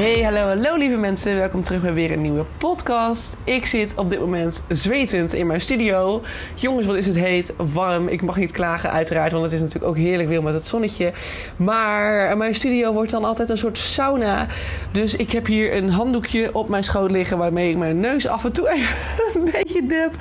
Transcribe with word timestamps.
Hey, 0.00 0.22
hallo, 0.22 0.40
hallo 0.40 0.76
lieve 0.76 0.96
mensen. 0.96 1.36
Welkom 1.36 1.62
terug 1.62 1.82
bij 1.82 1.92
weer 1.92 2.12
een 2.12 2.22
nieuwe 2.22 2.44
podcast. 2.58 3.36
Ik 3.44 3.66
zit 3.66 3.94
op 3.94 4.10
dit 4.10 4.20
moment 4.20 4.62
zwetend 4.68 5.32
in 5.32 5.46
mijn 5.46 5.60
studio. 5.60 6.22
Jongens, 6.54 6.86
wat 6.86 6.96
is 6.96 7.06
het 7.06 7.16
heet, 7.16 7.54
warm. 7.56 8.08
Ik 8.08 8.22
mag 8.22 8.36
niet 8.36 8.50
klagen 8.50 8.90
uiteraard, 8.90 9.32
want 9.32 9.44
het 9.44 9.52
is 9.52 9.60
natuurlijk 9.60 9.86
ook 9.86 9.96
heerlijk 9.96 10.28
weer 10.28 10.42
met 10.42 10.54
het 10.54 10.66
zonnetje. 10.66 11.12
Maar 11.56 12.36
mijn 12.36 12.54
studio 12.54 12.92
wordt 12.92 13.10
dan 13.10 13.24
altijd 13.24 13.50
een 13.50 13.58
soort 13.58 13.78
sauna. 13.78 14.46
Dus 14.92 15.16
ik 15.16 15.32
heb 15.32 15.46
hier 15.46 15.76
een 15.76 15.90
handdoekje 15.90 16.54
op 16.54 16.68
mijn 16.68 16.84
schoot 16.84 17.10
liggen... 17.10 17.38
waarmee 17.38 17.70
ik 17.70 17.76
mijn 17.76 18.00
neus 18.00 18.26
af 18.26 18.44
en 18.44 18.52
toe 18.52 18.70
even 18.74 18.96
een 19.34 19.50
beetje 19.52 19.86
dip. 19.86 20.14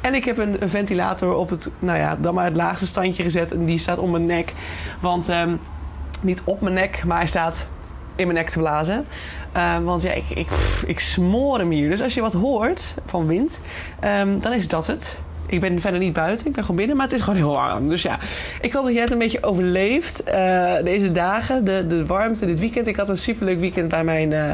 En 0.00 0.14
ik 0.14 0.24
heb 0.24 0.38
een, 0.38 0.56
ventilator 0.64 1.34
op 1.34 1.50
het, 1.50 1.70
nou 1.78 1.98
ja, 1.98 2.16
dan 2.20 2.34
maar 2.34 2.44
het 2.44 2.56
laagste 2.56 2.86
standje 2.86 3.22
gezet. 3.22 3.52
En 3.52 3.64
die 3.64 3.78
staat 3.78 3.98
om 3.98 4.10
mijn 4.10 4.26
nek. 4.26 4.52
Want... 5.00 5.28
Um, 5.28 5.60
niet 6.20 6.42
op 6.44 6.60
mijn 6.60 6.74
nek, 6.74 7.04
maar 7.04 7.16
hij 7.16 7.26
staat 7.26 7.68
in 8.16 8.26
mijn 8.26 8.38
nek 8.38 8.50
te 8.50 8.58
blazen. 8.58 9.06
Uh, 9.56 9.78
want 9.78 10.02
ja, 10.02 10.12
ik, 10.12 10.30
ik, 10.30 10.48
ik 10.86 11.00
smoor 11.00 11.58
hem 11.58 11.70
hier. 11.70 11.90
Dus 11.90 12.02
als 12.02 12.14
je 12.14 12.20
wat 12.20 12.32
hoort 12.32 12.94
van 13.06 13.26
wind, 13.26 13.60
um, 14.04 14.40
dan 14.40 14.52
is 14.52 14.68
dat 14.68 14.86
het. 14.86 15.20
Ik 15.46 15.60
ben 15.60 15.80
verder 15.80 16.00
niet 16.00 16.12
buiten, 16.12 16.46
ik 16.46 16.52
ben 16.52 16.62
gewoon 16.62 16.76
binnen, 16.76 16.96
maar 16.96 17.06
het 17.06 17.14
is 17.14 17.22
gewoon 17.22 17.38
heel 17.38 17.52
warm. 17.52 17.88
Dus 17.88 18.02
ja, 18.02 18.18
ik 18.60 18.72
hoop 18.72 18.84
dat 18.84 18.92
jij 18.92 19.02
het 19.02 19.12
een 19.12 19.18
beetje 19.18 19.42
overleeft 19.42 20.22
uh, 20.28 20.74
deze 20.84 21.12
dagen, 21.12 21.64
de, 21.64 21.86
de 21.86 22.06
warmte 22.06 22.46
dit 22.46 22.60
weekend. 22.60 22.86
Ik 22.86 22.96
had 22.96 23.08
een 23.08 23.18
superleuk 23.18 23.60
weekend 23.60 23.88
bij 23.88 24.04
mijn, 24.04 24.30
uh, 24.30 24.52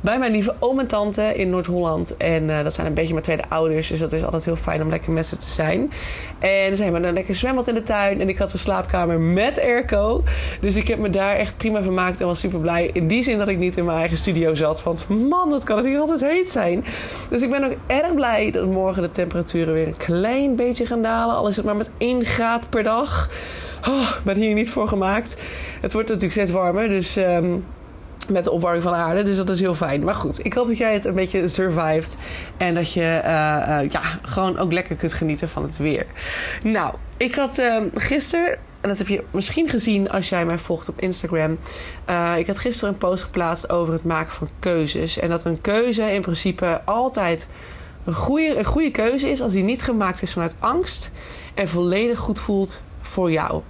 bij 0.00 0.18
mijn 0.18 0.32
lieve 0.32 0.54
oom 0.58 0.78
en 0.78 0.86
tante 0.86 1.22
in 1.22 1.50
Noord-Holland. 1.50 2.16
En 2.16 2.42
uh, 2.42 2.62
dat 2.62 2.74
zijn 2.74 2.86
een 2.86 2.94
beetje 2.94 3.12
mijn 3.12 3.24
tweede 3.24 3.48
ouders, 3.48 3.88
dus 3.88 3.98
dat 3.98 4.12
is 4.12 4.24
altijd 4.24 4.44
heel 4.44 4.56
fijn 4.56 4.82
om 4.82 4.88
lekker 4.88 5.12
met 5.12 5.26
ze 5.26 5.36
te 5.36 5.48
zijn. 5.48 5.92
En 6.38 6.76
ze 6.76 6.82
hebben 6.82 7.02
dan 7.02 7.12
lekker 7.12 7.34
zwembad 7.34 7.68
in 7.68 7.74
de 7.74 7.82
tuin 7.82 8.20
en 8.20 8.28
ik 8.28 8.38
had 8.38 8.52
een 8.52 8.58
slaapkamer 8.58 9.20
met 9.20 9.60
airco. 9.60 10.24
Dus 10.60 10.76
ik 10.76 10.88
heb 10.88 10.98
me 10.98 11.10
daar 11.10 11.36
echt 11.36 11.56
prima 11.56 11.82
vermaakt 11.82 12.20
en 12.20 12.26
was 12.26 12.40
super 12.40 12.58
blij. 12.58 12.90
In 12.92 13.08
die 13.08 13.22
zin 13.22 13.38
dat 13.38 13.48
ik 13.48 13.58
niet 13.58 13.76
in 13.76 13.84
mijn 13.84 13.98
eigen 13.98 14.16
studio 14.16 14.54
zat, 14.54 14.82
want 14.82 15.08
man, 15.08 15.50
dat 15.50 15.64
kan 15.64 15.76
het 15.76 15.86
hier 15.86 15.98
altijd 15.98 16.20
heet 16.20 16.50
zijn. 16.50 16.84
Dus 17.30 17.42
ik 17.42 17.50
ben 17.50 17.64
ook 17.64 17.76
erg 17.86 18.14
blij 18.14 18.50
dat 18.50 18.66
morgen 18.66 19.02
de 19.02 19.10
temperaturen 19.10 19.74
weer 19.74 19.86
een 19.86 19.96
klein 19.96 20.12
beetje 20.56 20.86
gaan 20.86 21.02
dalen. 21.02 21.34
Al 21.34 21.48
is 21.48 21.56
het 21.56 21.64
maar 21.64 21.76
met 21.76 21.90
1 21.98 22.24
graad 22.24 22.68
per 22.70 22.82
dag. 22.82 23.30
Oh, 23.88 24.10
ben 24.24 24.36
hier 24.36 24.54
niet 24.54 24.70
voor 24.70 24.88
gemaakt. 24.88 25.42
Het 25.80 25.92
wordt 25.92 26.08
natuurlijk 26.08 26.34
steeds 26.34 26.50
warmer, 26.50 26.88
dus 26.88 27.16
um, 27.16 27.64
met 28.28 28.44
de 28.44 28.50
opwarming 28.50 28.82
van 28.82 28.92
de 28.92 28.98
aarde. 28.98 29.22
Dus 29.22 29.36
dat 29.36 29.48
is 29.48 29.60
heel 29.60 29.74
fijn. 29.74 30.04
Maar 30.04 30.14
goed, 30.14 30.44
ik 30.44 30.52
hoop 30.52 30.66
dat 30.66 30.78
jij 30.78 30.92
het 30.92 31.04
een 31.04 31.14
beetje 31.14 31.48
survived. 31.48 32.18
En 32.56 32.74
dat 32.74 32.92
je 32.92 33.00
uh, 33.00 33.28
uh, 33.28 33.90
ja, 33.90 34.02
gewoon 34.22 34.58
ook 34.58 34.72
lekker 34.72 34.96
kunt 34.96 35.12
genieten 35.12 35.48
van 35.48 35.62
het 35.62 35.76
weer. 35.76 36.06
Nou, 36.62 36.94
ik 37.16 37.34
had 37.34 37.58
uh, 37.58 37.76
gisteren 37.94 38.58
en 38.84 38.90
dat 38.90 38.98
heb 38.98 39.08
je 39.08 39.24
misschien 39.30 39.68
gezien 39.68 40.10
als 40.10 40.28
jij 40.28 40.44
mij 40.44 40.58
volgt 40.58 40.88
op 40.88 41.00
Instagram. 41.00 41.58
Uh, 42.10 42.38
ik 42.38 42.46
had 42.46 42.58
gisteren 42.58 42.92
een 42.92 42.98
post 42.98 43.22
geplaatst 43.22 43.70
over 43.70 43.92
het 43.92 44.04
maken 44.04 44.32
van 44.32 44.48
keuzes. 44.58 45.18
En 45.18 45.28
dat 45.28 45.44
een 45.44 45.60
keuze 45.60 46.12
in 46.12 46.20
principe 46.20 46.80
altijd 46.84 47.46
een 48.04 48.14
goede, 48.14 48.58
een 48.58 48.64
goede 48.64 48.90
keuze 48.90 49.30
is 49.30 49.40
als 49.40 49.52
die 49.52 49.62
niet 49.62 49.82
gemaakt 49.82 50.22
is 50.22 50.32
vanuit 50.32 50.56
angst 50.58 51.10
en 51.54 51.68
volledig 51.68 52.18
goed 52.18 52.40
voelt 52.40 52.80
voor 53.02 53.32
jou. 53.32 53.62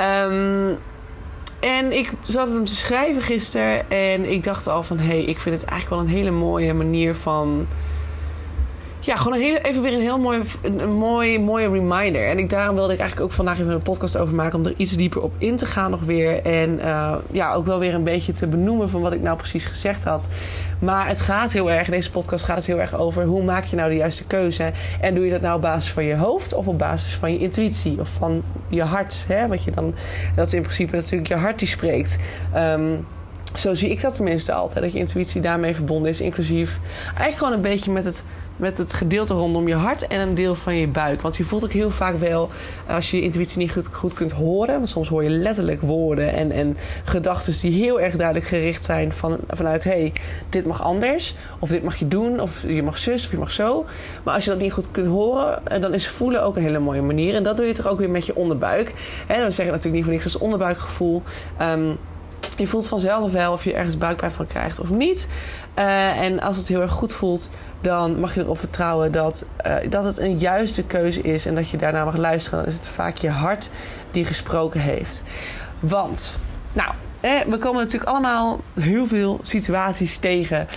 Um, 0.00 0.78
en 1.60 1.92
ik 1.92 2.10
zat 2.20 2.48
hem 2.48 2.64
te 2.64 2.74
schrijven 2.74 3.22
gisteren 3.22 3.90
en 3.90 4.30
ik 4.32 4.42
dacht 4.42 4.66
al 4.66 4.82
van 4.82 4.98
hé, 4.98 5.06
hey, 5.06 5.24
ik 5.24 5.38
vind 5.38 5.60
het 5.60 5.70
eigenlijk 5.70 6.00
wel 6.00 6.10
een 6.10 6.20
hele 6.20 6.30
mooie 6.30 6.74
manier 6.74 7.14
van 7.14 7.66
ja, 9.06 9.16
gewoon 9.16 9.38
even 9.38 9.82
weer 9.82 9.92
een 9.92 10.00
heel 10.00 10.18
mooi, 10.18 10.42
een 10.62 10.92
mooi, 10.92 11.40
mooie 11.40 11.70
reminder. 11.70 12.28
En 12.28 12.38
ik, 12.38 12.50
daarom 12.50 12.74
wilde 12.74 12.92
ik 12.92 12.98
eigenlijk 12.98 13.30
ook 13.30 13.36
vandaag 13.36 13.60
even 13.60 13.72
een 13.72 13.82
podcast 13.82 14.16
over 14.16 14.34
maken. 14.34 14.58
Om 14.58 14.66
er 14.66 14.74
iets 14.76 14.96
dieper 14.96 15.22
op 15.22 15.32
in 15.38 15.56
te 15.56 15.66
gaan 15.66 15.90
nog 15.90 16.00
weer. 16.00 16.42
En 16.42 16.78
uh, 16.78 17.14
ja, 17.30 17.52
ook 17.52 17.66
wel 17.66 17.78
weer 17.78 17.94
een 17.94 18.04
beetje 18.04 18.32
te 18.32 18.46
benoemen 18.46 18.90
van 18.90 19.00
wat 19.00 19.12
ik 19.12 19.22
nou 19.22 19.36
precies 19.36 19.64
gezegd 19.64 20.04
had. 20.04 20.28
Maar 20.78 21.08
het 21.08 21.20
gaat 21.20 21.52
heel 21.52 21.70
erg, 21.70 21.88
deze 21.88 22.10
podcast 22.10 22.44
gaat 22.44 22.56
het 22.56 22.66
heel 22.66 22.80
erg 22.80 22.98
over 22.98 23.24
hoe 23.24 23.44
maak 23.44 23.64
je 23.64 23.76
nou 23.76 23.90
de 23.90 23.96
juiste 23.96 24.26
keuze. 24.26 24.72
En 25.00 25.14
doe 25.14 25.24
je 25.24 25.30
dat 25.30 25.40
nou 25.40 25.56
op 25.56 25.62
basis 25.62 25.92
van 25.92 26.04
je 26.04 26.16
hoofd 26.16 26.54
of 26.54 26.68
op 26.68 26.78
basis 26.78 27.14
van 27.14 27.32
je 27.32 27.38
intuïtie 27.38 28.00
of 28.00 28.08
van 28.08 28.42
je 28.68 28.82
hart. 28.82 29.24
Hè? 29.28 29.46
Wat 29.46 29.64
je 29.64 29.70
dan, 29.70 29.94
dat 30.34 30.46
is 30.46 30.54
in 30.54 30.62
principe 30.62 30.96
natuurlijk 30.96 31.28
je 31.28 31.34
hart 31.34 31.58
die 31.58 31.68
spreekt. 31.68 32.18
Um, 32.56 33.06
zo 33.54 33.74
zie 33.74 33.90
ik 33.90 34.00
dat 34.00 34.14
tenminste 34.14 34.52
altijd. 34.52 34.84
Dat 34.84 34.92
je 34.92 34.98
intuïtie 34.98 35.40
daarmee 35.40 35.74
verbonden 35.74 36.10
is. 36.10 36.20
Inclusief 36.20 36.80
eigenlijk 37.06 37.36
gewoon 37.36 37.52
een 37.52 37.60
beetje 37.60 37.92
met 37.92 38.04
het 38.04 38.24
met 38.56 38.78
het 38.78 38.92
gedeelte 38.92 39.34
rondom 39.34 39.68
je 39.68 39.74
hart 39.74 40.06
en 40.06 40.20
een 40.20 40.34
deel 40.34 40.54
van 40.54 40.74
je 40.74 40.88
buik. 40.88 41.20
Want 41.20 41.36
je 41.36 41.44
voelt 41.44 41.64
ook 41.64 41.72
heel 41.72 41.90
vaak 41.90 42.18
wel, 42.18 42.50
als 42.88 43.10
je 43.10 43.16
je 43.16 43.22
intuïtie 43.22 43.58
niet 43.58 43.72
goed, 43.72 43.86
goed 43.86 44.14
kunt 44.14 44.32
horen, 44.32 44.74
want 44.74 44.88
soms 44.88 45.08
hoor 45.08 45.22
je 45.22 45.30
letterlijk 45.30 45.80
woorden 45.80 46.32
en, 46.32 46.50
en 46.50 46.76
gedachten 47.04 47.60
die 47.60 47.82
heel 47.82 48.00
erg 48.00 48.16
duidelijk 48.16 48.46
gericht 48.46 48.84
zijn 48.84 49.12
van, 49.12 49.38
vanuit: 49.48 49.84
hé, 49.84 49.90
hey, 49.90 50.12
dit 50.48 50.66
mag 50.66 50.82
anders, 50.82 51.34
of 51.58 51.68
dit 51.68 51.82
mag 51.82 51.96
je 51.96 52.08
doen, 52.08 52.40
of 52.40 52.64
je 52.66 52.82
mag 52.82 52.98
zus, 52.98 53.24
of 53.24 53.30
je 53.30 53.38
mag 53.38 53.50
zo. 53.50 53.84
Maar 54.22 54.34
als 54.34 54.44
je 54.44 54.50
dat 54.50 54.60
niet 54.60 54.72
goed 54.72 54.90
kunt 54.90 55.06
horen, 55.06 55.66
eh, 55.66 55.80
dan 55.80 55.94
is 55.94 56.08
voelen 56.08 56.42
ook 56.42 56.56
een 56.56 56.62
hele 56.62 56.78
mooie 56.78 57.02
manier. 57.02 57.34
En 57.34 57.42
dat 57.42 57.56
doe 57.56 57.66
je 57.66 57.72
toch 57.72 57.86
ook 57.86 57.98
weer 57.98 58.10
met 58.10 58.26
je 58.26 58.36
onderbuik. 58.36 58.94
En 59.26 59.52
zeg 59.52 59.66
ik 59.66 59.72
natuurlijk 59.72 59.94
niet 59.94 60.04
voor 60.04 60.12
niks 60.12 60.24
als 60.24 60.38
onderbuikgevoel. 60.38 61.22
Um, 61.62 61.98
je 62.56 62.66
voelt 62.66 62.88
vanzelf 62.88 63.32
wel 63.32 63.52
of 63.52 63.64
je 63.64 63.72
ergens 63.72 63.98
buikpijn 63.98 64.30
van 64.30 64.46
krijgt 64.46 64.80
of 64.80 64.90
niet. 64.90 65.28
Uh, 65.78 66.20
en 66.20 66.40
als 66.40 66.56
het 66.56 66.68
heel 66.68 66.80
erg 66.80 66.92
goed 66.92 67.12
voelt, 67.12 67.48
dan 67.80 68.20
mag 68.20 68.34
je 68.34 68.40
erop 68.40 68.58
vertrouwen 68.58 69.12
dat, 69.12 69.46
uh, 69.66 69.76
dat 69.90 70.04
het 70.04 70.18
een 70.18 70.38
juiste 70.38 70.84
keuze 70.84 71.20
is 71.20 71.46
en 71.46 71.54
dat 71.54 71.68
je 71.68 71.76
daarna 71.76 72.04
mag 72.04 72.16
luisteren. 72.16 72.58
Dan 72.58 72.68
is 72.68 72.74
het 72.74 72.88
vaak 72.88 73.16
je 73.16 73.30
hart 73.30 73.70
die 74.10 74.24
gesproken 74.24 74.80
heeft. 74.80 75.22
Want, 75.80 76.38
nou, 76.72 76.92
we 77.20 77.58
komen 77.58 77.82
natuurlijk 77.82 78.10
allemaal 78.10 78.60
heel 78.80 79.06
veel 79.06 79.40
situaties 79.42 80.18
tegen. 80.18 80.68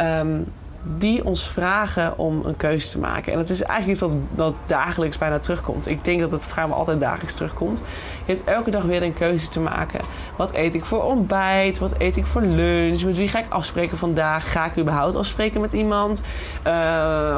Um, 0.00 0.52
die 0.98 1.24
ons 1.24 1.48
vragen 1.48 2.18
om 2.18 2.42
een 2.44 2.56
keuze 2.56 2.88
te 2.88 2.98
maken. 2.98 3.32
En 3.32 3.38
het 3.38 3.50
is 3.50 3.62
eigenlijk 3.62 4.00
iets 4.00 4.12
dat, 4.12 4.20
dat 4.34 4.54
dagelijks 4.66 5.18
bijna 5.18 5.38
terugkomt. 5.38 5.86
Ik 5.86 6.04
denk 6.04 6.20
dat 6.20 6.30
het 6.30 6.46
vrijwel 6.46 6.76
altijd 6.76 7.00
dagelijks 7.00 7.34
terugkomt. 7.34 7.82
Je 8.24 8.32
hebt 8.32 8.44
elke 8.44 8.70
dag 8.70 8.82
weer 8.82 9.02
een 9.02 9.14
keuze 9.14 9.48
te 9.48 9.60
maken. 9.60 10.00
Wat 10.36 10.54
eet 10.54 10.74
ik 10.74 10.84
voor 10.84 11.02
ontbijt? 11.02 11.78
Wat 11.78 11.94
eet 11.98 12.16
ik 12.16 12.26
voor 12.26 12.42
lunch? 12.42 13.04
Met 13.04 13.16
wie 13.16 13.28
ga 13.28 13.38
ik 13.38 13.46
afspreken 13.48 13.98
vandaag? 13.98 14.52
Ga 14.52 14.64
ik 14.64 14.78
überhaupt 14.78 15.16
afspreken 15.16 15.60
met 15.60 15.72
iemand? 15.72 16.22
Uh, 16.66 16.72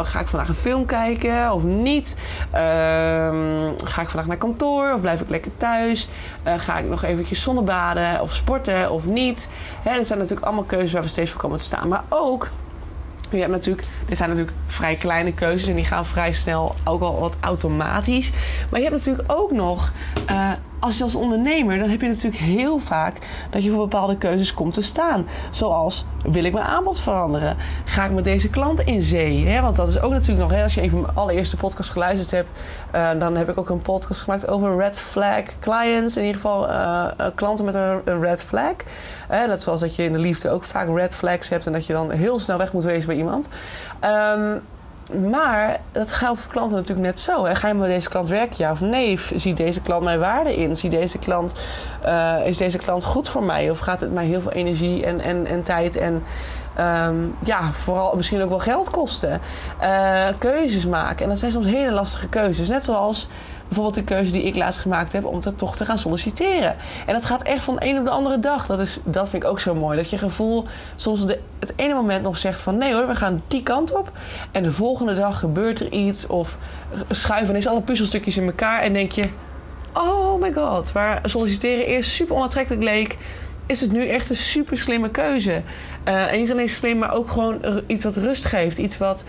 ga 0.05 0.21
ik 0.21 0.27
vandaag 0.27 0.49
een 0.49 0.55
film 0.55 0.87
kijken 0.87 1.53
of 1.53 1.65
niet? 1.65 2.17
Uh, 2.55 2.59
ga 3.85 4.01
ik 4.01 4.09
vandaag 4.09 4.27
naar 4.27 4.37
kantoor 4.37 4.93
of 4.93 5.01
blijf 5.01 5.21
ik 5.21 5.29
lekker 5.29 5.51
thuis? 5.57 6.09
Uh, 6.47 6.55
ga 6.57 6.79
ik 6.79 6.89
nog 6.89 7.03
eventjes 7.03 7.43
zonnebaden 7.43 8.21
of 8.21 8.33
sporten 8.33 8.91
of 8.91 9.07
niet? 9.07 9.49
Hè, 9.83 9.97
dat 9.97 10.07
zijn 10.07 10.19
natuurlijk 10.19 10.47
allemaal 10.47 10.65
keuzes 10.65 10.93
waar 10.93 11.03
we 11.03 11.09
steeds 11.09 11.31
voor 11.31 11.41
komen 11.41 11.59
te 11.59 11.65
staan. 11.65 11.89
Maar 11.89 12.05
ook 12.09 12.51
je 13.31 13.39
hebt 13.39 13.53
natuurlijk, 13.53 13.87
dit 14.07 14.17
zijn 14.17 14.29
natuurlijk 14.29 14.57
vrij 14.67 14.95
kleine 14.95 15.33
keuzes 15.33 15.69
en 15.69 15.75
die 15.75 15.85
gaan 15.85 16.07
vrij 16.07 16.33
snel 16.33 16.75
ook 16.85 17.03
al 17.03 17.21
wat 17.21 17.37
automatisch. 17.41 18.33
Maar 18.71 18.81
je 18.81 18.87
hebt 18.87 18.99
natuurlijk 18.99 19.33
ook 19.33 19.51
nog, 19.51 19.93
uh, 20.31 20.53
als 20.81 20.99
je 20.99 21.05
als 21.05 21.15
ondernemer, 21.15 21.79
dan 21.79 21.89
heb 21.89 22.01
je 22.01 22.09
natuurlijk 22.09 22.43
heel 22.43 22.79
vaak 22.79 23.17
dat 23.51 23.65
je 23.65 23.71
voor 23.71 23.79
bepaalde 23.79 24.17
keuzes 24.17 24.55
komt 24.55 24.75
te 24.75 24.83
staan. 24.83 25.27
Zoals, 25.51 26.07
wil 26.27 26.45
ik 26.45 26.53
mijn 26.53 26.65
aanbod 26.65 27.01
veranderen? 27.01 27.57
Ga 27.85 28.05
ik 28.05 28.13
met 28.13 28.25
deze 28.25 28.51
klant 28.51 28.81
in 28.81 29.03
zee? 29.03 29.61
Want 29.61 29.77
dat 29.77 29.89
is 29.89 30.01
ook 30.01 30.13
natuurlijk 30.13 30.51
nog, 30.51 30.63
als 30.63 30.75
je 30.75 30.81
even 30.81 31.01
mijn 31.01 31.15
allereerste 31.15 31.57
podcast 31.57 31.91
geluisterd 31.91 32.31
hebt, 32.31 32.49
uh, 32.95 33.21
dan 33.21 33.37
heb 33.37 33.49
ik 33.49 33.59
ook 33.59 33.69
een 33.69 33.83
podcast 33.83 34.21
gemaakt 34.21 34.49
over 34.49 34.77
red 34.77 34.99
flag 34.99 35.43
clients. 35.61 36.17
In 36.17 36.25
ieder 36.25 36.41
geval 36.41 36.69
uh, 36.69 37.07
klanten 37.35 37.65
met 37.65 37.75
een, 37.75 38.01
een 38.05 38.21
red 38.21 38.45
flag. 38.45 38.75
net 39.29 39.63
zoals 39.63 39.81
dat 39.81 39.97
je 39.97 40.05
in 40.05 40.13
de 40.13 40.19
liefde 40.19 40.51
ook 40.51 40.65
vaak 40.65 40.89
red 40.89 41.17
flags 41.17 41.49
hebt 41.49 41.67
en 41.67 41.73
dat 41.73 41.87
je 41.87 41.93
dan 41.93 42.11
heel 42.11 42.39
snel 42.39 42.59
weg 42.59 42.73
moet 42.73 42.85
wezen 42.85 43.07
bij 43.07 43.17
iemand. 43.17 43.49
Um, 44.37 44.61
maar 45.13 45.81
dat 45.93 46.13
geldt 46.13 46.41
voor 46.41 46.53
klanten 46.53 46.77
natuurlijk 46.77 47.07
net 47.07 47.19
zo. 47.19 47.43
Ga 47.43 47.69
je 47.69 47.75
met 47.75 47.89
deze 47.89 48.09
klant 48.09 48.29
werken, 48.29 48.57
ja 48.59 48.73
of 48.73 48.81
nee? 48.81 49.19
Ziet 49.35 49.57
deze 49.57 49.83
klant 49.83 50.05
mijn 50.05 50.19
waarde 50.19 50.57
in? 50.57 50.77
Ziet 50.77 50.91
deze 50.91 51.19
klant, 51.19 51.55
uh, 52.05 52.47
is 52.47 52.57
deze 52.57 52.79
klant 52.79 53.05
goed 53.05 53.29
voor 53.29 53.43
mij? 53.43 53.71
Of 53.71 53.79
gaat 53.79 54.01
het 54.01 54.13
mij 54.13 54.27
heel 54.27 54.41
veel 54.41 54.53
energie 54.53 55.07
en, 55.07 55.21
en, 55.21 55.47
en 55.47 55.63
tijd 55.63 55.97
en 55.97 56.23
ehm, 56.77 57.15
ja, 57.45 57.73
vooral 57.73 58.17
misschien 58.17 58.43
ook 58.43 58.49
wel 58.49 58.59
geld 58.59 58.91
kosten. 58.91 59.41
Uh, 59.83 60.27
keuzes 60.39 60.87
maken. 60.87 61.23
En 61.23 61.29
dat 61.29 61.39
zijn 61.39 61.53
soms 61.53 61.67
hele 61.67 61.93
lastige 61.93 62.29
keuzes. 62.29 62.69
Net 62.69 62.85
zoals 62.85 63.29
bijvoorbeeld 63.69 63.95
de 63.95 64.15
keuze 64.15 64.33
die 64.33 64.43
ik 64.43 64.57
laatst 64.57 64.81
gemaakt 64.81 65.13
heb 65.13 65.25
om 65.25 65.41
toch 65.57 65.77
te 65.77 65.85
gaan 65.85 65.99
solliciteren. 65.99 66.77
En 67.07 67.15
dat 67.15 67.25
gaat 67.25 67.43
echt 67.43 67.65
van 67.65 67.77
de 67.77 67.87
een 67.87 67.99
op 67.99 68.05
de 68.05 68.11
andere 68.11 68.41
dag. 68.41 68.67
Dat, 68.67 68.81
is, 68.81 69.01
dat 69.05 69.31
vind 69.31 69.43
ik 69.43 69.49
ook 69.49 69.61
zo 69.61 69.75
mooi. 69.75 69.97
Dat 69.97 70.11
je 70.11 70.19
gevoel 70.19 70.65
soms 70.97 71.27
de, 71.27 71.39
het 71.59 71.73
ene 71.77 71.95
moment 71.95 72.23
nog 72.23 72.39
zegt 72.39 72.61
van 72.61 72.79
nee 72.79 72.93
hoor, 72.93 73.07
we 73.07 73.15
gaan 73.15 73.43
die 73.49 73.63
kant 73.63 73.97
op. 73.97 74.13
En 74.51 74.63
de 74.63 74.73
volgende 74.73 75.15
dag 75.15 75.39
gebeurt 75.39 75.81
er 75.81 75.93
iets 75.93 76.27
of 76.27 76.59
schuiven 77.11 77.57
is 77.57 77.67
alle 77.67 77.81
puzzelstukjes 77.81 78.37
in 78.37 78.47
elkaar 78.47 78.83
en 78.83 78.93
denk 78.93 79.13
je 79.13 79.25
oh 79.93 80.41
my 80.41 80.53
god, 80.53 80.93
waar 80.93 81.21
solliciteren 81.25 81.87
eerst 81.87 82.11
super 82.11 82.37
onaantrekkelijk 82.37 82.83
leek, 82.83 83.17
is 83.67 83.81
het 83.81 83.93
nu 83.93 84.09
echt 84.09 84.31
een 84.31 84.37
super 84.37 84.79
slimme 84.79 85.11
keuze. 85.11 85.63
Uh, 86.09 86.33
en 86.33 86.39
niet 86.39 86.51
alleen 86.51 86.69
slim, 86.69 86.99
maar 86.99 87.15
ook 87.15 87.31
gewoon 87.31 87.61
iets 87.87 88.05
wat 88.05 88.17
rust 88.17 88.45
geeft. 88.45 88.79
Iets 88.79 88.99
wat 88.99 89.25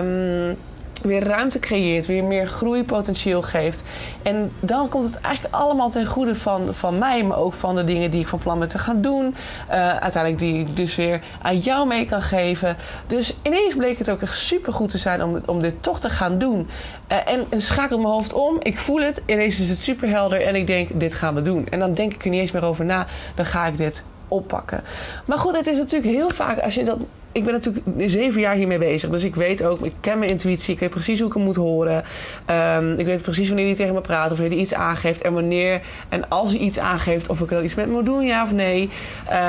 um, 0.00 0.56
weer 1.02 1.24
ruimte 1.24 1.58
creëert, 1.58 2.06
weer 2.06 2.24
meer 2.24 2.46
groeipotentieel 2.46 3.42
geeft. 3.42 3.82
En 4.22 4.52
dan 4.60 4.88
komt 4.88 5.04
het 5.04 5.20
eigenlijk 5.20 5.54
allemaal 5.54 5.90
ten 5.90 6.06
goede 6.06 6.36
van, 6.36 6.74
van 6.74 6.98
mij, 6.98 7.24
maar 7.24 7.38
ook 7.38 7.54
van 7.54 7.76
de 7.76 7.84
dingen 7.84 8.10
die 8.10 8.20
ik 8.20 8.28
van 8.28 8.38
plan 8.38 8.58
ben 8.58 8.68
te 8.68 8.78
gaan 8.78 9.00
doen. 9.00 9.34
Uh, 9.70 9.74
uiteindelijk 9.96 10.38
die 10.38 10.60
ik 10.60 10.76
dus 10.76 10.96
weer 10.96 11.20
aan 11.42 11.58
jou 11.58 11.86
mee 11.86 12.04
kan 12.04 12.22
geven. 12.22 12.76
Dus 13.06 13.36
ineens 13.42 13.74
bleek 13.74 13.98
het 13.98 14.10
ook 14.10 14.22
echt 14.22 14.36
super 14.36 14.72
goed 14.72 14.88
te 14.88 14.98
zijn 14.98 15.24
om, 15.24 15.42
om 15.46 15.60
dit 15.60 15.82
toch 15.82 16.00
te 16.00 16.10
gaan 16.10 16.38
doen. 16.38 16.68
Uh, 17.08 17.18
en, 17.24 17.46
en 17.48 17.60
schakelt 17.60 18.00
mijn 18.00 18.12
hoofd 18.12 18.32
om, 18.32 18.56
ik 18.62 18.78
voel 18.78 19.00
het, 19.00 19.22
ineens 19.26 19.60
is 19.60 19.68
het 19.68 19.78
super 19.78 20.08
helder 20.08 20.46
en 20.46 20.54
ik 20.54 20.66
denk, 20.66 21.00
dit 21.00 21.14
gaan 21.14 21.34
we 21.34 21.42
doen. 21.42 21.66
En 21.70 21.78
dan 21.78 21.94
denk 21.94 22.14
ik 22.14 22.24
er 22.24 22.30
niet 22.30 22.40
eens 22.40 22.50
meer 22.50 22.64
over 22.64 22.84
na, 22.84 23.06
dan 23.34 23.44
ga 23.44 23.66
ik 23.66 23.76
dit 23.76 24.04
oppakken. 24.28 24.82
Maar 25.24 25.38
goed, 25.38 25.56
het 25.56 25.66
is 25.66 25.78
natuurlijk 25.78 26.12
heel 26.12 26.30
vaak 26.30 26.58
als 26.58 26.74
je 26.74 26.84
dat 26.84 26.98
ik 27.34 27.44
ben 27.44 27.52
natuurlijk 27.52 27.86
zeven 28.10 28.40
jaar 28.40 28.54
hiermee 28.54 28.78
bezig. 28.78 29.10
Dus 29.10 29.24
ik 29.24 29.34
weet 29.34 29.64
ook, 29.64 29.80
ik 29.84 29.92
ken 30.00 30.18
mijn 30.18 30.30
intuïtie. 30.30 30.74
Ik 30.74 30.80
weet 30.80 30.90
precies 30.90 31.18
hoe 31.18 31.28
ik 31.28 31.34
hem 31.34 31.42
moet 31.42 31.56
horen. 31.56 32.04
Um, 32.50 32.98
ik 32.98 33.06
weet 33.06 33.22
precies 33.22 33.48
wanneer 33.48 33.66
hij 33.66 33.74
tegen 33.74 33.94
me 33.94 34.00
praat. 34.00 34.30
Of 34.30 34.38
wanneer 34.38 34.56
hij 34.56 34.60
iets 34.60 34.74
aangeeft. 34.74 35.22
En 35.22 35.32
wanneer 35.32 35.80
en 36.08 36.28
als 36.28 36.50
hij 36.50 36.60
iets 36.60 36.78
aangeeft. 36.78 37.28
Of 37.28 37.40
ik 37.40 37.50
er 37.50 37.64
iets 37.64 37.74
met 37.74 37.90
moet 37.90 38.06
doen, 38.06 38.26
ja 38.26 38.42
of 38.42 38.52
nee. 38.52 38.90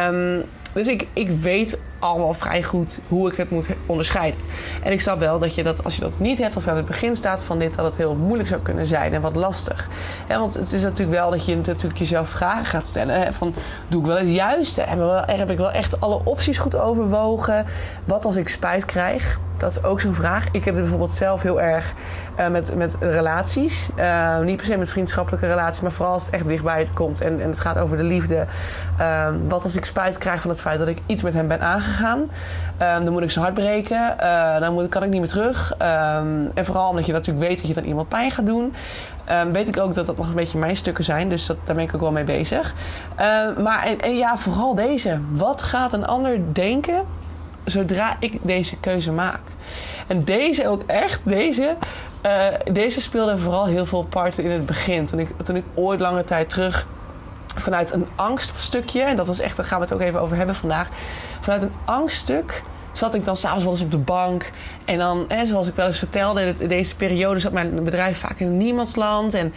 Um, 0.09 0.43
dus 0.75 0.87
ik, 0.87 1.07
ik 1.13 1.29
weet 1.29 1.79
allemaal 1.99 2.33
vrij 2.33 2.63
goed 2.63 2.99
hoe 3.07 3.31
ik 3.31 3.37
het 3.37 3.49
moet 3.49 3.67
onderscheiden. 3.85 4.39
En 4.83 4.91
ik 4.91 5.01
snap 5.01 5.19
wel 5.19 5.39
dat 5.39 5.55
je 5.55 5.63
dat, 5.63 5.83
als 5.83 5.95
je 5.95 6.01
dat 6.01 6.19
niet 6.19 6.37
hebt, 6.37 6.55
of 6.55 6.67
aan 6.67 6.75
het 6.75 6.85
begin 6.85 7.15
staat 7.15 7.43
van 7.43 7.59
dit, 7.59 7.75
dat 7.75 7.85
het 7.85 7.95
heel 7.95 8.15
moeilijk 8.15 8.49
zou 8.49 8.61
kunnen 8.61 8.85
zijn 8.85 9.13
en 9.13 9.21
wat 9.21 9.35
lastig. 9.35 9.89
want 10.27 10.53
het 10.53 10.71
is 10.71 10.81
natuurlijk 10.81 11.17
wel 11.17 11.29
dat 11.29 11.45
je 11.45 11.55
natuurlijk 11.55 11.99
jezelf 11.99 12.29
vragen 12.29 12.65
gaat 12.65 12.87
stellen. 12.87 13.33
van, 13.33 13.53
doe 13.87 14.01
ik 14.01 14.07
wel 14.07 14.17
het 14.17 14.29
juiste? 14.29 14.81
Heb 15.25 15.49
ik 15.49 15.57
wel 15.57 15.71
echt 15.71 16.01
alle 16.01 16.21
opties 16.23 16.57
goed 16.57 16.77
overwogen? 16.77 17.65
Wat 18.05 18.25
als 18.25 18.35
ik 18.35 18.49
spijt 18.49 18.85
krijg? 18.85 19.39
Dat 19.57 19.71
is 19.71 19.83
ook 19.83 20.01
zo'n 20.01 20.13
vraag. 20.13 20.45
Ik 20.51 20.65
heb 20.65 20.75
er 20.75 20.81
bijvoorbeeld 20.81 21.11
zelf 21.11 21.41
heel 21.41 21.61
erg 21.61 21.93
uh, 22.39 22.47
met, 22.47 22.75
met 22.75 22.97
relaties. 22.99 23.89
Uh, 23.97 24.39
niet 24.39 24.57
per 24.57 24.65
se 24.65 24.77
met 24.77 24.89
vriendschappelijke 24.89 25.47
relaties, 25.47 25.81
maar 25.81 25.91
vooral 25.91 26.13
als 26.13 26.25
het 26.25 26.33
echt 26.33 26.47
dichtbij 26.47 26.87
komt 26.93 27.21
en, 27.21 27.41
en 27.41 27.49
het 27.49 27.59
gaat 27.59 27.77
over 27.77 27.97
de 27.97 28.03
liefde. 28.03 28.45
Uh, 28.99 29.27
wat 29.47 29.63
als 29.63 29.75
ik 29.75 29.85
spijt 29.85 30.17
krijg 30.17 30.41
van 30.41 30.49
het 30.49 30.61
feit 30.61 30.79
dat 30.79 30.87
ik 30.87 30.97
iets 31.05 31.23
met 31.23 31.33
hem 31.33 31.47
ben 31.47 31.61
aangegaan? 31.61 32.29
dan 32.77 33.11
moet 33.11 33.21
ik 33.21 33.31
zijn 33.31 33.45
hart 33.45 33.57
breken. 33.57 34.17
dan 34.59 34.73
moet, 34.73 34.89
kan 34.89 35.03
ik 35.03 35.09
niet 35.09 35.19
meer 35.19 35.29
terug. 35.29 35.75
en 35.77 36.65
vooral 36.65 36.89
omdat 36.89 37.05
je 37.05 37.11
natuurlijk 37.11 37.47
weet 37.47 37.57
dat 37.57 37.67
je 37.67 37.73
dan 37.73 37.83
iemand 37.83 38.09
pijn 38.09 38.31
gaat 38.31 38.45
doen. 38.45 38.73
weet 39.51 39.67
ik 39.67 39.77
ook 39.77 39.93
dat 39.93 40.05
dat 40.05 40.17
nog 40.17 40.27
een 40.27 40.35
beetje 40.35 40.57
mijn 40.57 40.75
stukken 40.75 41.03
zijn. 41.03 41.29
Dus 41.29 41.45
dat, 41.45 41.57
daar 41.63 41.75
ben 41.75 41.83
ik 41.83 41.95
ook 41.95 42.01
wel 42.01 42.11
mee 42.11 42.23
bezig. 42.23 42.73
maar 43.57 43.95
en 43.99 44.15
ja, 44.15 44.37
vooral 44.37 44.75
deze. 44.75 45.19
Wat 45.31 45.61
gaat 45.61 45.93
een 45.93 46.05
ander 46.05 46.39
denken 46.53 47.05
zodra 47.65 48.17
ik 48.19 48.37
deze 48.41 48.77
keuze 48.79 49.11
maak? 49.11 49.41
En 50.07 50.23
deze 50.23 50.67
ook 50.67 50.83
echt, 50.85 51.19
deze, 51.23 51.75
uh, 52.25 52.47
deze 52.71 53.01
speelde 53.01 53.37
vooral 53.37 53.65
heel 53.65 53.85
veel 53.85 54.03
parten 54.03 54.43
in 54.43 54.51
het 54.51 54.65
begin. 54.65 55.05
Toen 55.05 55.19
ik, 55.19 55.29
toen 55.43 55.55
ik 55.55 55.63
ooit 55.73 55.99
lange 55.99 56.23
tijd 56.23 56.49
terug 56.49 56.87
vanuit 57.55 57.93
een 57.93 58.07
angststukje, 58.15 59.01
en 59.01 59.15
dat 59.15 59.27
was 59.27 59.39
echt, 59.39 59.55
daar 59.55 59.65
gaan 59.65 59.79
we 59.79 59.83
het 59.83 59.93
ook 59.93 60.01
even 60.01 60.21
over 60.21 60.37
hebben 60.37 60.55
vandaag. 60.55 60.89
Vanuit 61.39 61.61
een 61.61 61.73
angststuk 61.85 62.61
zat 62.91 63.13
ik 63.13 63.23
dan 63.23 63.35
s'avonds 63.35 63.63
wel 63.63 63.73
eens 63.73 63.81
op 63.81 63.91
de 63.91 63.97
bank. 63.97 64.51
En 64.85 64.97
dan, 64.97 65.25
hè, 65.27 65.45
zoals 65.45 65.67
ik 65.67 65.75
wel 65.75 65.85
eens 65.85 65.99
vertelde, 65.99 66.53
in 66.57 66.67
deze 66.67 66.95
periode 66.95 67.39
zat 67.39 67.51
mijn 67.51 67.83
bedrijf 67.83 68.19
vaak 68.19 68.39
in 68.39 68.57
niemandsland. 68.57 69.33
En 69.33 69.53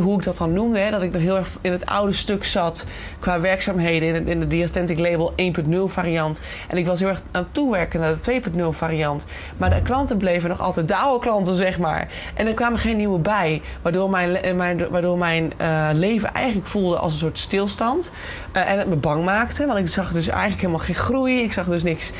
hoe 0.00 0.16
ik 0.18 0.24
dat 0.24 0.36
dan 0.36 0.52
noemde, 0.52 0.78
hè, 0.78 0.90
dat 0.90 1.02
ik 1.02 1.12
nog 1.12 1.22
heel 1.22 1.36
erg 1.36 1.48
in 1.60 1.72
het 1.72 1.86
oude 1.86 2.12
stuk 2.12 2.44
zat 2.44 2.86
qua 3.18 3.40
werkzaamheden 3.40 4.26
in, 4.26 4.40
de 4.40 4.46
The 4.46 4.58
Authentic 4.58 4.98
Label 4.98 5.32
1.0 5.66 5.76
variant. 5.86 6.40
En 6.68 6.76
ik 6.76 6.86
was 6.86 7.00
heel 7.00 7.08
erg 7.08 7.22
aan 7.30 7.42
het 7.42 7.54
toewerken 7.54 8.00
naar 8.00 8.14
de 8.20 8.40
2.0 8.60 8.68
variant. 8.68 9.26
Maar 9.56 9.70
de 9.70 9.82
klanten 9.82 10.16
bleven 10.16 10.48
nog 10.48 10.60
altijd 10.60 10.88
de 10.88 10.96
oude 10.96 11.24
klanten, 11.24 11.54
zeg 11.54 11.78
maar. 11.78 12.08
En 12.34 12.46
er 12.46 12.54
kwamen 12.54 12.78
geen 12.78 12.96
nieuwe 12.96 13.18
bij, 13.18 13.62
waardoor 13.82 14.10
mijn, 14.10 14.56
mijn, 14.56 14.88
waardoor 14.90 15.18
mijn 15.18 15.52
uh, 15.60 15.88
leven 15.92 16.32
eigenlijk 16.32 16.66
voelde 16.66 16.96
als 16.96 17.12
een 17.12 17.18
soort 17.18 17.38
stilstand. 17.38 18.10
En 18.52 18.78
het 18.78 18.88
me 18.88 18.96
bang 18.96 19.24
maakte, 19.24 19.66
want 19.66 19.78
ik 19.78 19.88
zag 19.88 20.12
dus 20.12 20.28
eigenlijk 20.28 20.60
helemaal 20.60 20.84
geen 20.84 20.94
groei. 20.94 21.42
Ik 21.42 21.52
zag 21.52 21.66
dus 21.66 21.82
niks 21.82 22.12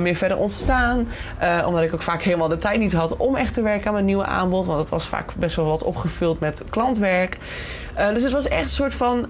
meer 0.00 0.14
verder 0.14 0.36
ontstaan. 0.36 1.08
omdat 1.66 1.82
ik 1.82 1.94
ook 1.94 2.02
vaak 2.02 2.22
helemaal 2.22 2.48
de 2.48 2.56
tijd 2.56 2.78
niet 2.78 2.92
had 2.92 3.16
om 3.16 3.36
echt 3.36 3.54
te 3.54 3.62
werken 3.62 3.86
aan 3.86 3.92
mijn 3.92 4.04
nieuwe 4.04 4.24
aanbod. 4.24 4.66
Want 4.66 4.78
het 4.78 4.88
was 4.88 5.06
vaak 5.06 5.34
best 5.34 5.56
wel 5.56 5.66
wat 5.66 5.82
opgevuld 5.82 6.40
met 6.40 6.64
Uh, 7.02 8.08
dus 8.14 8.22
het 8.22 8.32
was 8.32 8.48
echt 8.48 8.62
een 8.62 8.68
soort 8.68 8.94
van. 8.94 9.26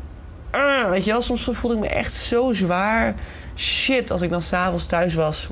Uh, 0.55 0.89
weet 0.89 1.05
je 1.05 1.11
wel, 1.11 1.21
soms 1.21 1.49
voelde 1.53 1.77
ik 1.77 1.83
me 1.83 1.89
echt 1.89 2.13
zo 2.13 2.53
zwaar. 2.53 3.15
Shit, 3.57 4.11
als 4.11 4.23
ik 4.23 4.31
dan 4.31 4.41
s'avonds 4.41 4.87
thuis 4.87 5.15
was. 5.15 5.49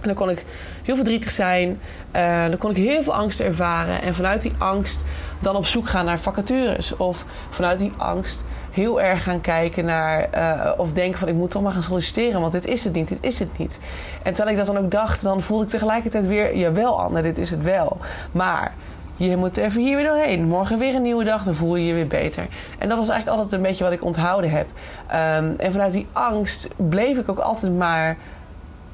En 0.00 0.10
dan 0.10 0.14
kon 0.14 0.30
ik 0.30 0.44
heel 0.82 0.94
verdrietig 0.94 1.30
zijn. 1.30 1.80
Uh, 2.16 2.46
dan 2.48 2.58
kon 2.58 2.70
ik 2.70 2.76
heel 2.76 3.02
veel 3.02 3.14
angst 3.14 3.40
ervaren. 3.40 4.02
En 4.02 4.14
vanuit 4.14 4.42
die 4.42 4.52
angst 4.58 5.04
dan 5.40 5.56
op 5.56 5.66
zoek 5.66 5.88
gaan 5.88 6.04
naar 6.04 6.18
vacatures. 6.18 6.96
Of 6.96 7.24
vanuit 7.50 7.78
die 7.78 7.92
angst 7.96 8.44
heel 8.70 9.00
erg 9.00 9.22
gaan 9.22 9.40
kijken 9.40 9.84
naar. 9.84 10.28
Of 10.76 10.92
denken 10.92 11.18
van 11.18 11.28
ik 11.28 11.34
moet 11.34 11.50
toch 11.50 11.62
maar 11.62 11.72
gaan 11.72 11.82
solliciteren. 11.82 12.40
Want 12.40 12.52
dit 12.52 12.66
is 12.66 12.84
het 12.84 12.92
niet, 12.92 13.08
dit 13.08 13.18
is 13.20 13.38
het 13.38 13.58
niet. 13.58 13.78
En 14.22 14.34
terwijl 14.34 14.56
ik 14.58 14.64
dat 14.64 14.74
dan 14.74 14.84
ook 14.84 14.90
dacht, 14.90 15.22
dan 15.22 15.42
voelde 15.42 15.64
ik 15.64 15.70
tegelijkertijd 15.70 16.26
weer. 16.26 16.56
Jawel, 16.56 17.00
Anne, 17.00 17.22
dit 17.22 17.38
is 17.38 17.50
het 17.50 17.62
wel. 17.62 17.98
Maar 18.32 18.74
je 19.16 19.36
moet 19.36 19.56
even 19.56 19.80
hier 19.80 19.96
weer 19.96 20.06
doorheen. 20.06 20.48
Morgen 20.48 20.78
weer 20.78 20.94
een 20.94 21.02
nieuwe 21.02 21.24
dag, 21.24 21.42
dan 21.42 21.54
voel 21.54 21.76
je 21.76 21.86
je 21.86 21.94
weer 21.94 22.06
beter. 22.06 22.46
En 22.78 22.88
dat 22.88 22.98
was 22.98 23.08
eigenlijk 23.08 23.38
altijd 23.40 23.60
een 23.60 23.68
beetje 23.68 23.84
wat 23.84 23.92
ik 23.92 24.04
onthouden 24.04 24.50
heb. 24.50 24.66
Um, 25.06 25.54
en 25.56 25.72
vanuit 25.72 25.92
die 25.92 26.06
angst 26.12 26.68
bleef 26.76 27.18
ik 27.18 27.28
ook 27.28 27.38
altijd 27.38 27.76
maar 27.76 28.16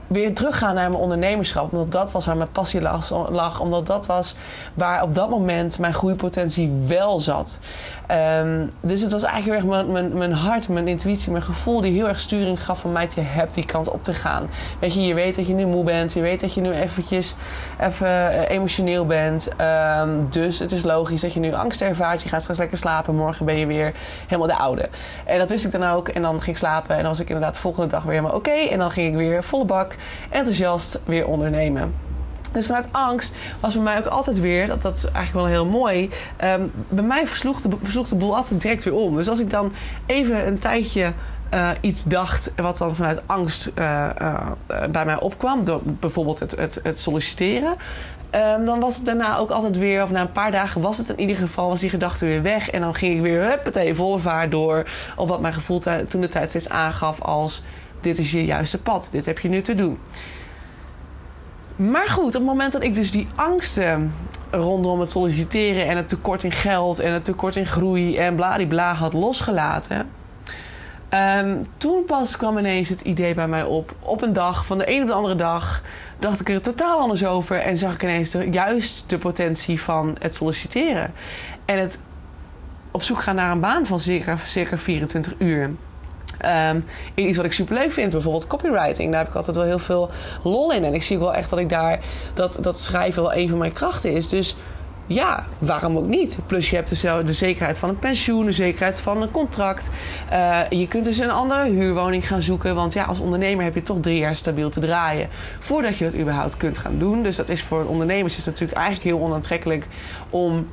weer 0.07 0.35
teruggaan 0.35 0.75
naar 0.75 0.91
mijn 0.91 1.03
ondernemerschap. 1.03 1.73
Omdat 1.73 1.93
dat 1.93 2.13
was 2.13 2.27
waar 2.27 2.37
mijn 2.37 2.53
passie 2.53 2.81
lag. 3.31 3.61
Omdat 3.61 3.87
dat 3.87 4.07
was 4.07 4.37
waar 4.75 5.03
op 5.03 5.15
dat 5.15 5.31
moment 5.31 5.79
mijn 5.79 5.95
groeipotentie 5.95 6.73
wel 6.87 7.19
zat. 7.19 7.59
Um, 8.11 8.71
dus 8.81 9.03
het 9.03 9.13
was 9.13 9.23
eigenlijk 9.23 9.63
weer 9.63 9.71
mijn, 9.71 9.93
mijn, 9.93 10.19
mijn, 10.19 10.33
hart, 10.33 10.69
mijn 10.69 10.89
intuïtie, 10.89 11.33
mijn 11.33 11.45
gevoel 11.45 11.81
die 11.81 11.93
heel 11.93 12.09
erg 12.09 12.21
sturing 12.21 12.65
gaf 12.65 12.81
van 12.81 12.93
mij. 12.93 13.09
Je 13.15 13.21
hebt 13.21 13.55
die 13.55 13.65
kant 13.65 13.89
op 13.89 14.05
te 14.05 14.15
gaan. 14.15 14.49
Weet 14.79 14.95
je, 14.95 15.01
je 15.01 15.15
weet 15.15 15.37
dat 15.37 15.47
je 15.47 15.55
nu 15.55 15.67
moe 15.67 15.85
bent. 15.85 16.13
Je 16.13 16.21
weet 16.21 16.41
dat 16.41 16.55
je 16.55 16.61
nu 16.61 16.71
eventjes 16.71 17.35
even 17.81 18.07
uh, 18.07 18.49
emotioneel 18.49 19.07
bent. 19.07 19.49
Um, 20.01 20.27
dus 20.31 20.59
het 20.59 20.73
is 20.73 20.83
logisch 20.83 21.21
dat 21.21 21.33
je 21.33 21.41
nu 21.41 21.53
angst 21.53 21.83
ervaart. 21.83 22.23
Je 22.23 22.29
gaat 22.29 22.41
straks 22.41 22.59
lekker 22.59 22.79
slapen. 22.79 23.15
Morgen 23.15 23.47
ben 23.47 23.59
je 23.59 23.67
weer 23.67 23.93
helemaal 24.27 24.57
de 24.57 24.63
oude. 24.63 24.89
En 25.25 25.39
dat 25.39 25.51
wist 25.51 25.65
ik 25.65 25.73
dan 25.73 25.85
ook. 25.85 26.09
En 26.09 26.23
dan 26.23 26.39
ging 26.39 26.51
ik 26.51 26.57
slapen. 26.57 26.97
En 26.97 27.01
dan 27.01 27.11
was 27.11 27.21
ik 27.21 27.29
inderdaad 27.29 27.55
de 27.55 27.61
volgende 27.61 27.89
dag 27.89 28.03
weer 28.03 28.13
helemaal 28.13 28.37
oké. 28.37 28.51
En 28.51 28.79
dan 28.79 28.91
ging 28.91 29.09
ik 29.09 29.15
weer 29.15 29.45
volle 29.45 29.65
bak 29.65 29.95
enthousiast 30.31 31.01
weer 31.05 31.27
ondernemen. 31.27 32.10
Dus 32.53 32.67
vanuit 32.67 32.89
angst 32.93 33.35
was 33.61 33.75
bij 33.75 33.83
mij 33.83 33.99
ook 33.99 34.07
altijd 34.07 34.41
weer, 34.41 34.67
dat, 34.67 34.83
dat 34.83 34.97
is 34.97 35.05
eigenlijk 35.05 35.35
wel 35.35 35.47
heel 35.47 35.67
mooi. 35.67 36.11
Um, 36.45 36.73
bij 36.89 37.05
mij 37.05 37.27
versloeg 37.27 37.61
de, 37.61 37.69
versloeg 37.83 38.09
de 38.09 38.15
boel 38.15 38.37
altijd 38.37 38.61
direct 38.61 38.85
weer 38.85 38.95
om. 38.95 39.17
Dus 39.17 39.29
als 39.29 39.39
ik 39.39 39.51
dan 39.51 39.73
even 40.07 40.47
een 40.47 40.59
tijdje 40.59 41.13
uh, 41.55 41.71
iets 41.81 42.05
dacht 42.05 42.53
wat 42.57 42.79
dan 42.79 42.95
vanuit 42.95 43.21
angst 43.27 43.71
uh, 43.79 44.09
uh, 44.23 44.37
bij 44.91 45.05
mij 45.05 45.21
opkwam, 45.21 45.65
door 45.65 45.81
bijvoorbeeld 45.85 46.39
het, 46.39 46.57
het, 46.57 46.81
het 46.83 46.99
solliciteren. 46.99 47.77
Um, 48.35 48.65
dan 48.65 48.81
was 48.81 48.97
het 48.97 49.05
daarna 49.05 49.37
ook 49.37 49.51
altijd 49.51 49.79
weer, 49.79 50.03
of 50.03 50.11
na 50.11 50.21
een 50.21 50.33
paar 50.33 50.51
dagen 50.51 50.81
was 50.81 50.99
het 50.99 51.09
in 51.09 51.21
ieder 51.21 51.37
geval, 51.37 51.69
was 51.69 51.81
die 51.81 51.91
gedachte 51.91 52.27
weer 52.27 52.43
weg. 52.43 52.71
En 52.71 52.81
dan 52.81 52.95
ging 52.95 53.17
ik 53.17 53.23
weer 53.23 53.43
huppatee, 53.43 53.95
volle 53.95 54.19
vaart 54.19 54.51
door. 54.51 54.89
Of 55.17 55.29
wat 55.29 55.41
mijn 55.41 55.55
gevoel 55.55 55.79
toen 56.09 56.21
de 56.21 56.29
tijd 56.29 56.49
steeds 56.49 56.69
aangaf 56.69 57.23
als: 57.23 57.63
dit 58.01 58.19
is 58.19 58.31
je 58.31 58.45
juiste 58.45 58.83
pad, 58.83 59.09
dit 59.13 59.27
heb 59.27 59.39
je 59.39 59.49
nu 59.49 59.61
te 59.61 59.75
doen. 59.75 59.99
Maar 61.89 62.09
goed, 62.09 62.27
op 62.27 62.33
het 62.33 62.43
moment 62.43 62.73
dat 62.73 62.83
ik 62.83 62.95
dus 62.95 63.11
die 63.11 63.29
angsten 63.35 64.15
rondom 64.51 65.01
het 65.01 65.11
solliciteren 65.11 65.87
en 65.87 65.97
het 65.97 66.09
tekort 66.09 66.45
in 66.45 66.53
geld 66.53 66.99
en 66.99 67.13
het 67.13 67.25
tekort 67.25 67.57
in 67.57 67.67
groei 67.67 68.17
en 68.17 68.35
bladibla 68.35 68.93
had 68.93 69.13
losgelaten. 69.13 70.09
Um, 71.39 71.67
toen 71.77 72.05
pas 72.05 72.37
kwam 72.37 72.59
ineens 72.59 72.89
het 72.89 73.01
idee 73.01 73.35
bij 73.35 73.49
mij 73.49 73.65
op. 73.65 73.95
Op 74.01 74.23
een 74.23 74.33
dag, 74.33 74.67
van 74.67 74.79
de 74.79 74.91
een 74.91 75.03
op 75.03 75.07
de 75.07 75.15
andere 75.15 75.35
dag, 75.35 75.83
dacht 76.19 76.41
ik 76.41 76.49
er 76.49 76.61
totaal 76.61 76.99
anders 76.99 77.25
over. 77.25 77.61
En 77.61 77.79
zag 77.79 77.95
ik 77.95 78.03
ineens 78.03 78.37
juist 78.51 79.11
de 79.11 79.19
potentie 79.19 79.81
van 79.81 80.17
het 80.19 80.35
solliciteren. 80.35 81.13
En 81.65 81.79
het 81.79 82.01
op 82.91 83.03
zoek 83.03 83.21
gaan 83.21 83.35
naar 83.35 83.51
een 83.51 83.61
baan 83.61 83.87
van 83.87 84.01
circa, 84.01 84.37
circa 84.45 84.79
24 84.79 85.35
uur. 85.39 85.71
Um, 86.45 86.85
in 87.15 87.29
iets 87.29 87.37
wat 87.37 87.47
ik 87.47 87.53
super 87.53 87.75
leuk 87.75 87.93
vind, 87.93 88.13
bijvoorbeeld 88.13 88.47
copywriting. 88.47 89.11
Daar 89.11 89.21
heb 89.21 89.29
ik 89.29 89.37
altijd 89.37 89.57
wel 89.57 89.65
heel 89.65 89.79
veel 89.79 90.11
lol 90.43 90.73
in. 90.73 90.85
En 90.85 90.95
ik 90.95 91.03
zie 91.03 91.19
wel 91.19 91.35
echt 91.35 91.51
dat 91.51 91.59
ik 91.59 91.69
daar 91.69 91.99
dat, 92.35 92.59
dat 92.61 92.79
schrijven 92.79 93.23
wel 93.23 93.35
een 93.35 93.49
van 93.49 93.59
mijn 93.59 93.73
krachten 93.73 94.13
is. 94.13 94.29
Dus 94.29 94.57
ja, 95.07 95.47
waarom 95.59 95.97
ook 95.97 96.07
niet? 96.07 96.39
Plus 96.47 96.71
je 96.71 96.77
hebt 96.77 96.89
dus 96.89 97.01
de 97.01 97.33
zekerheid 97.33 97.79
van 97.79 97.89
een 97.89 97.99
pensioen, 97.99 98.45
de 98.45 98.53
zekerheid 98.53 99.01
van 99.01 99.23
een 99.23 99.31
contract. 99.31 99.91
Uh, 100.33 100.61
je 100.69 100.89
kunt 100.89 101.05
dus 101.05 101.19
een 101.19 101.31
andere 101.31 101.71
huurwoning 101.71 102.27
gaan 102.27 102.43
zoeken. 102.43 102.75
Want 102.75 102.93
ja, 102.93 103.05
als 103.05 103.19
ondernemer 103.19 103.65
heb 103.65 103.75
je 103.75 103.83
toch 103.83 104.01
drie 104.01 104.19
jaar 104.19 104.37
stabiel 104.37 104.71
te 104.71 104.81
draaien 104.81 105.29
voordat 105.59 105.99
je 105.99 106.05
dat 106.05 106.15
überhaupt 106.15 106.57
kunt 106.57 106.79
gaan 106.79 106.99
doen. 106.99 107.23
Dus 107.23 107.37
dat 107.37 107.49
is 107.49 107.63
voor 107.63 107.85
ondernemers 107.85 108.37
is 108.37 108.45
natuurlijk 108.45 108.79
eigenlijk 108.79 109.17
heel 109.17 109.27
onaantrekkelijk 109.27 109.87
om 110.31 110.57
eh, 110.57 110.65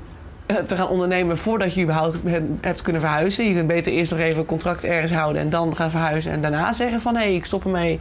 te 0.65 0.75
gaan 0.75 0.87
ondernemen 0.87 1.37
voordat 1.37 1.73
je 1.73 1.81
überhaupt 1.81 2.17
hebt 2.61 2.81
kunnen 2.81 3.01
verhuizen. 3.01 3.47
Je 3.47 3.53
kunt 3.53 3.67
beter 3.67 3.91
eerst 3.91 4.11
nog 4.11 4.19
even 4.19 4.39
een 4.39 4.45
contract 4.45 4.83
ergens 4.83 5.11
houden 5.11 5.41
en 5.41 5.49
dan 5.49 5.75
gaan 5.75 5.91
verhuizen. 5.91 6.31
En 6.31 6.41
daarna 6.41 6.73
zeggen 6.73 7.01
van 7.01 7.15
hé, 7.15 7.21
hey, 7.21 7.35
ik 7.35 7.45
stop 7.45 7.63
ermee 7.63 7.99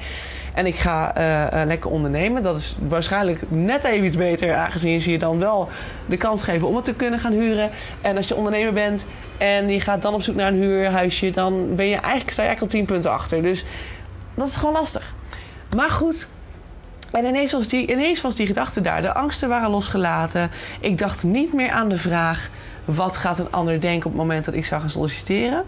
en 0.54 0.66
ik 0.66 0.74
ga 0.74 1.18
uh, 1.18 1.60
uh, 1.60 1.66
lekker 1.66 1.90
ondernemen. 1.90 2.42
Dat 2.42 2.56
is 2.56 2.76
waarschijnlijk 2.88 3.40
net 3.48 3.84
even 3.84 4.04
iets 4.04 4.16
beter, 4.16 4.54
aangezien 4.54 5.00
ze 5.00 5.10
je 5.10 5.18
dan 5.18 5.38
wel 5.38 5.68
de 6.06 6.16
kans 6.16 6.44
geven 6.44 6.68
om 6.68 6.76
het 6.76 6.84
te 6.84 6.94
kunnen 6.94 7.18
gaan 7.18 7.32
huren. 7.32 7.70
En 8.00 8.16
als 8.16 8.28
je 8.28 8.36
ondernemer 8.36 8.72
bent 8.72 9.06
en 9.38 9.68
je 9.68 9.80
gaat 9.80 10.02
dan 10.02 10.14
op 10.14 10.22
zoek 10.22 10.34
naar 10.34 10.48
een 10.48 10.60
huurhuisje, 10.62 11.30
dan 11.30 11.74
ben 11.74 11.86
je 11.86 11.96
eigenlijk, 11.96 12.30
sta 12.30 12.42
je 12.42 12.48
eigenlijk 12.48 12.72
al 12.72 12.78
10 12.78 12.86
punten 12.86 13.10
achter. 13.10 13.42
Dus 13.42 13.64
dat 14.34 14.48
is 14.48 14.56
gewoon 14.56 14.74
lastig. 14.74 15.14
Maar 15.76 15.90
goed, 15.90 16.28
en 17.16 17.24
ineens 17.24 17.52
was, 17.52 17.68
die, 17.68 17.90
ineens 17.90 18.20
was 18.20 18.36
die 18.36 18.46
gedachte 18.46 18.80
daar. 18.80 19.02
De 19.02 19.14
angsten 19.14 19.48
waren 19.48 19.70
losgelaten. 19.70 20.50
Ik 20.80 20.98
dacht 20.98 21.24
niet 21.24 21.52
meer 21.52 21.70
aan 21.70 21.88
de 21.88 21.98
vraag: 21.98 22.50
wat 22.84 23.16
gaat 23.16 23.38
een 23.38 23.52
ander 23.52 23.80
denken 23.80 24.06
op 24.06 24.12
het 24.12 24.20
moment 24.20 24.44
dat 24.44 24.54
ik 24.54 24.64
zou 24.64 24.80
gaan 24.80 24.90
solliciteren? 24.90 25.64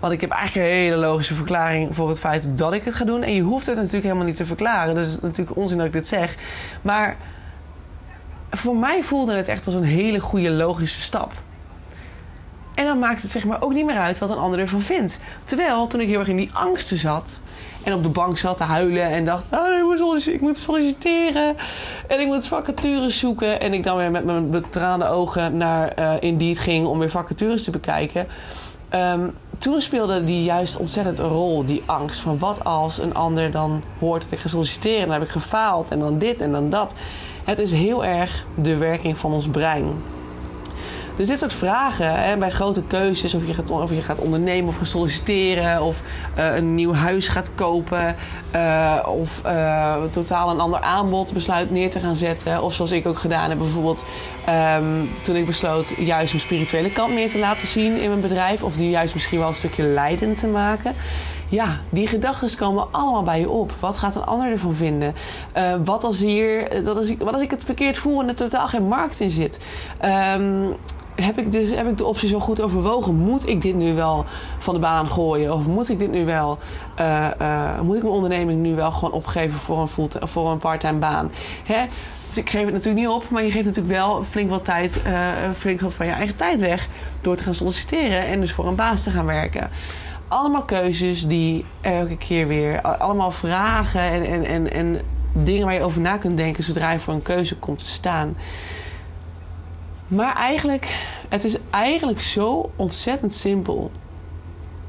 Want 0.00 0.12
ik 0.12 0.20
heb 0.20 0.30
eigenlijk 0.30 0.68
een 0.68 0.74
hele 0.76 0.96
logische 0.96 1.34
verklaring 1.34 1.94
voor 1.94 2.08
het 2.08 2.20
feit 2.20 2.58
dat 2.58 2.72
ik 2.72 2.84
het 2.84 2.94
ga 2.94 3.04
doen. 3.04 3.22
En 3.22 3.34
je 3.34 3.42
hoeft 3.42 3.66
het 3.66 3.76
natuurlijk 3.76 4.04
helemaal 4.04 4.24
niet 4.24 4.36
te 4.36 4.44
verklaren. 4.44 4.94
Dus 4.94 5.06
het 5.06 5.16
is 5.16 5.20
natuurlijk 5.20 5.56
onzin 5.56 5.76
dat 5.76 5.86
ik 5.86 5.92
dit 5.92 6.06
zeg. 6.06 6.34
Maar 6.82 7.16
voor 8.50 8.76
mij 8.76 9.02
voelde 9.02 9.34
het 9.34 9.48
echt 9.48 9.66
als 9.66 9.74
een 9.74 9.84
hele 9.84 10.20
goede 10.20 10.50
logische 10.50 11.00
stap. 11.00 11.32
En 12.74 12.84
dan 12.84 12.98
maakt 12.98 13.22
het 13.22 13.30
zeg 13.30 13.44
maar 13.44 13.62
ook 13.62 13.74
niet 13.74 13.86
meer 13.86 13.98
uit 13.98 14.18
wat 14.18 14.30
een 14.30 14.36
ander 14.36 14.58
ervan 14.58 14.82
vindt. 14.82 15.20
Terwijl 15.44 15.86
toen 15.86 16.00
ik 16.00 16.08
heel 16.08 16.18
erg 16.18 16.28
in 16.28 16.36
die 16.36 16.50
angsten 16.52 16.96
zat, 16.96 17.40
en 17.88 17.94
op 17.94 18.02
de 18.02 18.08
bank 18.08 18.38
zat 18.38 18.56
te 18.56 18.62
huilen 18.62 19.02
en 19.02 19.24
dacht: 19.24 19.46
oh, 19.50 20.26
ik 20.26 20.40
moet 20.40 20.56
solliciteren. 20.56 21.56
En 22.08 22.20
ik 22.20 22.26
moet 22.26 22.48
vacatures 22.48 23.18
zoeken. 23.18 23.60
En 23.60 23.74
ik 23.74 23.82
dan 23.82 23.96
weer 23.96 24.10
met 24.10 24.24
mijn 24.24 24.50
betraande 24.50 25.08
ogen 25.08 25.56
naar 25.56 25.98
uh, 25.98 26.12
Indeed 26.20 26.58
ging 26.58 26.86
om 26.86 26.98
weer 26.98 27.10
vacatures 27.10 27.64
te 27.64 27.70
bekijken. 27.70 28.26
Um, 28.94 29.34
toen 29.58 29.80
speelde 29.80 30.24
die 30.24 30.42
juist 30.42 30.76
ontzettend 30.76 31.18
een 31.18 31.28
rol, 31.28 31.64
die 31.64 31.82
angst. 31.86 32.20
Van 32.20 32.38
wat 32.38 32.64
als 32.64 32.98
een 32.98 33.14
ander 33.14 33.50
dan 33.50 33.82
hoort 33.98 34.22
dat 34.22 34.32
ik 34.32 34.38
ga 34.38 34.48
solliciteren. 34.48 35.02
Dan 35.02 35.12
heb 35.12 35.22
ik 35.22 35.28
gefaald 35.28 35.90
en 35.90 35.98
dan 35.98 36.18
dit 36.18 36.40
en 36.40 36.52
dan 36.52 36.70
dat. 36.70 36.94
Het 37.44 37.58
is 37.58 37.72
heel 37.72 38.04
erg 38.04 38.46
de 38.54 38.76
werking 38.76 39.18
van 39.18 39.32
ons 39.32 39.48
brein. 39.48 39.86
Dus 41.18 41.28
dit 41.28 41.38
soort 41.38 41.52
vragen 41.52 42.14
hè, 42.14 42.36
bij 42.36 42.50
grote 42.50 42.82
keuzes, 42.82 43.34
of 43.34 43.46
je, 43.46 43.54
gaat, 43.54 43.70
of 43.70 43.90
je 43.90 44.02
gaat 44.02 44.20
ondernemen 44.20 44.68
of 44.68 44.76
gaan 44.76 44.86
solliciteren, 44.86 45.82
of 45.82 46.02
uh, 46.38 46.56
een 46.56 46.74
nieuw 46.74 46.92
huis 46.92 47.28
gaat 47.28 47.54
kopen, 47.54 48.16
uh, 48.54 48.98
of 49.06 49.42
uh, 49.46 49.94
totaal 50.10 50.50
een 50.50 50.60
ander 50.60 50.80
aanbod 50.80 51.32
besluit 51.32 51.70
neer 51.70 51.90
te 51.90 52.00
gaan 52.00 52.16
zetten. 52.16 52.62
Of 52.62 52.74
zoals 52.74 52.90
ik 52.90 53.06
ook 53.06 53.18
gedaan 53.18 53.48
heb, 53.48 53.58
bijvoorbeeld 53.58 54.04
um, 54.76 55.10
toen 55.22 55.36
ik 55.36 55.46
besloot 55.46 55.92
juist 55.96 56.32
mijn 56.32 56.44
spirituele 56.44 56.92
kant 56.92 57.14
meer 57.14 57.30
te 57.30 57.38
laten 57.38 57.68
zien 57.68 58.00
in 58.00 58.08
mijn 58.08 58.20
bedrijf, 58.20 58.62
of 58.62 58.76
die 58.76 58.90
juist 58.90 59.14
misschien 59.14 59.38
wel 59.38 59.48
een 59.48 59.54
stukje 59.54 59.82
leidend 59.82 60.36
te 60.36 60.46
maken. 60.46 60.94
Ja, 61.48 61.80
die 61.90 62.06
gedachten 62.06 62.56
komen 62.56 62.86
allemaal 62.90 63.22
bij 63.22 63.40
je 63.40 63.50
op. 63.50 63.72
Wat 63.80 63.98
gaat 63.98 64.14
een 64.14 64.24
ander 64.24 64.50
ervan 64.50 64.74
vinden? 64.74 65.14
Wat, 65.84 66.04
als 66.04 66.20
hier, 66.20 66.72
ik, 67.08 67.18
wat 67.18 67.32
als 67.32 67.42
ik 67.42 67.50
het 67.50 67.64
verkeerd 67.64 67.98
voel 67.98 68.20
en 68.20 68.28
er 68.28 68.34
totaal 68.34 68.68
geen 68.68 68.88
markt 68.88 69.20
in 69.20 69.30
zit? 69.30 69.58
Um, 70.34 70.74
heb 71.22 71.38
ik, 71.38 71.52
dus, 71.52 71.70
heb 71.70 71.88
ik 71.88 71.98
de 71.98 72.04
optie 72.04 72.28
zo 72.28 72.38
goed 72.38 72.60
overwogen? 72.60 73.14
Moet 73.14 73.48
ik 73.48 73.62
dit 73.62 73.74
nu 73.74 73.94
wel 73.94 74.24
van 74.58 74.74
de 74.74 74.80
baan 74.80 75.08
gooien? 75.08 75.52
Of 75.52 75.66
moet 75.66 75.88
ik 75.88 75.98
dit 75.98 76.10
nu 76.10 76.24
wel, 76.24 76.58
uh, 77.00 77.26
uh, 77.40 77.80
moet 77.80 77.96
ik 77.96 78.02
mijn 78.02 78.14
onderneming 78.14 78.62
nu 78.62 78.74
wel 78.74 78.90
gewoon 78.90 79.12
opgeven 79.12 79.58
voor 79.58 79.80
een, 79.80 80.28
voor 80.28 80.50
een 80.50 80.58
parttime 80.58 80.98
baan? 80.98 81.30
Hè? 81.64 81.84
Dus 82.26 82.38
ik 82.38 82.50
geef 82.50 82.64
het 82.64 82.72
natuurlijk 82.72 83.06
niet 83.06 83.14
op, 83.14 83.30
maar 83.30 83.42
je 83.42 83.50
geeft 83.50 83.64
natuurlijk 83.64 83.94
wel 83.94 84.24
flink 84.24 84.50
wat 84.50 84.64
tijd, 84.64 85.02
uh, 85.06 85.28
flink 85.56 85.80
wat 85.80 85.94
van 85.94 86.06
je 86.06 86.12
eigen 86.12 86.36
tijd 86.36 86.60
weg 86.60 86.88
door 87.20 87.36
te 87.36 87.42
gaan 87.42 87.54
solliciteren 87.54 88.26
en 88.26 88.40
dus 88.40 88.52
voor 88.52 88.66
een 88.66 88.74
baas 88.74 89.02
te 89.02 89.10
gaan 89.10 89.26
werken. 89.26 89.70
Allemaal 90.28 90.62
keuzes 90.62 91.26
die 91.26 91.64
elke 91.80 92.16
keer 92.16 92.46
weer, 92.46 92.80
allemaal 92.82 93.30
vragen 93.30 94.00
en, 94.00 94.24
en, 94.24 94.44
en, 94.44 94.72
en 94.72 95.00
dingen 95.32 95.64
waar 95.64 95.74
je 95.74 95.82
over 95.82 96.00
na 96.00 96.16
kunt 96.16 96.36
denken 96.36 96.64
zodra 96.64 96.92
je 96.92 96.98
voor 96.98 97.14
een 97.14 97.22
keuze 97.22 97.56
komt 97.56 97.78
te 97.78 97.86
staan. 97.86 98.36
Maar 100.08 100.34
eigenlijk, 100.34 100.94
het 101.28 101.44
is 101.44 101.56
eigenlijk 101.70 102.20
zo 102.20 102.70
ontzettend 102.76 103.34
simpel. 103.34 103.90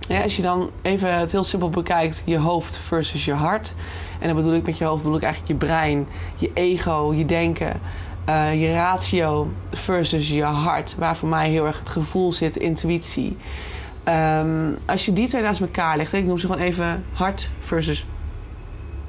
Ja, 0.08 0.22
als 0.22 0.36
je 0.36 0.42
dan 0.42 0.70
even 0.82 1.18
het 1.18 1.32
heel 1.32 1.44
simpel 1.44 1.70
bekijkt, 1.70 2.24
je 2.26 2.38
hoofd 2.38 2.78
versus 2.78 3.26
je 3.26 3.34
hart. 3.34 3.76
En 4.20 4.28
dan 4.28 4.36
bedoel 4.36 4.54
ik 4.54 4.66
met 4.66 4.78
je 4.78 4.86
hoofd 4.86 5.04
bedoel 5.04 5.18
ik 5.18 5.24
eigenlijk 5.24 5.52
je 5.54 5.68
brein, 5.68 6.08
je 6.36 6.52
ego, 6.54 7.14
je 7.14 7.26
denken, 7.26 7.80
uh, 8.30 8.62
je 8.62 8.74
ratio 8.74 9.52
versus 9.72 10.30
je 10.30 10.44
hart, 10.44 10.96
waar 10.96 11.18
voor 11.18 11.30
mij 11.30 11.50
heel 11.50 11.66
erg 11.66 11.80
het 11.80 11.90
gevoel 11.90 12.34
zit, 12.34 12.56
intuïtie. 12.56 13.38
Um, 14.06 14.78
als 14.86 15.06
je 15.06 15.14
die 15.14 15.28
twee 15.28 15.42
naast 15.42 15.62
elkaar 15.62 15.98
legt, 15.98 16.14
ik 16.14 16.26
noem 16.26 16.40
ze 16.40 16.46
gewoon 16.46 16.62
even 16.62 17.06
hart 17.14 17.50
versus, 17.60 18.06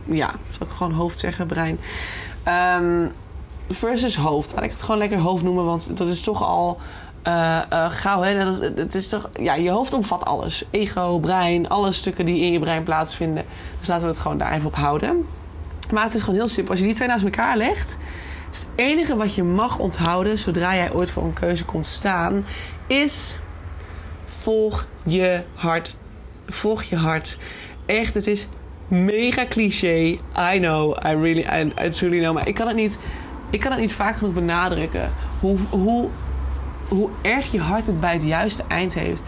ja, 0.05 0.35
zal 0.50 0.67
ik 0.67 0.73
gewoon 0.73 0.93
hoofd 0.93 1.19
zeggen, 1.19 1.47
brein. 1.47 1.79
Um, 2.83 3.12
versus 3.70 4.16
hoofd. 4.16 4.52
Laat 4.54 4.64
ik 4.64 4.70
het 4.70 4.82
gewoon 4.82 4.98
lekker 4.98 5.18
hoofd 5.18 5.42
noemen, 5.42 5.64
want 5.64 5.96
dat 5.96 6.08
is 6.08 6.20
toch 6.20 6.42
al 6.42 6.78
uh, 7.26 7.58
uh, 7.72 7.90
gauw. 7.90 8.22
Hè? 8.22 8.44
Dat 8.44 8.54
is, 8.54 8.60
het 8.76 8.94
is 8.94 9.08
toch, 9.08 9.30
ja, 9.40 9.54
je 9.54 9.70
hoofd 9.70 9.92
omvat 9.92 10.24
alles. 10.24 10.64
Ego, 10.70 11.18
brein, 11.18 11.68
alle 11.68 11.92
stukken 11.92 12.24
die 12.24 12.40
in 12.40 12.52
je 12.52 12.58
brein 12.58 12.82
plaatsvinden. 12.82 13.44
Dus 13.78 13.88
laten 13.88 14.04
we 14.04 14.12
het 14.12 14.20
gewoon 14.20 14.38
daar 14.38 14.52
even 14.52 14.66
op 14.66 14.74
houden. 14.74 15.26
Maar 15.92 16.04
het 16.04 16.14
is 16.14 16.20
gewoon 16.20 16.38
heel 16.38 16.48
simpel. 16.48 16.70
Als 16.70 16.80
je 16.80 16.86
die 16.86 16.94
twee 16.94 17.08
naast 17.08 17.24
elkaar 17.24 17.56
legt, 17.56 17.96
is 18.52 18.58
het 18.58 18.68
enige 18.74 19.16
wat 19.16 19.34
je 19.34 19.42
mag 19.42 19.78
onthouden 19.78 20.38
zodra 20.38 20.74
jij 20.74 20.92
ooit 20.92 21.10
voor 21.10 21.22
een 21.24 21.32
keuze 21.32 21.64
komt 21.64 21.84
te 21.84 21.90
staan, 21.90 22.44
is 22.86 23.38
volg 24.26 24.86
je 25.02 25.40
hart. 25.54 25.96
Volg 26.46 26.82
je 26.82 26.96
hart. 26.96 27.38
Echt, 27.86 28.14
het 28.14 28.26
is 28.26 28.48
mega 28.88 29.46
cliché. 29.48 30.18
I 30.54 30.58
know, 30.58 30.96
I 31.06 31.14
really, 31.14 31.72
I 31.84 31.88
truly 31.88 32.18
know. 32.18 32.34
Maar 32.34 32.48
ik 32.48 32.54
kan 32.54 32.66
het 32.66 32.76
niet 32.76 32.98
ik 33.50 33.61
kan 33.61 33.71
het 33.71 33.80
niet 33.80 33.95
vaak 33.95 34.16
genoeg 34.16 34.35
benadrukken. 34.35 35.11
Hoe, 35.40 35.59
hoe, 35.71 36.09
hoe 36.88 37.11
erg 37.23 37.52
je 37.52 37.61
hart 37.61 37.87
het 37.87 38.00
bij 38.00 38.12
het 38.12 38.23
juiste 38.23 38.64
eind 38.69 38.95
heeft. 38.95 39.25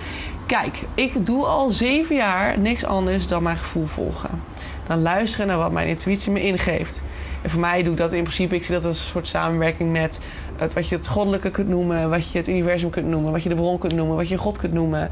Kijk, 0.46 0.82
ik 0.94 1.26
doe 1.26 1.44
al 1.44 1.70
zeven 1.70 2.16
jaar 2.16 2.58
niks 2.58 2.84
anders 2.84 3.26
dan 3.26 3.42
mijn 3.42 3.56
gevoel 3.56 3.86
volgen. 3.86 4.42
Dan 4.86 5.02
luisteren 5.02 5.46
naar 5.46 5.58
wat 5.58 5.72
mijn 5.72 5.88
intuïtie 5.88 6.32
me 6.32 6.42
ingeeft. 6.42 7.02
En 7.42 7.50
voor 7.50 7.60
mij 7.60 7.82
doe 7.82 7.92
ik 7.92 7.98
dat 7.98 8.12
in 8.12 8.22
principe, 8.22 8.54
ik 8.54 8.64
zie 8.64 8.74
dat 8.74 8.84
als 8.84 8.98
een 8.98 9.06
soort 9.06 9.28
samenwerking 9.28 9.92
met 9.92 10.20
het, 10.56 10.72
wat 10.72 10.88
je 10.88 10.96
het 10.96 11.08
goddelijke 11.08 11.50
kunt 11.50 11.68
noemen, 11.68 12.10
wat 12.10 12.30
je 12.30 12.38
het 12.38 12.48
universum 12.48 12.90
kunt 12.90 13.06
noemen, 13.06 13.32
wat 13.32 13.42
je 13.42 13.48
de 13.48 13.54
bron 13.54 13.78
kunt 13.78 13.94
noemen, 13.94 14.16
wat 14.16 14.28
je 14.28 14.36
God 14.36 14.58
kunt 14.58 14.72
noemen. 14.72 15.10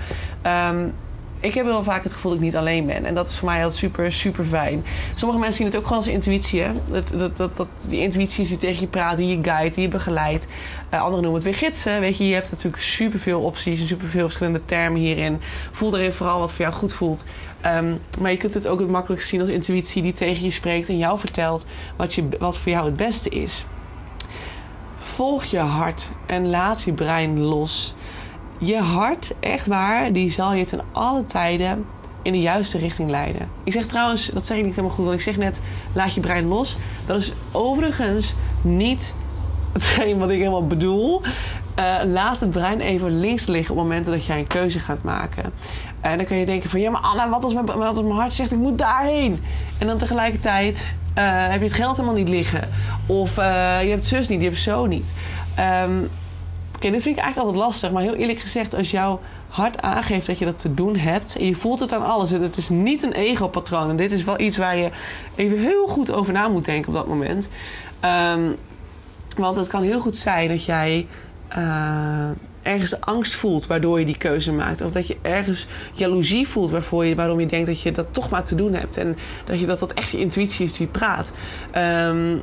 Um, 0.70 0.94
ik 1.40 1.54
heb 1.54 1.64
wel 1.64 1.82
vaak 1.82 2.02
het 2.02 2.12
gevoel 2.12 2.30
dat 2.30 2.40
ik 2.40 2.46
niet 2.46 2.56
alleen 2.56 2.86
ben. 2.86 3.04
En 3.04 3.14
dat 3.14 3.26
is 3.26 3.38
voor 3.38 3.48
mij 3.48 3.62
altijd 3.62 3.80
super, 3.80 4.12
super 4.12 4.44
fijn. 4.44 4.84
Sommige 5.14 5.40
mensen 5.40 5.58
zien 5.58 5.66
het 5.66 5.76
ook 5.76 5.82
gewoon 5.82 5.98
als 5.98 6.08
intuïtie. 6.08 6.62
Dat, 6.90 7.12
dat, 7.16 7.36
dat, 7.36 7.56
dat, 7.56 7.68
die 7.88 8.00
intuïtie 8.00 8.46
die 8.46 8.56
tegen 8.56 8.80
je 8.80 8.86
praat, 8.86 9.16
die 9.16 9.36
je 9.36 9.42
guide, 9.42 9.74
die 9.74 9.82
je 9.82 9.88
begeleidt. 9.88 10.46
Uh, 10.94 11.00
anderen 11.02 11.22
noemen 11.22 11.32
het 11.32 11.42
weer 11.42 11.54
gidsen. 11.54 12.00
Weet 12.00 12.16
je, 12.16 12.28
je 12.28 12.34
hebt 12.34 12.50
natuurlijk 12.50 12.82
superveel 12.82 13.40
opties 13.40 13.80
en 13.80 13.86
superveel 13.86 14.24
verschillende 14.24 14.64
termen 14.64 15.00
hierin. 15.00 15.40
Voel 15.70 15.96
erin 15.96 16.12
vooral 16.12 16.38
wat 16.38 16.52
voor 16.52 16.64
jou 16.64 16.74
goed 16.74 16.92
voelt. 16.92 17.24
Um, 17.66 18.00
maar 18.20 18.30
je 18.30 18.36
kunt 18.36 18.54
het 18.54 18.66
ook 18.66 18.78
het 18.78 18.88
makkelijkst 18.88 19.28
zien 19.28 19.40
als 19.40 19.48
intuïtie 19.48 20.02
die 20.02 20.12
tegen 20.12 20.44
je 20.44 20.50
spreekt 20.50 20.88
en 20.88 20.98
jou 20.98 21.18
vertelt 21.18 21.66
wat, 21.96 22.14
je, 22.14 22.28
wat 22.38 22.58
voor 22.58 22.72
jou 22.72 22.84
het 22.84 22.96
beste 22.96 23.28
is. 23.28 23.64
Volg 24.98 25.44
je 25.44 25.58
hart 25.58 26.10
en 26.26 26.50
laat 26.50 26.82
je 26.82 26.92
brein 26.92 27.40
los 27.40 27.94
je 28.60 28.78
hart, 28.78 29.34
echt 29.40 29.66
waar, 29.66 30.12
die 30.12 30.30
zal 30.30 30.52
je 30.52 30.64
ten 30.64 30.80
alle 30.92 31.26
tijden 31.26 31.84
in 32.22 32.32
de 32.32 32.40
juiste 32.40 32.78
richting 32.78 33.10
leiden. 33.10 33.48
Ik 33.64 33.72
zeg 33.72 33.86
trouwens, 33.86 34.26
dat 34.26 34.46
zeg 34.46 34.56
ik 34.56 34.64
niet 34.64 34.74
helemaal 34.74 34.96
goed, 34.96 35.04
want 35.04 35.16
ik 35.16 35.24
zeg 35.24 35.36
net, 35.36 35.60
laat 35.92 36.14
je 36.14 36.20
brein 36.20 36.46
los. 36.46 36.76
Dat 37.06 37.18
is 37.18 37.32
overigens 37.52 38.34
niet 38.62 39.14
hetgeen 39.72 40.18
wat 40.18 40.30
ik 40.30 40.38
helemaal 40.38 40.66
bedoel. 40.66 41.22
Uh, 41.78 42.00
laat 42.04 42.40
het 42.40 42.50
brein 42.50 42.80
even 42.80 43.20
links 43.20 43.46
liggen 43.46 43.74
op 43.74 43.80
momenten 43.80 44.12
dat 44.12 44.24
jij 44.24 44.38
een 44.38 44.46
keuze 44.46 44.78
gaat 44.78 45.02
maken. 45.02 45.52
En 46.00 46.16
dan 46.16 46.26
kan 46.26 46.36
je 46.36 46.46
denken 46.46 46.70
van, 46.70 46.80
ja 46.80 46.90
maar 46.90 47.00
Anna, 47.00 47.28
wat 47.28 47.44
als 47.44 47.54
mijn, 48.02 48.10
hart 48.10 48.32
zegt, 48.32 48.52
ik 48.52 48.58
moet 48.58 48.78
daarheen. 48.78 49.42
En 49.78 49.86
dan 49.86 49.98
tegelijkertijd 49.98 50.86
uh, 51.18 51.48
heb 51.48 51.60
je 51.60 51.66
het 51.66 51.74
geld 51.74 51.96
helemaal 51.96 52.18
niet 52.18 52.28
liggen. 52.28 52.68
Of 53.06 53.38
uh, 53.38 53.44
je 53.82 53.88
hebt 53.88 54.06
zus 54.06 54.28
niet, 54.28 54.40
je 54.40 54.46
hebt 54.46 54.58
zo 54.58 54.86
niet. 54.86 55.12
Um, 55.84 56.10
Oké, 56.80 56.90
dit 56.90 57.02
vind 57.02 57.16
ik 57.16 57.22
eigenlijk 57.22 57.54
altijd 57.54 57.70
lastig. 57.70 57.90
Maar 57.90 58.02
heel 58.02 58.14
eerlijk 58.14 58.38
gezegd, 58.38 58.74
als 58.74 58.90
jouw 58.90 59.20
hard 59.48 59.82
aangeeft 59.82 60.26
dat 60.26 60.38
je 60.38 60.44
dat 60.44 60.58
te 60.58 60.74
doen 60.74 60.96
hebt. 60.96 61.36
En 61.36 61.46
je 61.46 61.54
voelt 61.54 61.80
het 61.80 61.92
aan 61.92 62.04
alles. 62.04 62.30
Het 62.30 62.56
is 62.56 62.68
niet 62.68 63.02
een 63.02 63.12
ego-patroon. 63.12 63.90
En 63.90 63.96
dit 63.96 64.12
is 64.12 64.24
wel 64.24 64.40
iets 64.40 64.56
waar 64.56 64.76
je 64.76 64.90
even 65.34 65.58
heel 65.58 65.86
goed 65.86 66.12
over 66.12 66.32
na 66.32 66.48
moet 66.48 66.64
denken 66.64 66.88
op 66.88 66.94
dat 66.94 67.06
moment. 67.06 67.50
Ehm, 68.00 68.40
want 69.36 69.56
het 69.56 69.68
kan 69.68 69.82
heel 69.82 70.00
goed 70.00 70.16
zijn 70.16 70.48
dat 70.48 70.64
jij 70.64 71.06
uh, 71.56 72.28
ergens 72.62 73.00
angst 73.00 73.34
voelt 73.34 73.66
waardoor 73.66 73.98
je 73.98 74.06
die 74.06 74.18
keuze 74.18 74.52
maakt. 74.52 74.80
Of 74.80 74.92
dat 74.92 75.06
je 75.06 75.16
ergens 75.22 75.66
jaloezie 75.92 76.48
voelt 76.48 76.70
waarvoor 76.70 77.04
je, 77.04 77.14
waarom 77.14 77.40
je 77.40 77.46
denkt 77.46 77.66
dat 77.66 77.82
je 77.82 77.92
dat 77.92 78.06
toch 78.10 78.30
maar 78.30 78.44
te 78.44 78.54
doen 78.54 78.74
hebt. 78.74 78.96
En 78.96 79.16
dat 79.44 79.60
je 79.60 79.66
dat, 79.66 79.78
dat 79.78 79.92
echt 79.92 80.10
je 80.10 80.18
intuïtie 80.18 80.64
is 80.64 80.76
die 80.76 80.86
praat. 80.86 81.32
Um, 81.76 82.42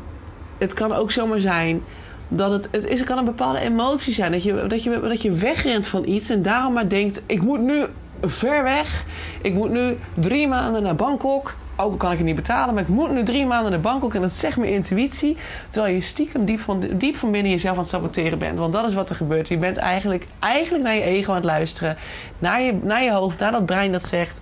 het 0.57 0.73
kan 0.73 0.93
ook 0.93 1.11
zomaar 1.11 1.39
zijn 1.39 1.81
dat 2.27 2.51
het, 2.51 2.67
het, 2.71 2.85
is, 2.85 2.99
het 2.99 3.07
kan 3.07 3.17
een 3.17 3.25
bepaalde 3.25 3.59
emotie 3.59 4.13
zijn. 4.13 4.31
Dat 4.31 4.43
je, 4.43 4.65
dat, 4.67 4.83
je, 4.83 4.99
dat 5.01 5.21
je 5.21 5.31
wegrent 5.31 5.87
van 5.87 6.07
iets 6.07 6.29
en 6.29 6.41
daarom 6.41 6.73
maar 6.73 6.89
denkt: 6.89 7.23
ik 7.25 7.41
moet 7.41 7.61
nu 7.61 7.85
ver 8.21 8.63
weg. 8.63 9.05
Ik 9.41 9.53
moet 9.53 9.71
nu 9.71 9.97
drie 10.13 10.47
maanden 10.47 10.83
naar 10.83 10.95
Bangkok. 10.95 11.55
Ook 11.79 11.99
kan 11.99 12.11
ik 12.11 12.17
het 12.17 12.27
niet 12.27 12.35
betalen, 12.35 12.73
maar 12.73 12.83
ik 12.83 12.89
moet 12.89 13.11
nu 13.11 13.23
drie 13.23 13.45
maanden 13.45 13.71
naar 13.71 13.79
Bangkok. 13.79 14.13
En 14.13 14.21
dat 14.21 14.31
zegt 14.31 14.57
mijn 14.57 14.73
intuïtie. 14.73 15.37
Terwijl 15.69 15.93
je 15.93 16.01
stiekem 16.01 16.45
diep 16.45 16.59
van, 16.59 16.83
diep 16.93 17.15
van 17.15 17.31
binnen 17.31 17.51
jezelf 17.51 17.73
aan 17.73 17.81
het 17.81 17.89
saboteren 17.89 18.39
bent. 18.39 18.57
Want 18.57 18.73
dat 18.73 18.87
is 18.87 18.93
wat 18.93 19.09
er 19.09 19.15
gebeurt. 19.15 19.47
Je 19.47 19.57
bent 19.57 19.77
eigenlijk, 19.77 20.27
eigenlijk 20.39 20.83
naar 20.83 20.95
je 20.95 21.01
ego 21.01 21.29
aan 21.29 21.35
het 21.35 21.45
luisteren. 21.45 21.97
Naar 22.39 22.61
je, 22.61 22.73
naar 22.81 23.03
je 23.03 23.11
hoofd, 23.11 23.39
naar 23.39 23.51
dat 23.51 23.65
brein 23.65 23.91
dat 23.91 24.05
zegt... 24.05 24.41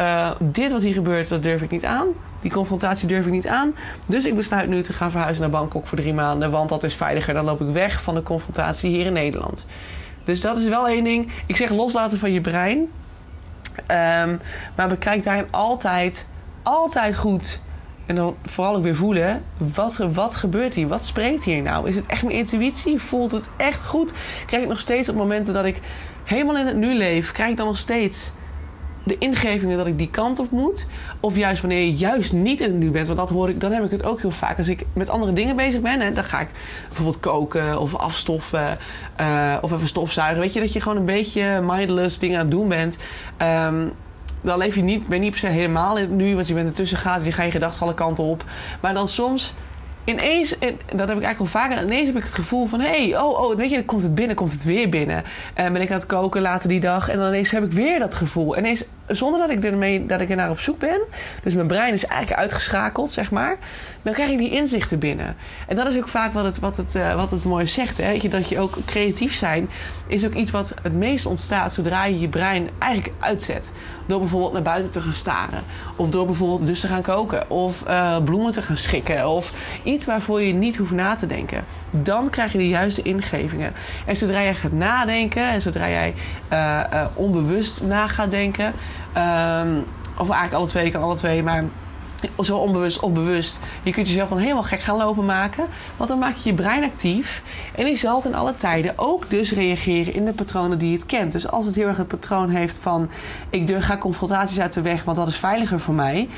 Uh, 0.00 0.30
dit 0.38 0.72
wat 0.72 0.82
hier 0.82 0.94
gebeurt, 0.94 1.28
dat 1.28 1.42
durf 1.42 1.62
ik 1.62 1.70
niet 1.70 1.84
aan. 1.84 2.06
Die 2.40 2.50
confrontatie 2.50 3.08
durf 3.08 3.26
ik 3.26 3.32
niet 3.32 3.46
aan. 3.46 3.74
Dus 4.06 4.26
ik 4.26 4.34
besluit 4.34 4.68
nu 4.68 4.82
te 4.82 4.92
gaan 4.92 5.10
verhuizen 5.10 5.42
naar 5.42 5.60
Bangkok 5.60 5.86
voor 5.86 5.98
drie 5.98 6.14
maanden. 6.14 6.50
Want 6.50 6.68
dat 6.68 6.82
is 6.82 6.94
veiliger. 6.94 7.34
Dan 7.34 7.44
loop 7.44 7.60
ik 7.60 7.72
weg 7.72 8.02
van 8.02 8.14
de 8.14 8.22
confrontatie 8.22 8.90
hier 8.90 9.06
in 9.06 9.12
Nederland. 9.12 9.66
Dus 10.24 10.40
dat 10.40 10.58
is 10.58 10.68
wel 10.68 10.88
één 10.88 11.04
ding. 11.04 11.30
Ik 11.46 11.56
zeg 11.56 11.70
loslaten 11.70 12.18
van 12.18 12.32
je 12.32 12.40
brein. 12.40 12.78
Um, 12.78 14.40
maar 14.76 14.88
bekijk 14.88 15.22
daarin 15.22 15.46
altijd, 15.50 16.26
altijd 16.62 17.16
goed. 17.16 17.60
En 18.06 18.14
dan 18.14 18.36
vooral 18.44 18.76
ook 18.76 18.82
weer 18.82 18.96
voelen. 18.96 19.42
Wat, 19.56 19.96
wat 20.12 20.36
gebeurt 20.36 20.74
hier? 20.74 20.88
Wat 20.88 21.04
spreekt 21.04 21.44
hier 21.44 21.62
nou? 21.62 21.88
Is 21.88 21.96
het 21.96 22.06
echt 22.06 22.22
mijn 22.22 22.36
intuïtie? 22.36 22.98
Voelt 22.98 23.32
het 23.32 23.44
echt 23.56 23.82
goed? 23.82 24.12
Krijg 24.46 24.62
ik 24.62 24.68
nog 24.68 24.80
steeds 24.80 25.08
op 25.08 25.16
momenten 25.16 25.54
dat 25.54 25.64
ik 25.64 25.80
helemaal 26.24 26.56
in 26.56 26.66
het 26.66 26.76
nu 26.76 26.94
leef... 26.94 27.32
krijg 27.32 27.50
ik 27.50 27.56
dan 27.56 27.66
nog 27.66 27.76
steeds 27.76 28.32
de 29.04 29.18
ingevingen 29.18 29.76
dat 29.76 29.86
ik 29.86 29.98
die 29.98 30.10
kant 30.10 30.38
op 30.38 30.50
moet. 30.50 30.86
Of 31.20 31.36
juist 31.36 31.60
wanneer 31.62 31.80
je 31.80 31.94
juist 31.94 32.32
niet 32.32 32.60
in 32.60 32.68
het 32.68 32.78
nu 32.78 32.90
bent. 32.90 33.06
Want 33.06 33.18
dat 33.18 33.30
hoor 33.30 33.48
ik, 33.48 33.60
dan 33.60 33.72
heb 33.72 33.84
ik 33.84 33.90
het 33.90 34.04
ook 34.04 34.20
heel 34.20 34.30
vaak. 34.30 34.58
Als 34.58 34.68
ik 34.68 34.84
met 34.92 35.08
andere 35.08 35.32
dingen 35.32 35.56
bezig 35.56 35.80
ben, 35.80 36.00
hè, 36.00 36.12
dan 36.12 36.24
ga 36.24 36.40
ik 36.40 36.48
bijvoorbeeld 36.86 37.20
koken 37.20 37.80
of 37.80 37.94
afstoffen 37.94 38.78
uh, 39.20 39.56
of 39.60 39.72
even 39.72 39.88
stofzuigen. 39.88 40.40
Weet 40.40 40.52
je, 40.52 40.60
dat 40.60 40.72
je 40.72 40.80
gewoon 40.80 40.98
een 40.98 41.04
beetje 41.04 41.60
mindless 41.64 42.18
dingen 42.18 42.36
aan 42.38 42.42
het 42.42 42.50
doen 42.50 42.68
bent. 42.68 42.98
Um, 43.42 43.92
dan 44.40 44.58
leef 44.58 44.74
je 44.74 44.82
niet, 44.82 45.06
ben 45.06 45.16
je 45.16 45.22
niet 45.22 45.30
per 45.30 45.40
se 45.40 45.46
helemaal 45.46 45.96
in 45.96 46.02
het 46.02 46.12
nu, 46.12 46.34
want 46.34 46.48
je 46.48 46.54
bent 46.54 46.68
ertussen 46.68 46.98
gaat, 46.98 47.24
je 47.24 47.32
ga 47.32 47.42
je 47.42 47.50
gedachten 47.50 47.82
alle 47.82 47.94
kanten 47.94 48.24
op. 48.24 48.44
Maar 48.80 48.94
dan 48.94 49.08
soms 49.08 49.54
ineens, 50.04 50.58
en 50.58 50.78
dat 50.86 51.08
heb 51.08 51.16
ik 51.16 51.24
eigenlijk 51.24 51.38
al 51.38 51.60
vaker, 51.60 51.82
ineens 51.82 52.06
heb 52.06 52.16
ik 52.16 52.22
het 52.22 52.34
gevoel 52.34 52.66
van: 52.66 52.80
hé, 52.80 53.08
hey, 53.08 53.20
oh, 53.20 53.40
oh, 53.40 53.56
weet 53.56 53.70
je, 53.70 53.76
dan 53.76 53.84
komt 53.84 54.02
het 54.02 54.14
binnen, 54.14 54.36
komt 54.36 54.52
het 54.52 54.64
weer 54.64 54.88
binnen. 54.88 55.24
En 55.54 55.72
ben 55.72 55.82
ik 55.82 55.90
aan 55.90 55.96
het 55.96 56.06
koken 56.06 56.42
later 56.42 56.68
die 56.68 56.80
dag 56.80 57.08
en 57.08 57.18
dan 57.18 57.26
ineens 57.26 57.50
heb 57.50 57.64
ik 57.64 57.72
weer 57.72 57.98
dat 57.98 58.14
gevoel. 58.14 58.56
En 58.56 58.60
ineens, 58.64 58.84
zonder 59.06 59.40
dat 59.40 59.50
ik, 59.50 59.64
ermee, 59.64 60.06
dat 60.06 60.20
ik 60.20 60.30
er 60.30 60.36
naar 60.36 60.50
op 60.50 60.60
zoek 60.60 60.78
ben, 60.78 61.00
dus 61.42 61.54
mijn 61.54 61.66
brein 61.66 61.92
is 61.92 62.06
eigenlijk 62.06 62.40
uitgeschakeld, 62.40 63.10
zeg 63.10 63.30
maar, 63.30 63.58
dan 64.02 64.12
krijg 64.12 64.30
ik 64.30 64.38
die 64.38 64.50
inzichten 64.50 64.98
binnen. 64.98 65.36
En 65.68 65.76
dat 65.76 65.86
is 65.86 65.96
ook 65.96 66.08
vaak 66.08 66.32
wat 66.32 66.44
het, 66.44 66.58
wat 66.58 66.76
het, 66.76 66.94
uh, 66.94 67.14
wat 67.14 67.30
het 67.30 67.44
mooi 67.44 67.66
zegt, 67.66 67.98
hè? 67.98 68.28
dat 68.28 68.48
je 68.48 68.58
ook 68.58 68.78
creatief 68.86 69.34
zijn, 69.34 69.68
is 70.06 70.26
ook 70.26 70.34
iets 70.34 70.50
wat 70.50 70.74
het 70.82 70.92
meest 70.92 71.26
ontstaat 71.26 71.72
zodra 71.72 72.04
je 72.04 72.20
je 72.20 72.28
brein 72.28 72.68
eigenlijk 72.78 73.12
uitzet. 73.18 73.72
Door 74.06 74.18
bijvoorbeeld 74.18 74.52
naar 74.52 74.62
buiten 74.62 74.92
te 74.92 75.00
gaan 75.00 75.12
staren. 75.12 75.62
Of 75.96 76.10
door 76.10 76.26
bijvoorbeeld 76.26 76.66
dus 76.66 76.80
te 76.80 76.88
gaan 76.88 77.02
koken. 77.02 77.50
Of 77.50 77.84
uh, 77.88 78.16
bloemen 78.24 78.52
te 78.52 78.62
gaan 78.62 78.76
schikken. 78.76 79.28
Of 79.28 79.80
iets 79.84 80.04
waarvoor 80.04 80.42
je 80.42 80.52
niet 80.52 80.76
hoeft 80.76 80.92
na 80.92 81.14
te 81.14 81.26
denken. 81.26 81.64
Dan 81.90 82.30
krijg 82.30 82.52
je 82.52 82.58
de 82.58 82.68
juiste 82.68 83.02
ingevingen. 83.02 83.72
En 84.06 84.16
zodra 84.16 84.42
jij 84.42 84.54
gaat 84.54 84.72
nadenken. 84.72 85.48
En 85.48 85.60
zodra 85.60 85.88
jij 85.88 86.14
uh, 86.52 87.04
onbewust 87.14 87.82
na 87.82 88.06
gaat 88.06 88.30
denken. 88.30 88.72
Um, 89.16 89.84
of 90.16 90.28
eigenlijk 90.28 90.52
alle 90.52 90.66
twee, 90.66 90.90
kan 90.90 91.02
alle 91.02 91.16
twee. 91.16 91.42
Maar 91.42 91.64
zo 92.42 92.56
onbewust 92.56 93.00
of 93.00 93.12
bewust. 93.12 93.58
Je 93.82 93.90
kunt 93.90 94.08
jezelf 94.08 94.28
dan 94.28 94.38
helemaal 94.38 94.62
gek 94.62 94.80
gaan 94.80 94.96
lopen 94.96 95.24
maken. 95.24 95.64
Want 95.96 96.08
dan 96.08 96.18
maak 96.18 96.36
je 96.36 96.50
je 96.50 96.56
brein 96.56 96.84
actief. 96.84 97.42
En 97.74 97.84
die 97.84 97.96
zal 97.96 98.22
in 98.24 98.34
alle 98.34 98.56
tijden 98.56 98.92
ook 98.96 99.30
dus 99.30 99.52
reageren 99.52 100.14
in 100.14 100.24
de 100.24 100.32
patronen 100.32 100.78
die 100.78 100.92
het 100.92 101.06
kent. 101.06 101.32
Dus 101.32 101.48
als 101.48 101.66
het 101.66 101.74
heel 101.74 101.86
erg 101.86 101.96
het 101.96 102.08
patroon 102.08 102.48
heeft 102.48 102.78
van... 102.78 103.10
ik 103.50 103.66
durf, 103.66 103.84
ga 103.84 103.98
confrontaties 103.98 104.60
uit 104.60 104.72
de 104.72 104.82
weg, 104.82 105.04
want 105.04 105.16
dat 105.16 105.28
is 105.28 105.36
veiliger 105.36 105.80
voor 105.80 105.94
mij... 105.94 106.28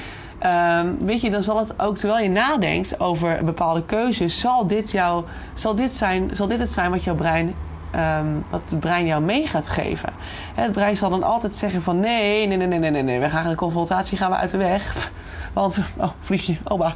Um, 0.46 1.06
weet 1.06 1.20
je, 1.20 1.30
dan 1.30 1.42
zal 1.42 1.58
het 1.58 1.80
ook 1.80 1.96
terwijl 1.96 2.22
je 2.22 2.30
nadenkt 2.30 3.00
over 3.00 3.44
bepaalde 3.44 3.84
keuzes, 3.84 4.40
zal 4.40 4.66
dit, 4.66 4.90
jou, 4.90 5.24
zal 5.54 5.74
dit, 5.74 5.94
zijn, 5.94 6.30
zal 6.32 6.48
dit 6.48 6.58
het 6.58 6.70
zijn 6.70 6.90
wat 6.90 7.04
jouw 7.04 7.14
brein 7.14 7.54
um, 7.96 8.44
wat 8.50 8.70
het 8.70 8.80
brein 8.80 9.06
jou 9.06 9.22
mee 9.22 9.46
gaat 9.46 9.68
geven. 9.68 10.12
Het 10.54 10.72
brein 10.72 10.96
zal 10.96 11.10
dan 11.10 11.22
altijd 11.22 11.56
zeggen 11.56 11.82
van 11.82 12.00
nee, 12.00 12.46
nee, 12.46 12.56
nee, 12.56 12.78
nee, 12.78 12.90
nee, 12.90 13.02
nee, 13.02 13.20
we 13.20 13.28
gaan 13.28 13.46
een 13.46 13.56
confrontatie, 13.56 14.18
gaan 14.18 14.30
we 14.30 14.36
uit 14.36 14.50
de 14.50 14.58
weg. 14.58 15.10
Want, 15.52 15.82
oh, 15.96 16.10
vliegje, 16.20 16.56
opa. 16.64 16.94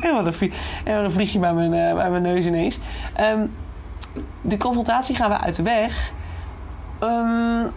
en 0.00 0.14
wat 0.14 0.26
een, 0.26 0.32
vlieg, 0.32 0.54
en 0.84 1.04
een 1.04 1.10
vliegje 1.10 1.38
bij 1.38 1.54
mijn, 1.54 1.72
uh, 1.72 1.94
bij 1.94 2.10
mijn 2.10 2.22
neus 2.22 2.46
ineens. 2.46 2.78
De 4.40 4.56
confrontatie 4.56 5.16
gaan 5.16 5.30
we 5.30 5.38
uit 5.38 5.56
de 5.56 5.62
weg. 5.62 6.12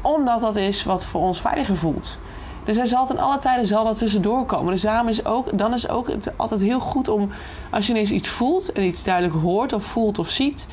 Omdat 0.01 0.39
dat 0.39 0.55
is 0.55 0.83
wat 0.83 1.05
voor 1.05 1.21
ons 1.21 1.41
veiliger 1.41 1.77
voelt. 1.77 2.19
Dus 2.67 2.77
hij 2.77 2.87
zal 2.87 3.05
ten 3.05 3.17
alle 3.17 3.39
tijden 3.39 3.67
zal 3.67 3.83
dat 3.83 3.97
tussendoor 3.97 4.45
komen. 4.45 4.71
Dus 4.71 4.81
daarom 4.81 5.07
is 5.07 5.25
ook, 5.25 5.57
dan 5.57 5.73
is 5.73 5.89
ook 5.89 6.07
het 6.07 6.31
altijd 6.35 6.61
heel 6.61 6.79
goed 6.79 7.07
om, 7.07 7.29
als 7.71 7.87
je 7.87 7.93
ineens 7.93 8.11
iets 8.11 8.27
voelt 8.27 8.71
en 8.71 8.83
iets 8.83 9.03
duidelijk 9.03 9.35
hoort 9.35 9.73
of 9.73 9.83
voelt 9.83 10.19
of 10.19 10.29
ziet, 10.29 10.67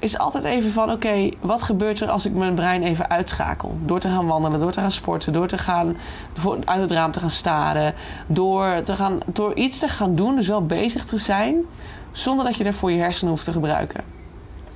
is 0.00 0.18
altijd 0.18 0.44
even 0.44 0.72
van: 0.72 0.90
oké, 0.90 1.28
wat 1.40 1.62
gebeurt 1.62 2.00
er 2.00 2.08
als 2.08 2.26
ik 2.26 2.34
mijn 2.34 2.54
brein 2.54 2.82
even 2.82 3.10
uitschakel? 3.10 3.76
Door 3.84 4.00
te 4.00 4.08
gaan 4.08 4.26
wandelen, 4.26 4.60
door 4.60 4.72
te 4.72 4.80
gaan 4.80 4.92
sporten, 4.92 5.32
door 5.32 5.48
te 5.48 5.58
gaan 5.58 5.96
uit 6.64 6.80
het 6.80 6.90
raam 6.90 7.12
te 7.12 7.20
gaan 7.20 7.30
staren, 7.30 7.94
door, 8.26 8.82
te 8.82 8.96
gaan, 8.96 9.18
door 9.26 9.54
iets 9.54 9.78
te 9.78 9.88
gaan 9.88 10.14
doen, 10.14 10.36
dus 10.36 10.46
wel 10.46 10.66
bezig 10.66 11.04
te 11.04 11.16
zijn, 11.16 11.56
zonder 12.12 12.44
dat 12.44 12.56
je 12.56 12.64
daarvoor 12.64 12.90
je 12.90 12.98
hersenen 12.98 13.30
hoeft 13.30 13.44
te 13.44 13.52
gebruiken. 13.52 14.04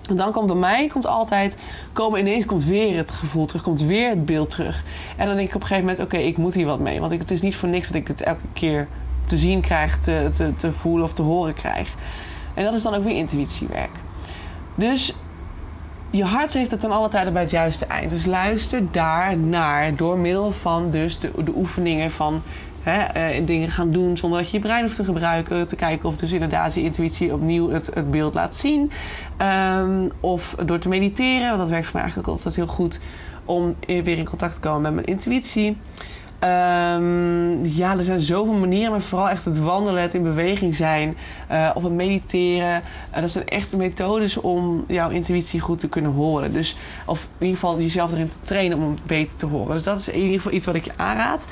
En 0.08 0.16
dan 0.16 0.32
komt 0.32 0.46
bij 0.46 0.56
mij 0.56 0.86
komt 0.86 1.06
altijd, 1.06 1.58
komen 1.92 2.20
ineens 2.20 2.44
komt 2.44 2.64
weer 2.64 2.96
het 2.96 3.10
gevoel 3.10 3.46
terug, 3.46 3.62
komt 3.62 3.82
weer 3.82 4.08
het 4.08 4.24
beeld 4.24 4.50
terug. 4.50 4.84
En 5.16 5.26
dan 5.26 5.36
denk 5.36 5.48
ik 5.48 5.54
op 5.54 5.60
een 5.60 5.66
gegeven 5.66 5.88
moment: 5.88 6.06
oké, 6.06 6.16
ik 6.16 6.36
moet 6.36 6.54
hier 6.54 6.66
wat 6.66 6.78
mee. 6.78 7.00
Want 7.00 7.12
het 7.12 7.30
is 7.30 7.40
niet 7.40 7.56
voor 7.56 7.68
niks 7.68 7.86
dat 7.86 7.96
ik 7.96 8.06
dit 8.06 8.22
elke 8.22 8.46
keer 8.52 8.88
te 9.24 9.36
zien 9.38 9.60
krijg, 9.60 9.98
te, 9.98 10.28
te, 10.32 10.56
te 10.56 10.72
voelen 10.72 11.04
of 11.04 11.12
te 11.12 11.22
horen 11.22 11.54
krijg. 11.54 11.94
En 12.54 12.64
dat 12.64 12.74
is 12.74 12.82
dan 12.82 12.94
ook 12.94 13.04
weer 13.04 13.16
intuïtiewerk. 13.16 13.90
Dus 14.74 15.14
je 16.10 16.24
hart 16.24 16.52
heeft 16.52 16.70
het 16.70 16.80
dan 16.80 16.90
alle 16.90 17.08
tijden 17.08 17.32
bij 17.32 17.42
het 17.42 17.50
juiste 17.50 17.86
eind. 17.86 18.10
Dus 18.10 18.26
luister 18.26 18.82
daar 18.90 19.36
naar 19.36 19.96
door 19.96 20.18
middel 20.18 20.52
van 20.52 20.90
dus 20.90 21.18
de, 21.18 21.30
de 21.44 21.52
oefeningen 21.56 22.10
van 22.10 22.42
hè, 22.82 23.36
uh, 23.38 23.46
dingen 23.46 23.68
gaan 23.68 23.90
doen 23.90 24.16
zonder 24.16 24.38
dat 24.38 24.50
je 24.50 24.56
je 24.56 24.62
brein 24.62 24.82
hoeft 24.82 24.96
te 24.96 25.04
gebruiken. 25.04 25.66
Te 25.66 25.76
kijken 25.76 26.08
of 26.08 26.16
dus 26.16 26.32
inderdaad 26.32 26.74
je 26.74 26.82
intuïtie 26.82 27.32
opnieuw 27.32 27.70
het, 27.70 27.90
het 27.94 28.10
beeld 28.10 28.34
laat 28.34 28.56
zien. 28.56 28.90
Um, 29.42 30.10
of 30.20 30.56
door 30.64 30.78
te 30.78 30.88
mediteren, 30.88 31.46
want 31.48 31.58
dat 31.58 31.68
werkt 31.68 31.84
voor 31.84 31.94
mij 31.94 32.02
eigenlijk 32.02 32.32
altijd 32.32 32.54
heel 32.54 32.66
goed 32.66 33.00
om 33.44 33.74
weer 33.86 34.18
in 34.18 34.24
contact 34.24 34.54
te 34.54 34.60
komen 34.60 34.82
met 34.82 34.94
mijn 34.94 35.06
intuïtie. 35.06 35.76
Um, 36.44 37.66
ja, 37.66 37.96
er 37.96 38.04
zijn 38.04 38.20
zoveel 38.20 38.54
manieren, 38.54 38.90
maar 38.90 39.00
vooral 39.00 39.28
echt 39.28 39.44
het 39.44 39.58
wandelen, 39.58 40.02
het 40.02 40.14
in 40.14 40.22
beweging 40.22 40.74
zijn 40.74 41.16
uh, 41.50 41.70
of 41.74 41.82
het 41.82 41.92
mediteren. 41.92 42.82
Uh, 43.14 43.20
dat 43.20 43.30
zijn 43.30 43.48
echt 43.48 43.76
methodes 43.76 44.36
om 44.36 44.84
jouw 44.88 45.10
intuïtie 45.10 45.60
goed 45.60 45.78
te 45.78 45.88
kunnen 45.88 46.12
horen. 46.12 46.52
Dus, 46.52 46.76
of 47.06 47.28
in 47.38 47.46
ieder 47.46 47.60
geval 47.60 47.80
jezelf 47.80 48.12
erin 48.12 48.28
te 48.28 48.40
trainen 48.42 48.78
om 48.78 48.90
het 48.90 49.04
beter 49.04 49.36
te 49.36 49.46
horen. 49.46 49.72
Dus 49.72 49.82
dat 49.82 49.98
is 49.98 50.08
in 50.08 50.20
ieder 50.20 50.36
geval 50.36 50.52
iets 50.52 50.66
wat 50.66 50.74
ik 50.74 50.84
je 50.84 50.92
aanraad. 50.96 51.46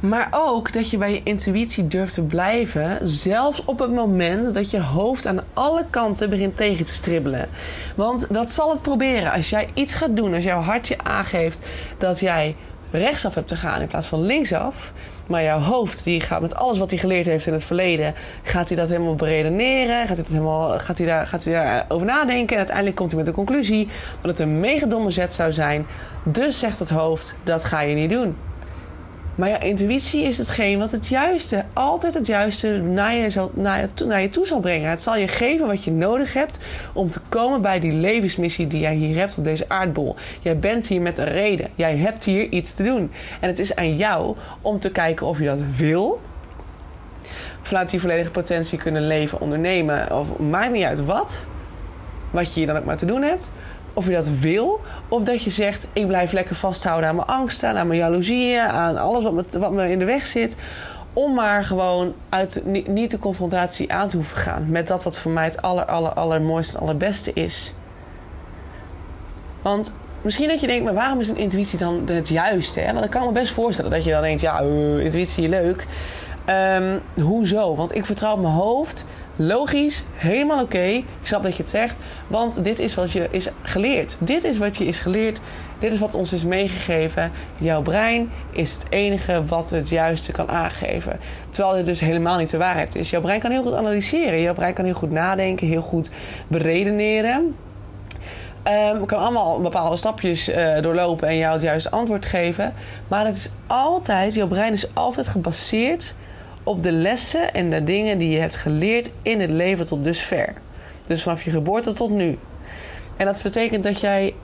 Maar 0.00 0.28
ook 0.30 0.72
dat 0.72 0.90
je 0.90 0.98
bij 0.98 1.12
je 1.12 1.20
intuïtie 1.22 1.88
durft 1.88 2.14
te 2.14 2.22
blijven, 2.22 2.98
zelfs 3.02 3.64
op 3.64 3.78
het 3.78 3.92
moment 3.92 4.54
dat 4.54 4.70
je 4.70 4.82
hoofd 4.82 5.26
aan 5.26 5.44
alle 5.54 5.84
kanten 5.90 6.30
begint 6.30 6.56
tegen 6.56 6.84
te 6.84 6.92
stribbelen. 6.92 7.48
Want 7.94 8.34
dat 8.34 8.50
zal 8.50 8.70
het 8.70 8.82
proberen. 8.82 9.32
Als 9.32 9.50
jij 9.50 9.68
iets 9.74 9.94
gaat 9.94 10.16
doen, 10.16 10.34
als 10.34 10.44
jouw 10.44 10.60
hartje 10.60 10.98
aangeeft 11.02 11.66
dat 11.98 12.20
jij 12.20 12.56
rechtsaf 12.90 13.34
hebt 13.34 13.48
te 13.48 13.56
gaan 13.56 13.80
in 13.80 13.86
plaats 13.86 14.06
van 14.06 14.22
linksaf. 14.22 14.92
Maar 15.26 15.42
jouw 15.42 15.58
hoofd, 15.58 16.04
die 16.04 16.20
gaat 16.20 16.40
met 16.40 16.54
alles 16.54 16.78
wat 16.78 16.90
hij 16.90 16.98
geleerd 16.98 17.26
heeft 17.26 17.46
in 17.46 17.52
het 17.52 17.64
verleden, 17.64 18.14
gaat 18.42 18.68
hij 18.68 18.76
dat 18.76 18.88
helemaal 18.88 19.14
beredeneren. 19.14 19.98
Gaat 20.06 20.16
hij, 20.16 20.16
dat 20.16 20.26
helemaal, 20.26 20.78
gaat 20.78 20.98
hij, 20.98 21.06
daar, 21.06 21.26
gaat 21.26 21.44
hij 21.44 21.52
daarover 21.52 22.06
nadenken. 22.06 22.52
En 22.52 22.58
uiteindelijk 22.58 22.96
komt 22.96 23.10
hij 23.10 23.18
met 23.18 23.28
de 23.28 23.34
conclusie 23.34 23.88
dat 24.20 24.30
het 24.30 24.38
een 24.38 24.60
mega 24.60 24.86
domme 24.86 25.10
zet 25.10 25.34
zou 25.34 25.52
zijn. 25.52 25.86
Dus 26.24 26.58
zegt 26.58 26.78
het 26.78 26.88
hoofd, 26.88 27.34
dat 27.44 27.64
ga 27.64 27.80
je 27.80 27.94
niet 27.94 28.10
doen. 28.10 28.36
Maar 29.38 29.48
ja, 29.48 29.60
intuïtie 29.60 30.22
is 30.22 30.38
hetgeen 30.38 30.78
wat 30.78 30.90
het 30.90 31.08
juiste, 31.08 31.64
altijd 31.72 32.14
het 32.14 32.26
juiste 32.26 32.76
naar 32.76 33.14
je, 33.14 33.30
zal, 33.30 33.50
naar, 33.54 33.80
je, 33.80 34.04
naar 34.04 34.20
je 34.20 34.28
toe 34.28 34.46
zal 34.46 34.60
brengen. 34.60 34.90
Het 34.90 35.02
zal 35.02 35.16
je 35.16 35.28
geven 35.28 35.66
wat 35.66 35.84
je 35.84 35.90
nodig 35.90 36.32
hebt 36.32 36.58
om 36.92 37.08
te 37.08 37.20
komen 37.28 37.62
bij 37.62 37.80
die 37.80 37.92
levensmissie 37.92 38.66
die 38.66 38.80
jij 38.80 38.94
hier 38.94 39.16
hebt 39.16 39.38
op 39.38 39.44
deze 39.44 39.68
aardbol. 39.68 40.16
Jij 40.40 40.58
bent 40.58 40.86
hier 40.86 41.00
met 41.00 41.18
een 41.18 41.28
reden. 41.28 41.68
Jij 41.74 41.96
hebt 41.96 42.24
hier 42.24 42.48
iets 42.48 42.74
te 42.74 42.82
doen. 42.82 43.10
En 43.40 43.48
het 43.48 43.58
is 43.58 43.74
aan 43.74 43.96
jou 43.96 44.36
om 44.62 44.78
te 44.78 44.90
kijken 44.90 45.26
of 45.26 45.38
je 45.38 45.44
dat 45.44 45.60
wil. 45.76 46.20
Vanuit 47.62 47.90
die 47.90 48.00
volledige 48.00 48.30
potentie 48.30 48.78
kunnen 48.78 49.06
leven, 49.06 49.40
ondernemen. 49.40 50.18
Of 50.18 50.38
maakt 50.38 50.72
niet 50.72 50.84
uit 50.84 51.04
wat. 51.04 51.44
Wat 52.30 52.46
je 52.46 52.54
hier 52.54 52.66
dan 52.66 52.76
ook 52.76 52.84
maar 52.84 52.96
te 52.96 53.06
doen 53.06 53.22
hebt 53.22 53.52
of 53.98 54.06
je 54.06 54.12
dat 54.12 54.28
wil. 54.28 54.80
Of 55.08 55.22
dat 55.22 55.42
je 55.42 55.50
zegt, 55.50 55.86
ik 55.92 56.06
blijf 56.06 56.32
lekker 56.32 56.56
vasthouden 56.56 57.08
aan 57.08 57.14
mijn 57.14 57.28
angsten, 57.28 57.76
aan 57.76 57.86
mijn 57.86 57.98
jaloezieën, 57.98 58.60
aan 58.60 58.96
alles 58.96 59.24
wat 59.24 59.32
me, 59.32 59.44
wat 59.58 59.72
me 59.72 59.90
in 59.90 59.98
de 59.98 60.04
weg 60.04 60.26
zit. 60.26 60.56
Om 61.12 61.34
maar 61.34 61.64
gewoon 61.64 62.14
uit, 62.28 62.62
niet 62.86 63.10
de 63.10 63.18
confrontatie 63.18 63.92
aan 63.92 64.08
te 64.08 64.16
hoeven 64.16 64.36
gaan 64.36 64.66
met 64.70 64.86
dat 64.86 65.04
wat 65.04 65.20
voor 65.20 65.30
mij 65.30 65.44
het 65.44 65.62
aller, 65.62 65.84
aller, 65.84 66.12
allermooiste 66.12 66.76
en 66.76 66.82
allerbeste 66.82 67.32
is. 67.32 67.74
Want 69.62 69.94
misschien 70.22 70.48
dat 70.48 70.60
je 70.60 70.66
denkt, 70.66 70.84
maar 70.84 70.94
waarom 70.94 71.20
is 71.20 71.28
een 71.28 71.36
intuïtie 71.36 71.78
dan 71.78 72.02
het 72.06 72.28
juiste? 72.28 72.80
Hè? 72.80 72.92
Want 72.92 73.04
ik 73.04 73.10
kan 73.10 73.26
me 73.26 73.32
best 73.32 73.52
voorstellen 73.52 73.90
dat 73.90 74.04
je 74.04 74.10
dan 74.10 74.22
denkt, 74.22 74.40
ja, 74.40 74.62
uh, 74.62 75.04
intuïtie 75.04 75.48
leuk. 75.48 75.86
Um, 76.46 77.00
hoezo? 77.24 77.74
Want 77.74 77.94
ik 77.94 78.06
vertrouw 78.06 78.32
op 78.32 78.40
mijn 78.40 78.52
hoofd 78.52 79.06
Logisch, 79.40 80.04
helemaal 80.12 80.62
oké. 80.62 80.84
Ik 80.84 81.04
snap 81.22 81.42
dat 81.42 81.56
je 81.56 81.62
het 81.62 81.70
zegt, 81.70 81.96
want 82.26 82.64
dit 82.64 82.78
is 82.78 82.94
wat 82.94 83.12
je 83.12 83.28
is 83.30 83.48
geleerd. 83.62 84.16
Dit 84.18 84.44
is 84.44 84.58
wat 84.58 84.76
je 84.76 84.86
is 84.86 84.98
geleerd. 84.98 85.40
Dit 85.78 85.92
is 85.92 85.98
wat 85.98 86.14
ons 86.14 86.32
is 86.32 86.44
meegegeven. 86.44 87.32
Jouw 87.58 87.82
brein 87.82 88.30
is 88.50 88.72
het 88.72 88.86
enige 88.88 89.44
wat 89.44 89.70
het 89.70 89.88
juiste 89.88 90.32
kan 90.32 90.48
aangeven. 90.48 91.18
Terwijl 91.50 91.76
dit 91.76 91.86
dus 91.86 92.00
helemaal 92.00 92.36
niet 92.36 92.50
de 92.50 92.56
waarheid 92.56 92.94
is. 92.94 93.10
Jouw 93.10 93.20
brein 93.20 93.40
kan 93.40 93.50
heel 93.50 93.62
goed 93.62 93.74
analyseren. 93.74 94.40
Jouw 94.40 94.54
brein 94.54 94.74
kan 94.74 94.84
heel 94.84 94.94
goed 94.94 95.10
nadenken, 95.10 95.66
heel 95.66 95.82
goed 95.82 96.10
beredeneren. 96.48 97.54
Um, 98.94 99.06
kan 99.06 99.18
allemaal 99.18 99.60
bepaalde 99.60 99.96
stapjes 99.96 100.48
uh, 100.48 100.80
doorlopen 100.80 101.28
en 101.28 101.36
jou 101.36 101.52
het 101.52 101.62
juiste 101.62 101.90
antwoord 101.90 102.26
geven. 102.26 102.74
Maar 103.08 103.26
het 103.26 103.36
is 103.36 103.50
altijd, 103.66 104.34
jouw 104.34 104.46
brein 104.46 104.72
is 104.72 104.94
altijd 104.94 105.26
gebaseerd 105.26 106.14
op 106.68 106.82
de 106.82 106.92
lessen 106.92 107.54
en 107.54 107.70
de 107.70 107.84
dingen 107.84 108.18
die 108.18 108.30
je 108.30 108.38
hebt 108.38 108.56
geleerd 108.56 109.12
in 109.22 109.40
het 109.40 109.50
leven 109.50 109.86
tot 109.86 110.04
dusver. 110.04 110.54
Dus 111.06 111.22
vanaf 111.22 111.42
je 111.42 111.50
geboorte 111.50 111.92
tot 111.92 112.10
nu. 112.10 112.38
En 113.16 113.26
dat 113.26 113.42
betekent 113.42 113.84
dat 113.84 114.00
jij 114.00 114.34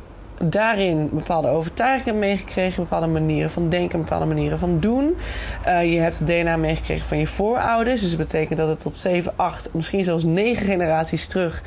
daarin 0.43 1.09
bepaalde 1.13 1.49
overtuigingen 1.49 2.19
meegekregen, 2.19 2.83
bepaalde 2.83 3.07
manieren 3.07 3.51
van 3.51 3.69
denken, 3.69 4.01
bepaalde 4.01 4.27
manieren 4.27 4.59
van 4.59 4.81
doen. 4.81 5.17
Uh, 5.67 5.93
je 5.93 5.99
hebt 5.99 6.19
het 6.19 6.27
DNA 6.27 6.57
meegekregen 6.57 7.07
van 7.07 7.19
je 7.19 7.27
voorouders. 7.27 8.01
Dus 8.01 8.11
dat 8.11 8.19
betekent 8.19 8.59
dat 8.59 8.69
het 8.69 8.81
tot 8.81 8.97
7, 8.97 9.33
8, 9.37 9.71
misschien 9.73 10.05
zelfs 10.05 10.25
9 10.25 10.67
generaties 10.67 11.27
terug 11.27 11.63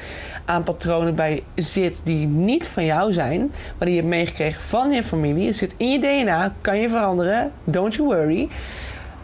aan 0.46 0.64
patronen 0.64 1.16
bij 1.16 1.44
zit 1.56 2.02
die 2.04 2.28
niet 2.28 2.68
van 2.68 2.86
jou 2.86 3.14
zijn, 3.14 3.40
maar 3.78 3.88
die 3.88 3.90
je 3.90 4.02
hebt 4.02 4.14
meegekregen 4.14 4.62
van 4.62 4.92
je 4.92 5.04
familie. 5.04 5.48
Het 5.48 5.58
zit 5.58 5.76
in 5.78 5.92
je 5.92 6.00
DNA, 6.00 6.54
kan 6.62 6.78
je 6.78 6.90
veranderen. 6.90 7.52
Don't 7.64 7.96
you 7.96 8.08
worry. 8.08 8.50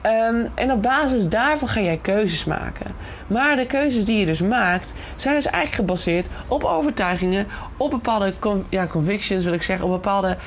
Um, 0.05 0.51
en 0.55 0.71
op 0.71 0.81
basis 0.81 1.29
daarvan 1.29 1.67
ga 1.67 1.79
jij 1.79 1.99
keuzes 2.01 2.45
maken. 2.45 2.95
Maar 3.27 3.55
de 3.55 3.65
keuzes 3.65 4.05
die 4.05 4.19
je 4.19 4.25
dus 4.25 4.41
maakt, 4.41 4.93
zijn 5.15 5.35
dus 5.35 5.45
eigenlijk 5.45 5.75
gebaseerd 5.75 6.27
op 6.47 6.63
overtuigingen, 6.63 7.47
op 7.77 7.89
bepaalde 7.91 8.33
ja, 8.69 8.87
convictions, 8.87 9.43
wil 9.43 9.53
ik 9.53 9.63
zeggen, 9.63 9.85
op 9.85 9.91
bepaalde, 9.91 10.37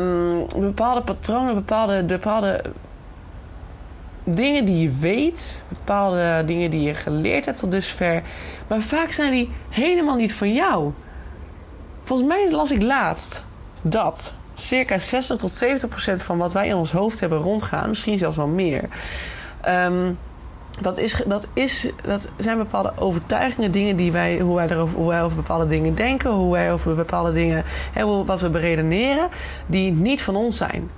um, 0.00 0.46
bepaalde 0.60 1.00
patronen, 1.00 1.54
bepaalde, 1.54 2.02
bepaalde 2.02 2.62
dingen 4.24 4.64
die 4.64 4.82
je 4.82 4.90
weet, 4.90 5.62
bepaalde 5.68 6.42
dingen 6.46 6.70
die 6.70 6.82
je 6.82 6.94
geleerd 6.94 7.44
hebt 7.44 7.58
tot 7.58 7.70
dusver. 7.70 8.22
Maar 8.66 8.80
vaak 8.80 9.10
zijn 9.10 9.30
die 9.30 9.50
helemaal 9.68 10.16
niet 10.16 10.34
van 10.34 10.52
jou. 10.52 10.92
Volgens 12.02 12.28
mij 12.28 12.50
las 12.50 12.70
ik 12.70 12.82
laatst 12.82 13.44
dat 13.82 14.34
circa 14.60 14.98
60 14.98 15.36
tot 15.36 15.52
70 15.52 15.88
procent 15.88 16.22
van 16.22 16.38
wat 16.38 16.52
wij 16.52 16.68
in 16.68 16.74
ons 16.74 16.92
hoofd 16.92 17.20
hebben 17.20 17.38
rondgaan, 17.38 17.88
misschien 17.88 18.18
zelfs 18.18 18.36
wel 18.36 18.46
meer. 18.46 18.88
Um, 19.68 20.18
dat, 20.80 20.98
is, 20.98 21.22
dat, 21.26 21.46
is, 21.52 21.90
dat 22.02 22.28
zijn 22.36 22.58
bepaalde 22.58 22.92
overtuigingen, 22.96 23.70
dingen 23.70 23.96
die 23.96 24.12
wij, 24.12 24.38
hoe 24.38 24.56
wij, 24.56 24.76
hoe 24.94 25.08
wij 25.08 25.22
over 25.22 25.36
bepaalde 25.36 25.66
dingen 25.66 25.94
denken, 25.94 26.30
hoe 26.30 26.52
wij 26.52 26.72
over 26.72 26.94
bepaalde 26.94 27.32
dingen, 27.32 27.64
hè, 27.92 28.24
wat 28.24 28.40
we 28.40 28.50
beredeneren, 28.50 29.28
die 29.66 29.92
niet 29.92 30.22
van 30.22 30.36
ons 30.36 30.56
zijn. 30.56 30.90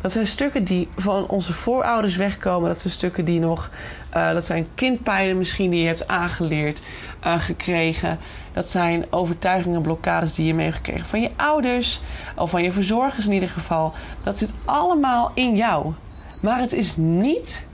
Dat 0.00 0.12
zijn 0.12 0.26
stukken 0.26 0.64
die 0.64 0.88
van 0.96 1.28
onze 1.28 1.52
voorouders 1.52 2.16
wegkomen. 2.16 2.68
Dat 2.68 2.80
zijn 2.80 2.92
stukken 2.92 3.24
die 3.24 3.40
nog. 3.40 3.70
Uh, 4.16 4.32
dat 4.32 4.44
zijn 4.44 4.66
kindpijnen 4.74 5.38
misschien 5.38 5.70
die 5.70 5.80
je 5.80 5.86
hebt 5.86 6.08
aangeleerd, 6.08 6.82
uh, 7.26 7.40
gekregen. 7.40 8.18
Dat 8.52 8.68
zijn 8.68 9.04
overtuigingen, 9.10 9.82
blokkades 9.82 10.34
die 10.34 10.46
je 10.46 10.54
mee 10.54 10.64
hebt 10.64 10.76
gekregen 10.76 11.06
van 11.06 11.20
je 11.20 11.30
ouders. 11.36 12.00
Of 12.36 12.50
van 12.50 12.62
je 12.62 12.72
verzorgers 12.72 13.26
in 13.26 13.32
ieder 13.32 13.48
geval. 13.48 13.92
Dat 14.22 14.38
zit 14.38 14.52
allemaal 14.64 15.30
in 15.34 15.56
jou. 15.56 15.92
Maar 16.40 16.60
het 16.60 16.72
is 16.72 16.96
niet. 16.96 17.66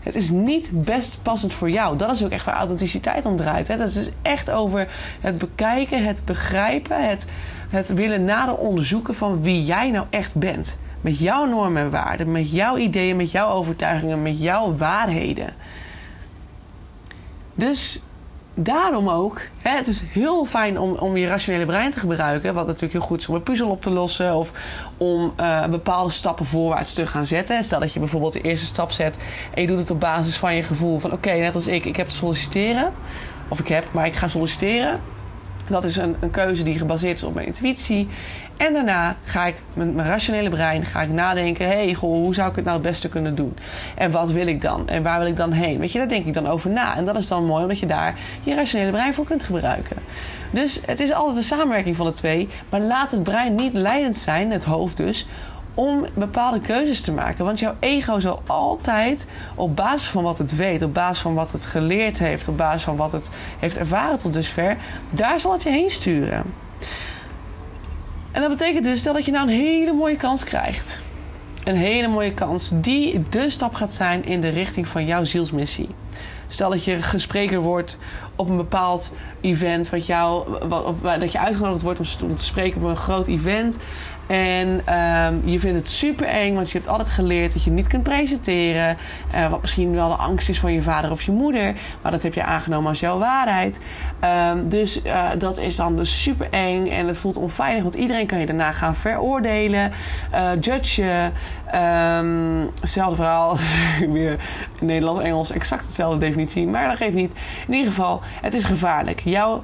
Het 0.00 0.14
is 0.14 0.30
niet 0.30 0.70
best 0.72 1.22
passend 1.22 1.52
voor 1.52 1.70
jou. 1.70 1.96
Dat 1.96 2.10
is 2.10 2.24
ook 2.24 2.30
echt 2.30 2.44
waar 2.44 2.54
authenticiteit 2.54 3.26
om 3.26 3.36
draait. 3.36 3.68
Hè? 3.68 3.76
Dat 3.76 3.88
is 3.88 3.94
dus 3.94 4.10
echt 4.22 4.50
over 4.50 4.88
het 5.20 5.38
bekijken, 5.38 6.04
het 6.04 6.22
begrijpen, 6.24 7.08
het, 7.08 7.26
het 7.68 7.94
willen 7.94 8.24
nader 8.24 8.56
onderzoeken 8.56 9.14
van 9.14 9.42
wie 9.42 9.64
jij 9.64 9.90
nou 9.90 10.06
echt 10.10 10.34
bent. 10.34 10.78
Met 11.00 11.18
jouw 11.18 11.44
normen 11.44 11.82
en 11.82 11.90
waarden, 11.90 12.32
met 12.32 12.50
jouw 12.50 12.76
ideeën, 12.76 13.16
met 13.16 13.30
jouw 13.30 13.50
overtuigingen, 13.50 14.22
met 14.22 14.40
jouw 14.40 14.76
waarheden. 14.76 15.54
Dus 17.54 18.00
daarom 18.60 19.08
ook, 19.08 19.40
hè, 19.62 19.70
het 19.70 19.88
is 19.88 20.02
heel 20.08 20.44
fijn 20.44 20.78
om, 20.78 20.92
om 20.92 21.16
je 21.16 21.26
rationele 21.26 21.66
brein 21.66 21.90
te 21.90 21.98
gebruiken. 21.98 22.54
Wat 22.54 22.66
natuurlijk 22.66 22.92
heel 22.92 23.02
goed 23.02 23.18
is 23.18 23.28
om 23.28 23.34
een 23.34 23.42
puzzel 23.42 23.68
op 23.68 23.82
te 23.82 23.90
lossen. 23.90 24.34
Of 24.34 24.52
om 24.96 25.32
uh, 25.40 25.66
bepaalde 25.66 26.10
stappen 26.10 26.46
voorwaarts 26.46 26.94
te 26.94 27.06
gaan 27.06 27.26
zetten. 27.26 27.64
Stel 27.64 27.80
dat 27.80 27.92
je 27.92 27.98
bijvoorbeeld 27.98 28.32
de 28.32 28.40
eerste 28.40 28.66
stap 28.66 28.90
zet 28.92 29.16
en 29.54 29.62
je 29.62 29.66
doet 29.68 29.78
het 29.78 29.90
op 29.90 30.00
basis 30.00 30.36
van 30.36 30.54
je 30.54 30.62
gevoel 30.62 30.98
van 30.98 31.12
oké, 31.12 31.32
net 31.32 31.54
als 31.54 31.66
ik, 31.66 31.84
ik 31.84 31.96
heb 31.96 32.08
te 32.08 32.16
solliciteren. 32.16 32.92
Of 33.48 33.58
ik 33.58 33.68
heb, 33.68 33.84
maar 33.90 34.06
ik 34.06 34.14
ga 34.14 34.28
solliciteren. 34.28 35.00
Dat 35.68 35.84
is 35.84 35.96
een, 35.96 36.16
een 36.20 36.30
keuze 36.30 36.62
die 36.62 36.78
gebaseerd 36.78 37.18
is 37.18 37.24
op 37.24 37.34
mijn 37.34 37.46
intuïtie. 37.46 38.08
En 38.56 38.72
daarna 38.72 39.16
ga 39.22 39.46
ik 39.46 39.62
met 39.74 39.94
mijn 39.94 40.08
rationele 40.08 40.48
brein 40.48 40.84
ga 40.84 41.02
ik 41.02 41.08
nadenken: 41.08 41.66
hé, 41.66 41.84
hey, 41.84 41.94
goh, 41.94 42.10
hoe 42.10 42.34
zou 42.34 42.50
ik 42.50 42.56
het 42.56 42.64
nou 42.64 42.76
het 42.78 42.86
beste 42.86 43.08
kunnen 43.08 43.34
doen? 43.34 43.56
En 43.94 44.10
wat 44.10 44.30
wil 44.30 44.46
ik 44.46 44.62
dan? 44.62 44.88
En 44.88 45.02
waar 45.02 45.18
wil 45.18 45.28
ik 45.28 45.36
dan 45.36 45.52
heen? 45.52 45.78
Weet 45.78 45.92
je, 45.92 45.98
daar 45.98 46.08
denk 46.08 46.26
ik 46.26 46.34
dan 46.34 46.46
over 46.46 46.70
na. 46.70 46.96
En 46.96 47.04
dat 47.04 47.16
is 47.16 47.28
dan 47.28 47.44
mooi 47.44 47.62
omdat 47.62 47.78
je 47.78 47.86
daar 47.86 48.18
je 48.42 48.54
rationele 48.54 48.90
brein 48.90 49.14
voor 49.14 49.24
kunt 49.24 49.42
gebruiken. 49.42 49.96
Dus 50.50 50.80
het 50.86 51.00
is 51.00 51.12
altijd 51.12 51.36
een 51.36 51.42
samenwerking 51.42 51.96
van 51.96 52.06
de 52.06 52.12
twee. 52.12 52.48
Maar 52.68 52.80
laat 52.80 53.10
het 53.10 53.22
brein 53.22 53.54
niet 53.54 53.72
leidend 53.72 54.16
zijn, 54.16 54.50
het 54.50 54.64
hoofd 54.64 54.96
dus, 54.96 55.26
om 55.78 56.06
bepaalde 56.14 56.60
keuzes 56.60 57.00
te 57.00 57.12
maken. 57.12 57.44
Want 57.44 57.58
jouw 57.58 57.74
ego 57.80 58.20
zal 58.20 58.42
altijd 58.46 59.26
op 59.54 59.76
basis 59.76 60.08
van 60.08 60.22
wat 60.22 60.38
het 60.38 60.56
weet, 60.56 60.82
op 60.82 60.94
basis 60.94 61.18
van 61.18 61.34
wat 61.34 61.52
het 61.52 61.64
geleerd 61.64 62.18
heeft, 62.18 62.48
op 62.48 62.56
basis 62.56 62.82
van 62.82 62.96
wat 62.96 63.12
het 63.12 63.30
heeft 63.58 63.76
ervaren 63.76 64.18
tot 64.18 64.32
dusver, 64.32 64.76
daar 65.10 65.40
zal 65.40 65.52
het 65.52 65.62
je 65.62 65.70
heen 65.70 65.90
sturen. 65.90 66.42
En 68.32 68.40
dat 68.40 68.50
betekent 68.50 68.84
dus, 68.84 69.00
stel 69.00 69.12
dat 69.12 69.24
je 69.24 69.30
nou 69.30 69.48
een 69.48 69.54
hele 69.54 69.92
mooie 69.92 70.16
kans 70.16 70.44
krijgt. 70.44 71.02
Een 71.64 71.76
hele 71.76 72.08
mooie 72.08 72.34
kans 72.34 72.70
die 72.74 73.22
de 73.28 73.50
stap 73.50 73.74
gaat 73.74 73.94
zijn 73.94 74.24
in 74.24 74.40
de 74.40 74.48
richting 74.48 74.88
van 74.88 75.06
jouw 75.06 75.24
zielsmissie. 75.24 75.88
Stel 76.48 76.70
dat 76.70 76.84
je 76.84 77.02
gespreker 77.02 77.60
wordt 77.60 77.98
op 78.36 78.48
een 78.48 78.56
bepaald 78.56 79.12
event, 79.40 79.90
wat 80.68 80.84
of, 80.84 81.00
dat 81.00 81.32
je 81.32 81.38
uitgenodigd 81.38 81.82
wordt 81.82 82.22
om 82.22 82.36
te 82.36 82.44
spreken 82.44 82.82
op 82.82 82.88
een 82.88 82.96
groot 82.96 83.26
event. 83.26 83.78
En 84.28 84.80
ehm, 84.84 85.34
je 85.44 85.60
vindt 85.60 85.78
het 85.78 85.88
super 85.88 86.26
eng, 86.26 86.54
want 86.54 86.70
je 86.70 86.78
hebt 86.78 86.90
altijd 86.90 87.10
geleerd 87.10 87.52
dat 87.52 87.64
je 87.64 87.70
niet 87.70 87.86
kunt 87.86 88.02
presenteren. 88.02 88.96
Uh, 89.34 89.50
wat 89.50 89.60
misschien 89.60 89.92
wel 89.92 90.08
de 90.08 90.14
angst 90.14 90.48
is 90.48 90.60
van 90.60 90.72
je 90.72 90.82
vader 90.82 91.10
of 91.10 91.22
je 91.22 91.32
moeder. 91.32 91.74
Maar 92.02 92.12
dat 92.12 92.22
heb 92.22 92.34
je 92.34 92.44
aangenomen 92.44 92.88
als 92.88 93.00
jouw 93.00 93.18
waarheid. 93.18 93.80
Um, 94.50 94.68
dus 94.68 95.04
uh, 95.04 95.30
dat 95.38 95.58
is 95.58 95.76
dan 95.76 95.96
dus 95.96 96.22
super 96.22 96.48
eng 96.50 96.86
en 96.86 97.06
het 97.06 97.18
voelt 97.18 97.36
onveilig. 97.36 97.82
Want 97.82 97.94
iedereen 97.94 98.26
kan 98.26 98.38
je 98.38 98.46
daarna 98.46 98.72
gaan 98.72 98.96
veroordelen, 98.96 99.92
uh, 100.34 100.50
judgen. 100.60 101.32
Um, 101.74 102.70
hetzelfde 102.80 103.16
verhaal. 103.16 103.56
Weer 104.12 104.36
Nederlands-Engels 104.80 105.50
exact 105.50 105.86
dezelfde 105.86 106.18
definitie. 106.18 106.66
Maar 106.66 106.88
dat 106.88 106.96
geeft 106.96 107.14
niet. 107.14 107.34
In 107.66 107.74
ieder 107.74 107.92
geval, 107.92 108.20
het 108.40 108.54
is 108.54 108.64
gevaarlijk. 108.64 109.20
Jouw 109.24 109.62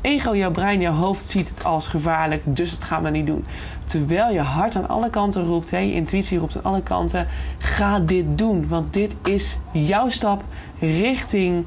ego, 0.00 0.36
jouw 0.36 0.50
brein, 0.50 0.80
jouw 0.80 0.92
hoofd 0.92 1.28
ziet 1.28 1.48
het 1.48 1.64
als 1.64 1.88
gevaarlijk, 1.88 2.42
dus 2.44 2.70
dat 2.70 2.84
gaan 2.84 3.02
we 3.02 3.10
niet 3.10 3.26
doen. 3.26 3.44
Terwijl 3.88 4.32
je 4.32 4.40
hart 4.40 4.76
aan 4.76 4.88
alle 4.88 5.10
kanten 5.10 5.44
roept, 5.44 5.70
hè, 5.70 5.78
je 5.78 5.94
intuïtie 5.94 6.38
roept 6.38 6.56
aan 6.56 6.64
alle 6.64 6.82
kanten, 6.82 7.26
ga 7.58 8.00
dit 8.00 8.38
doen. 8.38 8.68
Want 8.68 8.92
dit 8.92 9.16
is 9.22 9.58
jouw 9.72 10.08
stap 10.08 10.44
richting 10.80 11.64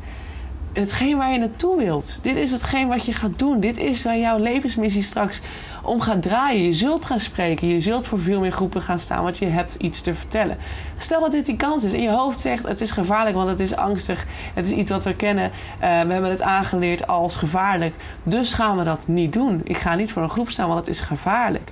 hetgeen 0.73 1.17
waar 1.17 1.31
je 1.31 1.39
naartoe 1.39 1.77
wilt. 1.77 2.19
Dit 2.21 2.35
is 2.35 2.51
hetgeen 2.51 2.87
wat 2.87 3.05
je 3.05 3.13
gaat 3.13 3.39
doen. 3.39 3.59
Dit 3.59 3.77
is 3.77 4.03
waar 4.03 4.17
jouw 4.17 4.37
levensmissie 4.37 5.01
straks 5.01 5.41
om 5.83 6.01
gaat 6.01 6.21
draaien. 6.21 6.63
Je 6.63 6.73
zult 6.73 7.05
gaan 7.05 7.19
spreken. 7.19 7.67
Je 7.67 7.81
zult 7.81 8.07
voor 8.07 8.19
veel 8.19 8.39
meer 8.39 8.51
groepen 8.51 8.81
gaan 8.81 8.99
staan, 8.99 9.23
want 9.23 9.37
je 9.37 9.45
hebt 9.45 9.75
iets 9.75 10.01
te 10.01 10.15
vertellen. 10.15 10.57
Stel 10.97 11.19
dat 11.19 11.31
dit 11.31 11.45
die 11.45 11.55
kans 11.55 11.83
is 11.83 11.93
en 11.93 12.01
je 12.01 12.11
hoofd 12.11 12.39
zegt 12.39 12.67
het 12.67 12.81
is 12.81 12.91
gevaarlijk, 12.91 13.35
want 13.35 13.49
het 13.49 13.59
is 13.59 13.75
angstig. 13.75 14.25
Het 14.53 14.65
is 14.65 14.71
iets 14.71 14.91
wat 14.91 15.03
we 15.03 15.15
kennen. 15.15 15.45
Uh, 15.45 15.79
we 15.79 16.13
hebben 16.13 16.29
het 16.29 16.41
aangeleerd 16.41 17.07
als 17.07 17.35
gevaarlijk. 17.35 17.95
Dus 18.23 18.53
gaan 18.53 18.77
we 18.77 18.83
dat 18.83 19.07
niet 19.07 19.33
doen. 19.33 19.61
Ik 19.63 19.77
ga 19.77 19.95
niet 19.95 20.11
voor 20.11 20.23
een 20.23 20.29
groep 20.29 20.49
staan, 20.49 20.67
want 20.67 20.79
het 20.79 20.89
is 20.89 20.99
gevaarlijk. 20.99 21.71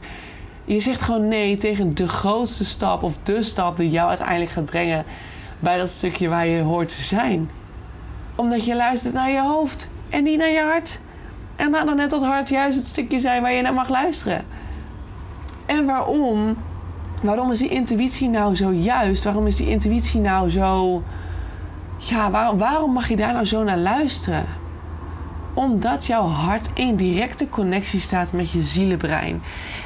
Je 0.70 0.80
zegt 0.80 1.02
gewoon 1.02 1.28
nee 1.28 1.56
tegen 1.56 1.96
de 1.96 2.08
grootste 2.08 2.66
stap 2.66 3.04
of 3.04 3.18
de 3.24 3.44
stap 3.44 3.78
die 3.78 3.90
jou 3.90 4.08
uiteindelijk 4.08 4.52
gaat 4.52 4.66
brengen 4.66 5.06
bij 5.60 5.78
dat 5.78 5.90
stukje 5.90 6.28
waar 6.28 6.48
je 6.48 6.62
hoort 6.62 6.90
te 6.90 7.04
zijn. 7.04 7.50
Omdat 8.36 8.66
je 8.66 8.76
luistert 8.76 9.14
naar 9.14 9.30
je 9.30 9.42
hoofd 9.42 9.90
en 10.10 10.24
niet 10.24 10.38
naar 10.38 10.50
je 10.50 10.62
hart. 10.62 11.00
En 11.56 11.72
laat 11.72 11.86
dan 11.86 11.96
net 11.96 12.10
dat 12.10 12.22
hart 12.22 12.50
juist 12.50 12.78
het 12.78 12.88
stukje 12.88 13.20
zijn 13.20 13.42
waar 13.42 13.54
je 13.54 13.62
naar 13.62 13.74
mag 13.74 13.90
luisteren. 13.90 14.46
En 15.66 15.86
waarom? 15.86 16.58
Waarom 17.22 17.52
is 17.52 17.60
die 17.60 17.70
intuïtie 17.70 18.30
nou 18.30 18.56
zo 18.56 18.72
juist? 18.72 19.24
Waarom 19.24 19.48
is 19.48 19.56
die 19.56 19.70
intuïtie 19.70 20.20
nou 20.20 20.50
zo. 20.50 21.04
Ja, 21.98 22.32
waarom, 22.32 22.58
waarom 22.58 22.94
mag 22.94 23.10
je 23.10 23.16
daar 23.16 23.34
nou 23.34 23.46
zo 23.46 23.64
naar 23.64 23.78
luisteren? 23.78 24.46
Omdat 25.54 26.06
jouw 26.06 26.26
hart 26.26 26.70
in 26.74 26.96
directe 26.96 27.50
connectie 27.50 28.00
staat 28.00 28.34
met 28.34 28.52
je 28.52 28.62
zielenbrein. 28.62 29.42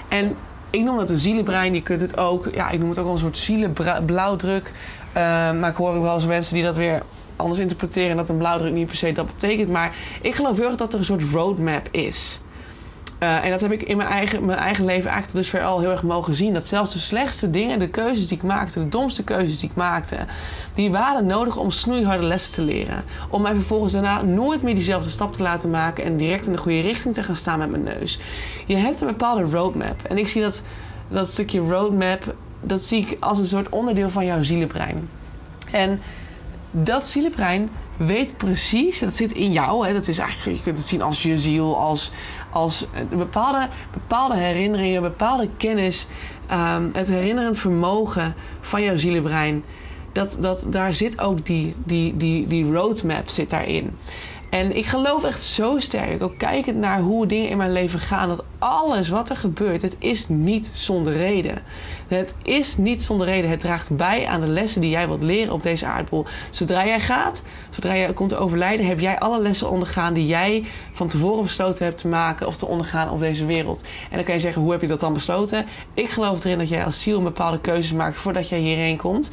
En 0.08 0.36
ik 0.74 0.84
noem 0.84 0.98
dat 0.98 1.10
een 1.10 1.18
zielenbrein. 1.18 1.74
Je 1.74 1.82
kunt 1.82 2.00
het 2.00 2.18
ook, 2.18 2.50
ja, 2.54 2.70
ik 2.70 2.80
noem 2.80 2.90
het 2.90 2.98
ook 2.98 3.06
wel 3.06 3.14
een 3.14 3.20
soort 3.20 3.38
zielenblauwdruk. 3.38 4.68
Uh, 4.68 5.14
maar 5.52 5.70
ik 5.70 5.76
hoor 5.76 5.94
ook 5.94 6.02
wel 6.02 6.14
eens 6.14 6.26
mensen 6.26 6.54
die 6.54 6.64
dat 6.64 6.76
weer 6.76 7.04
anders 7.36 7.60
interpreteren. 7.60 8.16
Dat 8.16 8.30
een 8.30 8.38
blauwdruk 8.38 8.74
niet 8.74 8.88
per 8.88 8.96
se 8.96 9.12
dat 9.12 9.26
betekent. 9.26 9.70
Maar 9.70 9.96
ik 10.22 10.36
geloof 10.36 10.58
heel 10.58 10.68
erg 10.68 10.76
dat 10.76 10.94
er 10.94 11.00
een 11.00 11.06
soort 11.06 11.24
roadmap 11.32 11.88
is. 11.92 12.42
Uh, 13.24 13.46
en 13.46 13.52
dat 13.52 13.62
heb 13.62 13.72
ik 13.72 13.82
in 13.82 13.98
mijn 13.98 14.10
eigen, 14.10 14.46
mijn 14.46 14.58
eigen 14.58 14.86
leven 14.86 15.10
eigenlijk 15.10 15.40
dus 15.44 15.52
weer 15.52 15.64
al 15.64 15.80
heel 15.80 15.92
erg 15.92 16.04
mogen 16.04 16.36
zien. 16.36 16.54
Dat 16.54 16.66
zelfs 16.66 16.94
de 16.94 17.00
slechtste 17.00 17.50
dingen, 17.50 17.80
de 17.80 17.88
keuzes 17.88 18.28
die 18.28 18.38
ik 18.38 18.44
maakte, 18.44 18.80
de 18.80 18.90
domste 18.90 19.24
keuzes 19.24 19.60
die 19.60 19.70
ik 19.70 19.76
maakte, 19.76 20.18
die 20.74 20.92
waren 20.92 21.26
nodig 21.26 21.58
om 21.58 21.72
snoeiharde 21.72 22.24
lessen 22.24 22.54
te 22.54 22.62
leren. 22.62 23.04
Om 23.30 23.42
mij 23.42 23.54
vervolgens 23.54 23.94
daarna 23.94 24.22
nooit 24.22 24.62
meer 24.62 24.76
diezelfde 24.76 25.10
stap 25.10 25.34
te 25.34 25.42
laten 25.42 25.70
maken 25.70 26.04
en 26.04 26.18
direct 26.18 26.46
in 26.46 26.52
de 26.52 26.58
goede 26.58 26.82
richting 26.82 27.14
te 27.14 27.24
gaan 27.24 27.36
staan 27.36 27.60
met 27.60 27.72
mijn 27.72 27.84
neus. 27.84 28.20
Je 28.66 28.76
hebt 28.76 29.02
een 29.02 29.08
bepaalde 29.08 29.44
roadmap. 29.44 30.04
En 30.10 30.18
ik 30.18 30.28
zie 30.28 30.42
dat, 30.42 30.62
dat 31.08 31.30
stukje 31.30 31.60
roadmap, 31.60 32.36
dat 32.62 32.82
zie 32.82 33.08
ik 33.08 33.18
als 33.20 33.40
een 33.40 33.46
soort 33.46 33.70
onderdeel 33.70 34.10
van 34.10 34.26
jouw 34.26 34.44
zielenbrein. 34.44 35.10
En 35.72 36.02
dat 36.72 37.08
zielenbrein 37.08 37.70
weet 37.98 38.38
precies, 38.38 39.00
dat 39.00 39.16
zit 39.16 39.32
in 39.32 39.52
jou. 39.52 39.88
Hè, 39.88 39.94
dat 39.94 40.08
is 40.08 40.18
eigenlijk, 40.18 40.58
je 40.58 40.64
kunt 40.64 40.78
het 40.78 40.88
zien 40.88 41.02
als 41.02 41.24
je 41.24 41.38
ziel, 41.38 41.78
als, 41.78 42.12
als 42.50 42.86
bepaalde, 43.10 43.68
bepaalde 43.94 44.36
herinneringen, 44.36 45.02
bepaalde 45.02 45.50
kennis, 45.58 46.08
um, 46.52 46.90
het 46.94 47.08
herinnerend 47.08 47.58
vermogen 47.58 48.36
van 48.62 48.84
jouw 48.84 48.98
zielenbrein. 48.98 49.64
Dat, 50.12 50.38
dat, 50.40 50.68
daar 50.70 50.94
zit 50.94 51.22
ook 51.22 51.46
die, 51.46 51.76
die, 51.84 52.18
die, 52.18 52.48
die 52.48 52.72
roadmap 52.72 53.30
zit 53.30 53.50
daarin. 53.50 53.98
En 54.54 54.76
ik 54.76 54.86
geloof 54.86 55.24
echt 55.24 55.44
zo 55.44 55.80
sterk, 55.80 56.24
ook 56.24 56.38
kijkend 56.38 56.78
naar 56.78 57.00
hoe 57.00 57.26
dingen 57.28 57.50
in 57.50 57.58
mijn 57.58 57.72
leven 57.72 58.00
gaan, 58.00 58.30
dat 58.30 58.44
alles 58.60 59.10
wat 59.10 59.30
er 59.30 59.36
gebeurt, 59.36 59.82
het 59.82 59.96
is 60.00 60.28
niet 60.28 60.72
zonder 60.74 61.14
reden. 61.14 61.62
Het 62.08 62.36
is 62.44 62.78
niet 62.78 63.04
zonder 63.04 63.28
reden. 63.28 63.50
Het 63.50 63.60
draagt 63.60 63.96
bij 63.96 64.26
aan 64.26 64.42
de 64.42 64.48
lessen 64.48 64.82
die 64.82 64.90
jij 64.90 65.08
wilt 65.08 65.24
leren 65.24 65.54
op 65.54 65.64
deze 65.64 65.86
aardbol. 65.86 66.26
Zodra 66.52 66.86
jij 66.86 67.00
gaat, 67.00 67.44
zodra 67.70 67.96
jij 67.96 68.14
komt 68.14 68.30
te 68.30 68.38
overlijden, 68.38 68.86
heb 68.86 69.00
jij 69.00 69.20
alle 69.20 69.42
lessen 69.42 69.70
ondergaan 69.70 70.14
die 70.14 70.28
jij 70.28 70.66
van 70.92 71.08
tevoren 71.08 71.44
besloten 71.44 71.86
hebt 71.86 71.98
te 71.98 72.08
maken 72.08 72.48
of 72.48 72.58
te 72.58 72.66
ondergaan 72.66 73.10
op 73.10 73.20
deze 73.20 73.46
wereld. 73.46 73.84
En 74.10 74.16
dan 74.16 74.24
kan 74.24 74.34
je 74.34 74.40
zeggen, 74.40 74.62
hoe 74.62 74.72
heb 74.72 74.82
je 74.82 74.88
dat 74.88 75.00
dan 75.00 75.14
besloten? 75.14 75.66
Ik 75.94 76.10
geloof 76.10 76.44
erin 76.44 76.58
dat 76.58 76.70
jij 76.70 76.86
als 76.86 77.02
ziel 77.02 77.18
een 77.18 77.24
bepaalde 77.24 77.60
keuzes 77.60 77.94
maakt 77.94 78.18
voordat 78.18 78.50
jij 78.50 78.60
hierheen 78.60 78.98
komt 78.98 79.32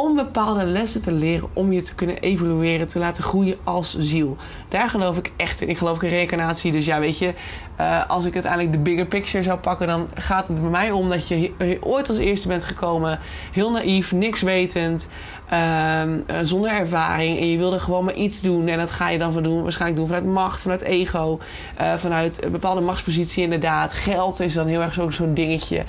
om 0.00 0.16
bepaalde 0.16 0.64
lessen 0.64 1.02
te 1.02 1.12
leren 1.12 1.48
om 1.52 1.72
je 1.72 1.82
te 1.82 1.94
kunnen 1.94 2.18
evolueren, 2.18 2.86
te 2.86 2.98
laten 2.98 3.24
groeien 3.24 3.56
als 3.64 3.96
ziel. 3.98 4.36
Daar 4.68 4.88
geloof 4.88 5.18
ik 5.18 5.32
echt 5.36 5.60
in. 5.60 5.68
Ik 5.68 5.78
geloof 5.78 6.02
in 6.02 6.08
reïncarnatie. 6.08 6.72
Dus 6.72 6.86
ja, 6.86 7.00
weet 7.00 7.18
je, 7.18 7.34
uh, 7.80 8.08
als 8.08 8.24
ik 8.24 8.34
uiteindelijk 8.34 8.72
de 8.72 8.78
bigger 8.78 9.06
picture 9.06 9.42
zou 9.42 9.58
pakken, 9.58 9.86
dan 9.86 10.08
gaat 10.14 10.48
het 10.48 10.60
bij 10.60 10.70
mij 10.70 10.90
om 10.90 11.08
dat 11.08 11.28
je 11.28 11.78
ooit 11.80 12.08
als 12.08 12.18
eerste 12.18 12.48
bent 12.48 12.64
gekomen, 12.64 13.18
heel 13.52 13.70
naïef, 13.70 14.12
niks 14.12 14.42
wetend, 14.42 15.08
uh, 15.52 16.02
zonder 16.42 16.70
ervaring. 16.70 17.38
En 17.38 17.50
je 17.50 17.58
wilde 17.58 17.78
gewoon 17.78 18.04
maar 18.04 18.14
iets 18.14 18.42
doen. 18.42 18.68
En 18.68 18.78
dat 18.78 18.90
ga 18.90 19.08
je 19.10 19.18
dan 19.18 19.42
doen, 19.42 19.62
waarschijnlijk 19.62 20.00
doen 20.00 20.08
vanuit 20.08 20.34
macht, 20.34 20.62
vanuit 20.62 20.82
ego, 20.82 21.40
uh, 21.80 21.94
vanuit 21.94 22.44
een 22.44 22.52
bepaalde 22.52 22.80
machtspositie 22.80 23.42
inderdaad. 23.42 23.94
Geld 23.94 24.40
is 24.40 24.54
dan 24.54 24.66
heel 24.66 24.82
erg 24.82 24.94
zo'n 24.94 25.12
zo 25.12 25.32
dingetje. 25.32 25.82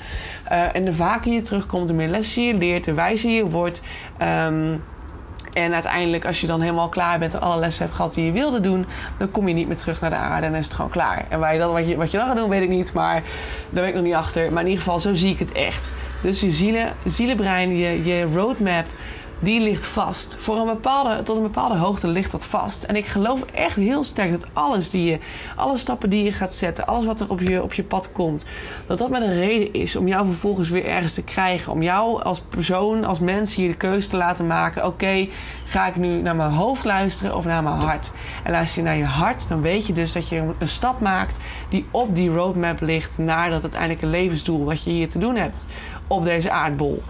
Uh, 0.52 0.74
en 0.74 0.84
de 0.84 0.94
vaker 0.94 1.32
je 1.32 1.42
terugkomt, 1.42 1.88
de 1.88 1.94
meer 1.94 2.08
lessen 2.08 2.42
je 2.42 2.54
leert, 2.54 2.84
de 2.84 2.94
wijzer 2.94 3.30
je 3.30 3.46
wordt. 3.48 3.82
Um, 4.46 4.82
en 5.52 5.72
uiteindelijk, 5.72 6.24
als 6.24 6.40
je 6.40 6.46
dan 6.46 6.60
helemaal 6.60 6.88
klaar 6.88 7.18
bent 7.18 7.34
en 7.34 7.40
alle 7.40 7.58
lessen 7.58 7.82
hebt 7.82 7.96
gehad 7.96 8.14
die 8.14 8.24
je 8.24 8.32
wilde 8.32 8.60
doen, 8.60 8.86
dan 9.18 9.30
kom 9.30 9.48
je 9.48 9.54
niet 9.54 9.66
meer 9.66 9.76
terug 9.76 10.00
naar 10.00 10.10
de 10.10 10.16
aarde 10.16 10.46
en 10.46 10.54
is 10.54 10.64
het 10.64 10.74
gewoon 10.74 10.90
klaar. 10.90 11.24
En 11.28 11.40
waar 11.40 11.52
je 11.52 11.58
dan, 11.58 11.72
wat, 11.72 11.88
je, 11.88 11.96
wat 11.96 12.10
je 12.10 12.18
dan 12.18 12.26
gaat 12.26 12.36
doen, 12.36 12.48
weet 12.50 12.62
ik 12.62 12.68
niet, 12.68 12.92
maar 12.92 13.22
daar 13.70 13.82
ben 13.82 13.86
ik 13.86 13.94
nog 13.94 14.04
niet 14.04 14.14
achter. 14.14 14.52
Maar 14.52 14.62
in 14.62 14.68
ieder 14.68 14.84
geval, 14.84 15.00
zo 15.00 15.14
zie 15.14 15.32
ik 15.32 15.38
het 15.38 15.52
echt. 15.52 15.92
Dus 16.22 16.40
je 16.40 16.50
zielen, 16.50 16.92
zielenbrein, 17.04 17.76
je, 17.76 18.04
je 18.04 18.22
roadmap, 18.34 18.86
die 19.42 19.60
ligt 19.60 19.86
vast. 19.86 20.36
Voor 20.40 20.56
een 20.56 20.66
bepaalde, 20.66 21.22
tot 21.22 21.36
een 21.36 21.42
bepaalde 21.42 21.76
hoogte 21.76 22.08
ligt 22.08 22.30
dat 22.30 22.46
vast. 22.46 22.82
En 22.82 22.96
ik 22.96 23.06
geloof 23.06 23.42
echt 23.42 23.76
heel 23.76 24.04
sterk 24.04 24.30
dat 24.30 24.46
alles 24.52 24.90
die 24.90 25.04
je, 25.04 25.18
alle 25.56 25.76
stappen 25.76 26.10
die 26.10 26.24
je 26.24 26.32
gaat 26.32 26.52
zetten, 26.52 26.86
alles 26.86 27.04
wat 27.04 27.20
er 27.20 27.30
op 27.30 27.40
je, 27.40 27.62
op 27.62 27.72
je 27.72 27.82
pad 27.82 28.12
komt, 28.12 28.44
dat 28.86 28.98
dat 28.98 29.10
met 29.10 29.22
een 29.22 29.34
reden 29.34 29.72
is 29.72 29.96
om 29.96 30.08
jou 30.08 30.26
vervolgens 30.26 30.68
weer 30.68 30.84
ergens 30.84 31.14
te 31.14 31.24
krijgen. 31.24 31.72
Om 31.72 31.82
jou 31.82 32.22
als 32.22 32.40
persoon, 32.40 33.04
als 33.04 33.18
mens 33.18 33.54
hier 33.54 33.68
de 33.68 33.76
keuze 33.76 34.08
te 34.08 34.16
laten 34.16 34.46
maken: 34.46 34.86
oké, 34.86 35.28
ga 35.64 35.86
ik 35.86 35.96
nu 35.96 36.20
naar 36.20 36.36
mijn 36.36 36.50
hoofd 36.50 36.84
luisteren 36.84 37.36
of 37.36 37.44
naar 37.44 37.62
mijn 37.62 37.80
hart? 37.80 38.10
En 38.44 38.50
luister 38.50 38.82
je 38.82 38.88
naar 38.88 38.96
je 38.96 39.04
hart, 39.04 39.48
dan 39.48 39.62
weet 39.62 39.86
je 39.86 39.92
dus 39.92 40.12
dat 40.12 40.28
je 40.28 40.36
een 40.58 40.68
stap 40.68 41.00
maakt 41.00 41.38
die 41.68 41.86
op 41.90 42.14
die 42.14 42.30
roadmap 42.30 42.80
ligt 42.80 43.18
naar 43.18 43.50
dat 43.50 43.62
uiteindelijke 43.62 44.06
levensdoel 44.06 44.64
wat 44.64 44.84
je 44.84 44.90
hier 44.90 45.08
te 45.08 45.18
doen 45.18 45.36
hebt 45.36 45.66
op 46.06 46.24
deze 46.24 46.50
aardbol. 46.50 47.02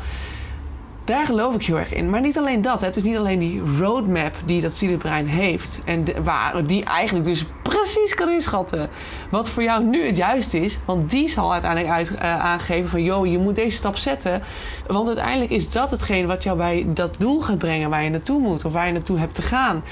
Daar 1.04 1.26
geloof 1.26 1.54
ik 1.54 1.62
heel 1.66 1.78
erg 1.78 1.92
in. 1.92 2.10
Maar 2.10 2.20
niet 2.20 2.38
alleen 2.38 2.62
dat. 2.62 2.80
Het 2.80 2.96
is 2.96 3.02
niet 3.02 3.16
alleen 3.16 3.38
die 3.38 3.62
roadmap 3.78 4.34
die 4.44 4.60
dat 4.60 4.72
zielenbrein 4.72 5.26
heeft. 5.26 5.80
En 5.84 6.04
waar, 6.24 6.66
die 6.66 6.84
eigenlijk 6.84 7.26
dus 7.26 7.46
precies 7.62 8.14
kan 8.14 8.30
inschatten. 8.30 8.90
Wat 9.30 9.50
voor 9.50 9.62
jou 9.62 9.84
nu 9.84 10.06
het 10.06 10.16
juiste 10.16 10.60
is. 10.60 10.78
Want 10.84 11.10
die 11.10 11.28
zal 11.28 11.52
uiteindelijk 11.52 11.92
uit, 11.92 12.10
uh, 12.10 12.44
aangeven 12.44 12.90
van... 12.90 13.02
joh, 13.02 13.26
je 13.26 13.38
moet 13.38 13.54
deze 13.54 13.76
stap 13.76 13.96
zetten. 13.96 14.42
Want 14.86 15.06
uiteindelijk 15.06 15.50
is 15.50 15.70
dat 15.70 15.90
hetgeen 15.90 16.26
wat 16.26 16.42
jou 16.42 16.56
bij 16.56 16.86
dat 16.88 17.14
doel 17.18 17.40
gaat 17.40 17.58
brengen... 17.58 17.90
waar 17.90 18.04
je 18.04 18.10
naartoe 18.10 18.40
moet 18.40 18.64
of 18.64 18.72
waar 18.72 18.86
je 18.86 18.92
naartoe 18.92 19.18
hebt 19.18 19.34
te 19.34 19.42
gaan. 19.42 19.82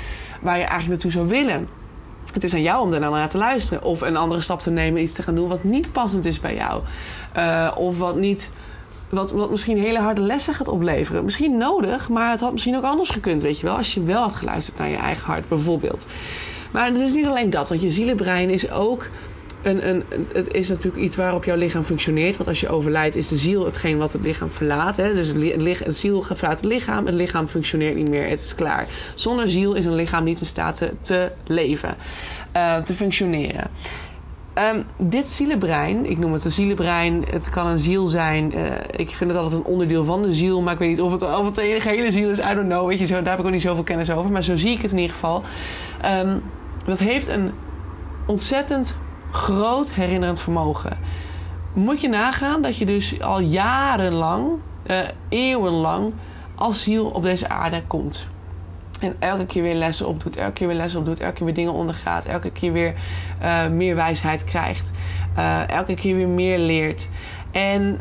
Waar 0.40 0.56
je 0.56 0.64
eigenlijk 0.64 0.88
naartoe 0.88 1.10
zou 1.10 1.28
willen. 1.28 1.68
Het 2.32 2.44
is 2.44 2.54
aan 2.54 2.62
jou 2.62 2.82
om 2.82 2.90
daarna 2.90 3.08
naar 3.08 3.28
te 3.28 3.38
luisteren. 3.38 3.84
Of 3.84 4.00
een 4.00 4.16
andere 4.16 4.40
stap 4.40 4.60
te 4.60 4.70
nemen, 4.70 5.02
iets 5.02 5.14
te 5.14 5.22
gaan 5.22 5.34
doen 5.34 5.48
wat 5.48 5.64
niet 5.64 5.92
passend 5.92 6.24
is 6.24 6.40
bij 6.40 6.54
jou. 6.54 6.82
Uh, 7.36 7.72
of 7.76 7.98
wat 7.98 8.16
niet 8.16 8.50
wat, 9.10 9.30
wat 9.32 9.50
misschien 9.50 9.78
hele 9.78 9.98
harde 9.98 10.20
lessen 10.20 10.54
gaat 10.54 10.68
opleveren. 10.68 11.24
Misschien 11.24 11.56
nodig, 11.56 12.08
maar 12.08 12.30
het 12.30 12.40
had 12.40 12.52
misschien 12.52 12.76
ook 12.76 12.84
anders 12.84 13.10
gekund, 13.10 13.42
weet 13.42 13.58
je 13.60 13.66
wel. 13.66 13.76
Als 13.76 13.94
je 13.94 14.02
wel 14.02 14.22
had 14.22 14.34
geluisterd 14.34 14.78
naar 14.78 14.88
je 14.88 14.96
eigen 14.96 15.24
hart, 15.24 15.48
bijvoorbeeld. 15.48 16.06
Maar 16.70 16.86
het 16.86 16.98
is 16.98 17.12
niet 17.12 17.26
alleen 17.26 17.50
dat, 17.50 17.68
want 17.68 17.80
je 17.80 17.90
zielenbrein 17.90 18.50
is 18.50 18.70
ook 18.70 19.08
een, 19.62 19.88
een, 19.88 20.04
het 20.32 20.52
is 20.52 20.68
natuurlijk 20.68 21.02
iets 21.02 21.16
waarop 21.16 21.44
jouw 21.44 21.56
lichaam 21.56 21.84
functioneert. 21.84 22.36
Want 22.36 22.48
als 22.48 22.60
je 22.60 22.68
overlijdt, 22.68 23.16
is 23.16 23.28
de 23.28 23.36
ziel 23.36 23.64
hetgeen 23.64 23.98
wat 23.98 24.12
het 24.12 24.22
lichaam 24.22 24.50
verlaat. 24.50 24.96
Hè? 24.96 25.14
Dus 25.14 25.28
het, 25.28 25.84
het 25.84 25.96
ziel 25.96 26.22
verlaat 26.22 26.60
het 26.60 26.68
lichaam, 26.70 27.06
het 27.06 27.14
lichaam 27.14 27.48
functioneert 27.48 27.96
niet 27.96 28.08
meer, 28.08 28.28
het 28.28 28.40
is 28.40 28.54
klaar. 28.54 28.86
Zonder 29.14 29.50
ziel 29.50 29.74
is 29.74 29.84
een 29.84 29.94
lichaam 29.94 30.24
niet 30.24 30.40
in 30.40 30.46
staat 30.46 30.82
te, 31.00 31.30
leven, 31.46 31.96
uh, 32.56 32.76
te 32.76 32.94
functioneren. 32.94 33.70
Um, 34.58 34.84
dit 34.96 35.28
zielenbrein, 35.28 36.10
ik 36.10 36.18
noem 36.18 36.32
het 36.32 36.44
een 36.44 36.50
zielenbrein, 36.50 37.24
het 37.30 37.50
kan 37.50 37.66
een 37.66 37.78
ziel 37.78 38.06
zijn. 38.06 38.58
Uh, 38.58 38.72
ik 38.96 39.10
vind 39.10 39.30
het 39.30 39.38
altijd 39.38 39.60
een 39.60 39.72
onderdeel 39.72 40.04
van 40.04 40.22
de 40.22 40.32
ziel, 40.32 40.62
maar 40.62 40.72
ik 40.72 40.78
weet 40.78 40.88
niet 40.88 41.00
of 41.00 41.12
het, 41.12 41.22
of 41.22 41.44
het 41.44 41.54
de 41.54 41.80
hele 41.82 42.12
ziel 42.12 42.30
is. 42.30 42.38
I 42.38 42.54
don't 42.54 42.68
know, 42.68 42.86
weet 42.88 42.98
je, 42.98 43.06
zo, 43.06 43.14
daar 43.14 43.30
heb 43.30 43.38
ik 43.38 43.46
ook 43.46 43.52
niet 43.52 43.62
zoveel 43.62 43.82
kennis 43.82 44.10
over, 44.10 44.30
maar 44.32 44.42
zo 44.42 44.56
zie 44.56 44.72
ik 44.72 44.82
het 44.82 44.90
in 44.90 44.98
ieder 44.98 45.14
geval. 45.14 45.42
Um, 46.24 46.42
dat 46.84 46.98
heeft 46.98 47.28
een 47.28 47.50
ontzettend 48.26 48.98
groot 49.30 49.92
herinnerend 49.92 50.40
vermogen. 50.40 50.98
Moet 51.72 52.00
je 52.00 52.08
nagaan 52.08 52.62
dat 52.62 52.76
je 52.76 52.86
dus 52.86 53.22
al 53.22 53.40
jarenlang, 53.40 54.48
uh, 54.86 54.98
eeuwenlang, 55.28 56.12
als 56.54 56.82
ziel 56.82 57.06
op 57.06 57.22
deze 57.22 57.48
aarde 57.48 57.82
komt. 57.86 58.26
En 59.00 59.16
elke 59.18 59.46
keer 59.46 59.62
weer 59.62 59.74
lessen 59.74 60.08
opdoet, 60.08 60.36
elke 60.36 60.52
keer 60.52 60.66
weer 60.66 60.76
lessen 60.76 61.00
opdoet, 61.00 61.20
elke 61.20 61.34
keer 61.34 61.44
weer 61.44 61.54
dingen 61.54 61.72
ondergaat, 61.72 62.24
elke 62.24 62.50
keer 62.50 62.72
weer 62.72 62.94
uh, 63.42 63.68
meer 63.68 63.94
wijsheid 63.94 64.44
krijgt, 64.44 64.90
uh, 65.38 65.68
elke 65.68 65.94
keer 65.94 66.16
weer 66.16 66.28
meer 66.28 66.58
leert. 66.58 67.08
En 67.50 68.00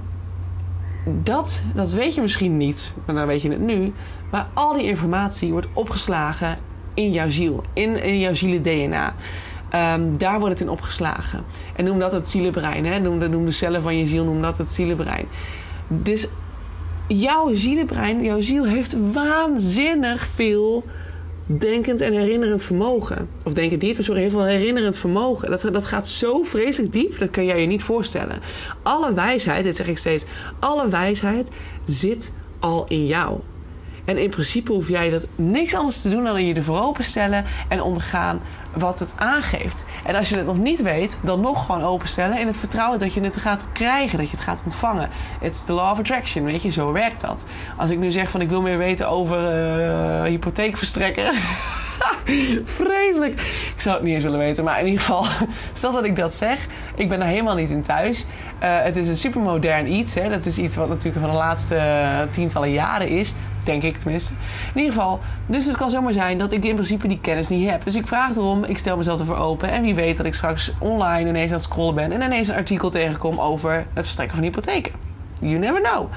dat, 1.05 1.63
dat 1.73 1.91
weet 1.91 2.15
je 2.15 2.21
misschien 2.21 2.57
niet, 2.57 2.93
maar 3.05 3.15
dan 3.15 3.27
weet 3.27 3.41
je 3.41 3.49
het 3.49 3.59
nu. 3.59 3.93
Maar 4.31 4.47
al 4.53 4.73
die 4.73 4.85
informatie 4.85 5.51
wordt 5.51 5.67
opgeslagen 5.73 6.57
in 6.93 7.12
jouw 7.12 7.29
ziel, 7.29 7.63
in, 7.73 8.03
in 8.03 8.19
jouw 8.19 8.33
zielen-DNA. 8.33 9.13
Ehm, 9.69 10.17
daar 10.17 10.39
wordt 10.39 10.59
het 10.59 10.67
in 10.67 10.73
opgeslagen. 10.73 11.43
En 11.75 11.85
noem 11.85 11.99
dat 11.99 12.12
het 12.12 12.29
zielenbrein. 12.29 12.85
Hè? 12.85 12.99
Noem, 12.99 13.19
de, 13.19 13.29
noem 13.29 13.45
de 13.45 13.51
cellen 13.51 13.81
van 13.81 13.97
je 13.97 14.07
ziel, 14.07 14.25
noem 14.25 14.41
dat 14.41 14.57
het 14.57 14.71
zielenbrein. 14.71 15.25
Dus 15.88 16.27
jouw 17.10 17.54
zielenbrein, 17.54 18.24
jouw 18.24 18.41
ziel 18.41 18.65
heeft 18.65 19.13
waanzinnig 19.13 20.28
veel 20.28 20.84
denkend 21.45 22.02
en 22.02 22.13
herinnerend 22.13 22.63
vermogen. 22.63 23.30
Of 23.43 23.54
denkend 23.54 23.82
niet, 23.82 23.95
maar 23.95 24.04
sorry, 24.04 24.22
heel 24.22 24.30
veel 24.30 24.43
herinnerend 24.43 24.98
vermogen. 24.98 25.50
Dat, 25.50 25.62
dat 25.72 25.86
gaat 25.86 26.08
zo 26.08 26.43
vreselijk 26.43 26.93
diep, 26.93 27.17
dat 27.17 27.30
kan 27.30 27.45
jij 27.45 27.62
je 27.62 27.67
niet 27.67 27.84
voorstellen. 27.84 28.39
Alle 28.84 29.13
wijsheid, 29.13 29.63
dit 29.63 29.76
zeg 29.76 29.88
ik 29.88 29.98
steeds, 29.98 30.26
alle 30.60 30.89
wijsheid 30.89 31.52
zit 31.86 32.34
al 32.60 32.86
in 32.88 33.06
jou. 33.06 33.39
En 34.06 34.17
in 34.17 34.30
principe 34.30 34.72
hoef 34.72 34.88
jij 34.88 35.10
dat 35.10 35.28
niks 35.36 35.76
anders 35.76 36.02
te 36.02 36.10
doen 36.10 36.24
dan 36.24 36.45
je 36.45 36.54
ervoor 36.54 36.82
openstellen 36.82 37.45
en 37.67 37.82
ondergaan 37.82 38.41
wat 38.73 38.99
het 38.99 39.13
aangeeft. 39.15 39.86
En 40.05 40.15
als 40.15 40.29
je 40.29 40.36
het 40.36 40.45
nog 40.45 40.58
niet 40.58 40.82
weet, 40.82 41.17
dan 41.21 41.41
nog 41.41 41.65
gewoon 41.65 41.84
openstellen 41.84 42.39
in 42.39 42.47
het 42.47 42.58
vertrouwen 42.58 42.99
dat 42.99 43.13
je 43.13 43.21
het 43.21 43.38
gaat 43.38 43.65
krijgen, 43.73 44.17
dat 44.17 44.29
je 44.29 44.36
het 44.36 44.45
gaat 44.45 44.62
ontvangen. 44.65 45.10
It's 45.41 45.65
the 45.65 45.73
law 45.73 45.91
of 45.91 45.99
attraction, 45.99 46.43
weet 46.45 46.62
je, 46.62 46.69
zo 46.69 46.91
werkt 46.91 47.21
dat. 47.21 47.45
Als 47.77 47.89
ik 47.89 47.97
nu 47.97 48.12
zeg 48.12 48.29
van 48.29 48.41
ik 48.41 48.49
wil 48.49 48.62
meer 48.62 48.77
weten 48.77 49.10
over 49.10 49.38
uh, 49.38 50.23
hypotheekverstrekker. 50.23 51.34
Vreselijk. 52.63 53.34
Ik 53.75 53.82
zou 53.82 53.95
het 53.95 54.05
niet 54.05 54.13
eens 54.13 54.23
willen 54.23 54.39
weten, 54.39 54.63
maar 54.63 54.79
in 54.79 54.86
ieder 54.86 54.99
geval, 54.99 55.25
stel 55.73 55.91
dat 55.91 56.03
ik 56.03 56.15
dat 56.15 56.34
zeg, 56.34 56.67
ik 56.95 57.10
ben 57.10 57.21
er 57.21 57.27
helemaal 57.27 57.55
niet 57.55 57.69
in 57.69 57.82
thuis. 57.82 58.25
Uh, 58.63 58.82
het 58.82 58.95
is 58.95 59.08
een 59.08 59.17
supermodern 59.17 59.91
iets. 59.91 60.13
Hè. 60.13 60.29
Dat 60.29 60.45
is 60.45 60.58
iets 60.58 60.75
wat 60.75 60.89
natuurlijk 60.89 61.19
van 61.19 61.29
de 61.29 61.38
laatste 61.38 62.27
tientallen 62.29 62.71
jaren 62.71 63.08
is. 63.08 63.34
Denk 63.69 63.84
ik 63.84 63.97
tenminste. 63.97 64.34
In 64.73 64.79
ieder 64.79 64.93
geval, 64.93 65.19
dus 65.45 65.65
het 65.65 65.77
kan 65.77 65.89
zomaar 65.89 66.13
zijn 66.13 66.38
dat 66.38 66.51
ik 66.51 66.65
in 66.65 66.73
principe 66.73 67.08
die 67.08 67.19
kennis 67.19 67.49
niet 67.49 67.69
heb. 67.69 67.84
Dus 67.84 67.95
ik 67.95 68.08
vraag 68.08 68.36
erom, 68.36 68.63
ik 68.63 68.77
stel 68.77 68.97
mezelf 68.97 69.19
ervoor 69.19 69.38
open. 69.38 69.69
En 69.69 69.82
wie 69.82 69.95
weet 69.95 70.17
dat 70.17 70.25
ik 70.25 70.34
straks 70.34 70.71
online 70.79 71.29
ineens 71.29 71.49
aan 71.49 71.55
het 71.55 71.65
scrollen 71.65 71.95
ben 71.95 72.12
en 72.12 72.21
ineens 72.21 72.47
een 72.47 72.55
artikel 72.55 72.89
tegenkom 72.89 73.39
over 73.39 73.73
het 73.93 74.03
verstrekken 74.03 74.36
van 74.36 74.45
hypotheken. 74.45 74.91
You 75.39 75.58
never 75.58 75.82
know. 75.82 76.08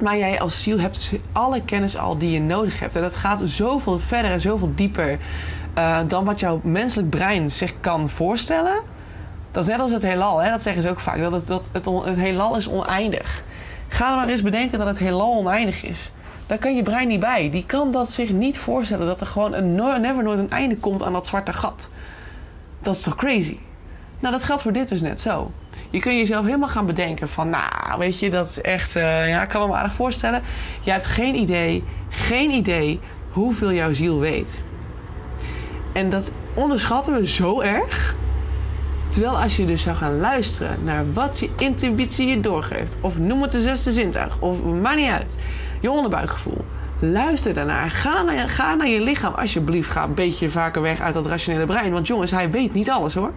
Maar 0.00 0.18
jij 0.18 0.40
als 0.40 0.62
ziel 0.62 0.80
hebt 0.80 0.94
dus 0.94 1.20
alle 1.32 1.62
kennis 1.62 1.96
al 1.96 2.18
die 2.18 2.30
je 2.30 2.40
nodig 2.40 2.80
hebt. 2.80 2.96
En 2.96 3.02
dat 3.02 3.16
gaat 3.16 3.42
zoveel 3.44 3.98
verder 3.98 4.30
en 4.30 4.40
zoveel 4.40 4.72
dieper 4.74 5.18
uh, 5.78 5.98
dan 6.08 6.24
wat 6.24 6.40
jouw 6.40 6.60
menselijk 6.62 7.10
brein 7.10 7.50
zich 7.50 7.74
kan 7.80 8.10
voorstellen. 8.10 8.80
Dat 9.50 9.62
is 9.62 9.68
net 9.68 9.80
als 9.80 9.92
het 9.92 10.02
heelal, 10.02 10.38
hè? 10.38 10.50
dat 10.50 10.62
zeggen 10.62 10.82
ze 10.82 10.90
ook 10.90 11.00
vaak. 11.00 11.20
Dat 11.20 11.32
het, 11.32 11.46
dat 11.46 11.68
het, 11.72 11.86
het 12.04 12.16
heelal 12.16 12.56
is 12.56 12.68
oneindig. 12.68 13.42
Ga 13.92 14.14
maar 14.14 14.28
eens 14.28 14.42
bedenken 14.42 14.78
dat 14.78 14.86
het 14.86 14.98
heelal 14.98 15.34
oneindig 15.34 15.84
is. 15.84 16.12
Daar 16.46 16.58
kan 16.58 16.76
je 16.76 16.82
brein 16.82 17.08
niet 17.08 17.20
bij. 17.20 17.50
Die 17.50 17.66
kan 17.66 17.92
dat 17.92 18.12
zich 18.12 18.30
niet 18.30 18.58
voorstellen 18.58 19.06
dat 19.06 19.20
er 19.20 19.26
gewoon 19.26 19.54
een 19.54 19.74
never 19.74 20.22
nooit 20.22 20.38
een 20.38 20.50
einde 20.50 20.76
komt 20.76 21.02
aan 21.02 21.12
dat 21.12 21.26
zwarte 21.26 21.52
gat. 21.52 21.90
Dat 22.80 22.96
is 22.96 23.02
toch 23.02 23.14
crazy? 23.14 23.58
Nou, 24.20 24.34
dat 24.34 24.44
geldt 24.44 24.62
voor 24.62 24.72
dit 24.72 24.88
dus 24.88 25.00
net 25.00 25.20
zo. 25.20 25.50
Je 25.90 25.98
kunt 25.98 26.18
jezelf 26.18 26.44
helemaal 26.44 26.68
gaan 26.68 26.86
bedenken 26.86 27.28
van, 27.28 27.50
nou, 27.50 27.98
weet 27.98 28.18
je, 28.18 28.30
dat 28.30 28.46
is 28.46 28.60
echt, 28.60 28.96
uh, 28.96 29.28
ja, 29.28 29.42
ik 29.42 29.48
kan 29.48 29.68
me 29.68 29.74
aardig 29.74 29.94
voorstellen. 29.94 30.42
Je 30.82 30.90
hebt 30.90 31.06
geen 31.06 31.34
idee, 31.34 31.84
geen 32.08 32.50
idee 32.50 33.00
hoeveel 33.30 33.72
jouw 33.72 33.92
ziel 33.92 34.18
weet. 34.18 34.62
En 35.92 36.10
dat 36.10 36.32
onderschatten 36.54 37.14
we 37.14 37.26
zo 37.26 37.60
erg. 37.60 38.14
Terwijl 39.12 39.40
als 39.40 39.56
je 39.56 39.64
dus 39.64 39.82
zou 39.82 39.96
gaan 39.96 40.18
luisteren 40.18 40.84
naar 40.84 41.12
wat 41.12 41.40
je 41.40 41.48
intuïtie 41.58 42.26
je 42.26 42.40
doorgeeft, 42.40 42.96
of 43.00 43.18
noem 43.18 43.42
het 43.42 43.52
de 43.52 43.62
zesde 43.62 43.92
zintuig, 43.92 44.38
of 44.38 44.64
maakt 44.64 44.96
niet 44.96 45.10
uit, 45.10 45.38
je 45.80 45.90
onderbuikgevoel. 45.90 46.64
Luister 46.98 47.54
daarnaar. 47.54 47.90
Ga 47.90 48.22
naar, 48.22 48.48
ga 48.48 48.74
naar 48.74 48.88
je 48.88 49.00
lichaam. 49.00 49.34
Alsjeblieft, 49.34 49.90
ga 49.90 50.04
een 50.04 50.14
beetje 50.14 50.50
vaker 50.50 50.82
weg 50.82 51.00
uit 51.00 51.14
dat 51.14 51.26
rationele 51.26 51.66
brein. 51.66 51.92
Want 51.92 52.06
jongens, 52.06 52.30
hij 52.30 52.50
weet 52.50 52.72
niet 52.72 52.90
alles 52.90 53.14
hoor. 53.14 53.32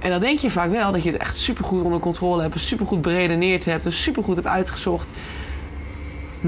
En 0.00 0.10
dan 0.10 0.20
denk 0.20 0.38
je 0.38 0.50
vaak 0.50 0.70
wel 0.70 0.92
dat 0.92 1.02
je 1.02 1.10
het 1.10 1.20
echt 1.20 1.36
supergoed 1.36 1.82
onder 1.82 2.00
controle 2.00 2.42
hebt, 2.42 2.60
supergoed 2.60 3.02
beredeneerd 3.02 3.64
hebt, 3.64 3.86
supergoed 3.88 4.36
hebt 4.36 4.48
uitgezocht. 4.48 5.08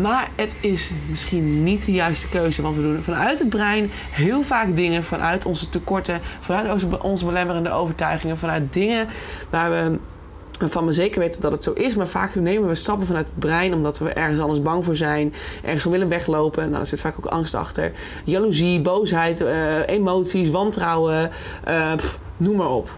Maar 0.01 0.31
het 0.37 0.57
is 0.61 0.91
misschien 1.11 1.63
niet 1.63 1.85
de 1.85 1.93
juiste 1.93 2.29
keuze. 2.29 2.63
Want 2.63 2.75
we 2.75 2.83
doen 2.83 3.03
vanuit 3.03 3.39
het 3.39 3.49
brein 3.49 3.91
heel 4.11 4.43
vaak 4.43 4.77
dingen 4.77 5.05
vanuit 5.05 5.47
onze 5.47 5.69
tekorten, 5.69 6.21
vanuit 6.41 7.01
onze, 7.03 7.27
belemmerende 7.27 7.71
overtuigingen, 7.71 8.39
vanuit 8.39 8.73
dingen 8.73 9.07
waar 9.51 9.71
we 9.71 9.99
waarvan 10.59 10.87
we 10.87 10.93
zeker 10.93 11.21
weten 11.21 11.41
dat 11.41 11.53
het 11.53 11.65
zo 11.65 11.73
is. 11.73 11.95
Maar 11.95 12.07
vaak 12.07 12.35
nemen 12.35 12.69
we 12.69 12.75
stappen 12.75 13.07
vanuit 13.07 13.27
het 13.27 13.39
brein 13.39 13.75
omdat 13.75 13.99
we 13.99 14.13
ergens 14.13 14.41
anders 14.41 14.63
bang 14.63 14.85
voor 14.85 14.97
zijn. 14.97 15.35
Ergens 15.63 15.83
van 15.83 15.93
willen 15.93 16.09
weglopen. 16.09 16.63
Nou, 16.63 16.77
daar 16.77 16.87
zit 16.87 17.01
vaak 17.01 17.15
ook 17.17 17.27
angst 17.27 17.55
achter. 17.55 17.93
Jaloezie, 18.25 18.81
boosheid, 18.81 19.41
uh, 19.41 19.87
emoties, 19.87 20.51
wantrouwen. 20.51 21.31
Pff, 21.97 22.21
noem 22.37 22.57
maar 22.57 22.71
op. 22.71 22.91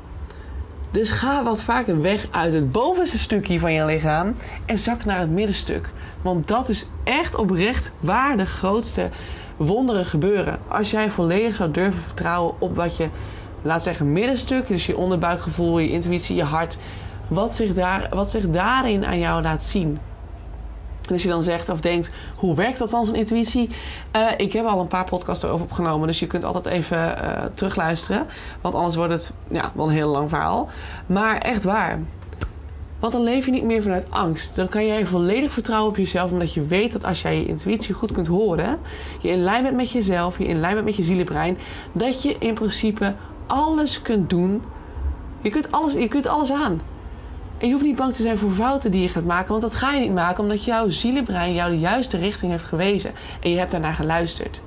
Dus 0.91 1.11
ga 1.11 1.45
wat 1.45 1.63
vaker 1.63 2.01
weg 2.01 2.27
uit 2.31 2.53
het 2.53 2.73
bovenste 2.73 3.19
stukje 3.19 3.59
van 3.59 3.73
je 3.73 3.85
lichaam 3.85 4.35
en 4.67 4.79
zak 4.79 5.05
naar 5.05 5.21
het 5.21 5.31
middenstuk. 5.31 5.91
Want 6.23 6.49
dat 6.49 6.69
is 6.69 6.87
echt 7.05 7.35
oprecht 7.35 7.93
waar 8.01 8.37
de 8.37 8.47
grootste 8.47 9.09
wonderen 9.57 10.05
gebeuren. 10.05 10.59
Als 10.69 10.91
jij 10.91 11.11
volledig 11.11 11.55
zou 11.55 11.71
durven 11.71 12.03
vertrouwen 12.03 12.55
op 12.59 12.77
wat 12.77 12.97
je, 12.97 13.09
laat 13.63 13.83
zeggen, 13.83 14.13
middenstuk, 14.13 14.67
dus 14.67 14.87
je 14.87 14.97
onderbuikgevoel, 14.97 15.79
je 15.79 15.91
intuïtie, 15.91 16.37
je 16.37 16.43
hart, 16.43 16.79
wat 17.29 17.55
zich, 17.55 17.75
daar, 17.75 18.09
wat 18.15 18.31
zich 18.31 18.51
daarin 18.51 19.07
aan 19.07 19.19
jou 19.19 19.43
laat 19.43 19.65
zien. 19.65 19.99
En 21.07 21.13
als 21.13 21.23
je 21.23 21.29
dan 21.29 21.43
zegt 21.43 21.69
of 21.69 21.81
denkt, 21.81 22.11
hoe 22.37 22.55
werkt 22.55 22.79
dat 22.79 22.91
dan, 22.91 23.05
zo'n 23.05 23.15
intuïtie? 23.15 23.69
Uh, 24.17 24.27
ik 24.37 24.53
heb 24.53 24.65
al 24.65 24.81
een 24.81 24.87
paar 24.87 25.05
podcasts 25.05 25.45
erover 25.45 25.65
opgenomen, 25.65 26.07
dus 26.07 26.19
je 26.19 26.27
kunt 26.27 26.45
altijd 26.45 26.67
even 26.67 26.99
uh, 26.99 27.45
terugluisteren. 27.55 28.27
Want 28.61 28.75
anders 28.75 28.97
wordt 28.97 29.13
het 29.13 29.33
ja, 29.49 29.73
wel 29.75 29.87
een 29.87 29.93
heel 29.93 30.09
lang 30.09 30.29
verhaal. 30.29 30.69
Maar 31.07 31.39
echt 31.39 31.65
waar. 31.65 31.99
Want 33.01 33.13
dan 33.13 33.23
leef 33.23 33.45
je 33.45 33.51
niet 33.51 33.65
meer 33.65 33.83
vanuit 33.83 34.07
angst. 34.11 34.57
Dan 34.57 34.69
kan 34.69 34.87
jij 34.87 35.07
volledig 35.07 35.53
vertrouwen 35.53 35.91
op 35.91 35.97
jezelf, 35.97 36.33
omdat 36.33 36.55
je 36.55 36.63
weet 36.63 36.93
dat 36.93 37.05
als 37.05 37.23
jij 37.23 37.37
je 37.37 37.47
intuïtie 37.47 37.95
goed 37.95 38.13
kunt 38.13 38.27
horen, 38.27 38.79
je 39.21 39.29
in 39.29 39.43
lijn 39.43 39.63
bent 39.63 39.77
met 39.77 39.91
jezelf, 39.91 40.39
je 40.39 40.47
in 40.47 40.61
lijn 40.61 40.75
bent 40.75 40.87
met 40.87 40.97
je 40.97 41.03
zielenbrein, 41.03 41.59
dat 41.93 42.23
je 42.23 42.37
in 42.39 42.55
principe 42.55 43.15
alles 43.47 44.03
kunt 44.03 44.31
doen. 44.31 44.63
Je 45.41 45.51
kunt 45.51 45.73
alles, 45.73 45.93
je 45.93 46.09
kunt 46.09 46.27
alles 46.27 46.53
aan. 46.53 46.81
En 47.59 47.67
je 47.67 47.73
hoeft 47.73 47.85
niet 47.85 47.97
bang 47.97 48.13
te 48.13 48.23
zijn 48.23 48.39
voor 48.39 48.51
fouten 48.51 48.91
die 48.91 49.03
je 49.03 49.09
gaat 49.09 49.25
maken, 49.25 49.49
want 49.49 49.63
dat 49.63 49.75
ga 49.75 49.93
je 49.93 50.01
niet 50.01 50.15
maken 50.15 50.43
omdat 50.43 50.65
jouw 50.65 50.89
zielenbrein 50.89 51.55
jou 51.55 51.71
de 51.71 51.79
juiste 51.79 52.17
richting 52.17 52.51
heeft 52.51 52.65
gewezen 52.65 53.13
en 53.41 53.51
je 53.51 53.59
hebt 53.59 53.71
daarnaar 53.71 53.95
geluisterd. 53.95 54.63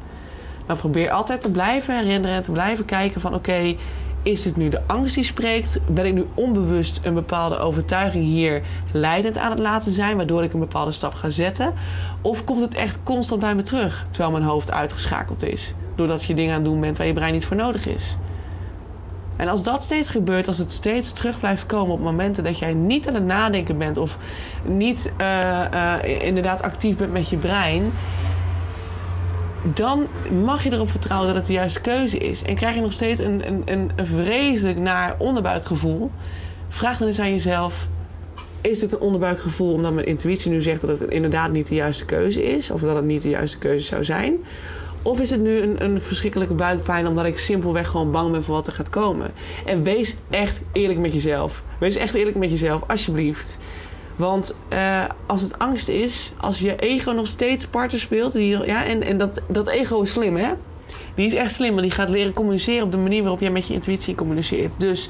Maar 0.68 0.76
probeer 0.76 1.12
altijd 1.12 1.42
te 1.42 1.52
blijven 1.52 1.98
herinneren 1.98 2.36
en 2.36 2.42
te 2.42 2.52
blijven 2.52 2.86
kijken 2.86 3.22
van 3.22 3.34
oké, 3.34 3.76
is 4.24 4.44
dit 4.44 4.56
nu 4.56 4.68
de 4.68 4.82
angst 4.86 5.16
die 5.16 5.24
spreekt? 5.24 5.80
Ben 5.88 6.06
ik 6.06 6.14
nu 6.14 6.26
onbewust 6.34 7.06
een 7.06 7.14
bepaalde 7.14 7.58
overtuiging 7.58 8.24
hier 8.24 8.62
leidend 8.92 9.38
aan 9.38 9.52
het 9.52 9.60
laten 9.60 9.92
zijn, 9.92 10.18
waardoor 10.18 10.44
ik 10.44 10.54
een 10.54 10.60
bepaalde 10.60 10.92
stap 10.92 11.14
ga 11.14 11.30
zetten? 11.30 11.74
Of 12.22 12.44
komt 12.44 12.62
het 12.62 12.74
echt 12.74 13.00
constant 13.04 13.42
bij 13.42 13.56
me 13.56 13.64
terug, 13.64 14.06
terwijl 14.10 14.32
mijn 14.32 14.44
hoofd 14.44 14.72
uitgeschakeld 14.72 15.44
is? 15.44 15.74
Doordat 15.96 16.24
je 16.24 16.34
dingen 16.34 16.54
aan 16.54 16.62
het 16.62 16.70
doen 16.70 16.80
bent 16.80 16.98
waar 16.98 17.08
je 17.08 17.14
brein 17.14 17.34
niet 17.34 17.46
voor 17.46 17.58
nodig 17.58 17.88
is. 17.88 18.18
En 19.36 19.48
als 19.48 19.64
dat 19.64 19.84
steeds 19.84 20.10
gebeurt, 20.10 20.48
als 20.48 20.58
het 20.58 20.72
steeds 20.72 21.14
terug 21.14 21.40
blijft 21.40 21.66
komen 21.66 21.94
op 21.94 22.00
momenten 22.00 22.44
dat 22.44 22.60
jij 22.60 22.74
niet 22.74 23.08
aan 23.08 23.14
het 23.14 23.26
nadenken 23.26 23.78
bent 23.78 23.98
of 23.98 24.18
niet 24.64 25.14
uh, 25.22 25.38
uh, 25.74 26.26
inderdaad 26.26 26.62
actief 26.62 26.98
bent 26.98 27.12
met 27.12 27.30
je 27.30 27.38
brein, 27.38 27.92
dan 29.64 30.08
mag 30.44 30.64
je 30.64 30.72
erop 30.72 30.92
vertrouwen 30.92 31.28
dat 31.28 31.38
het 31.38 31.48
de 31.48 31.54
juiste 31.54 31.82
keuze 31.82 32.18
is. 32.18 32.44
En 32.44 32.56
krijg 32.56 32.76
je 32.76 32.82
nog 32.82 32.94
steeds 32.94 33.20
een, 33.20 33.48
een, 33.48 33.62
een, 33.66 33.92
vreselijk 34.06 34.78
naar 34.78 35.16
onderbuikgevoel, 35.18 36.12
vraag 36.70 36.98
dan 36.98 37.08
eens 37.08 37.20
aan 37.20 37.30
jezelf: 37.30 37.88
is 38.62 38.80
dit 38.80 38.94
een 38.94 39.00
onderbuikgevoel 39.00 39.74
omdat 39.74 39.94
mijn 39.94 40.08
intuïtie 40.08 40.52
nu 40.52 40.62
zegt 40.62 40.82
dat 40.82 41.00
het 41.00 41.10
inderdaad 41.10 41.52
niet 41.52 41.68
de 41.68 41.76
juiste 41.76 42.06
keuze 42.06 42.44
is, 42.44 42.72
of 42.72 42.82
dat 42.82 42.96
het 42.96 43.06
niet 43.06 43.22
de 43.22 43.30
juiste 43.30 43.58
keuze 43.58 43.86
zou 43.86 44.04
zijn? 44.04 44.34
Of 45.02 45.20
is 45.20 45.30
het 45.30 45.42
nu 45.42 45.58
een, 45.58 45.84
een 45.84 46.02
verschrikkelijke 46.02 46.54
buikpijn 46.54 47.08
omdat 47.08 47.26
ik 47.26 47.40
simpelweg 47.40 47.88
gewoon 47.88 48.12
bang 48.12 48.32
ben 48.32 48.44
voor 48.44 48.56
wat 48.56 48.68
er 48.68 48.74
gaat 48.74 48.90
komen? 48.90 49.32
En 49.66 49.84
wees 49.84 50.16
echt 50.30 50.62
eerlijk 50.72 51.00
met 51.00 51.14
jezelf. 51.14 51.64
Wees 51.80 51.96
echt 51.96 52.14
eerlijk 52.14 52.36
met 52.38 52.50
jezelf, 52.50 52.82
alsjeblieft. 52.88 53.58
Want 54.16 54.56
uh, 54.74 55.04
als 55.26 55.42
het 55.42 55.60
angst 55.60 55.88
is, 55.88 56.32
als 56.40 56.60
je 56.60 56.76
ego 56.76 57.12
nog 57.12 57.28
steeds 57.28 57.68
parten 57.68 58.00
speelt, 58.00 58.34
ja, 58.34 58.86
en, 58.86 59.04
en 59.04 59.18
dat, 59.18 59.42
dat 59.48 59.68
ego 59.68 60.02
is 60.02 60.12
slim, 60.12 60.36
hè? 60.36 60.54
Die 61.16 61.26
is 61.26 61.34
echt 61.34 61.54
slim, 61.54 61.70
want 61.70 61.82
die 61.82 61.92
gaat 61.92 62.10
leren 62.10 62.34
communiceren 62.34 62.86
op 62.86 62.92
de 62.92 62.98
manier 62.98 63.22
waarop 63.22 63.40
jij 63.40 63.52
met 63.52 63.68
je 63.68 63.74
intuïtie 63.74 64.16
communiceert. 64.16 64.74
Dus 64.78 65.10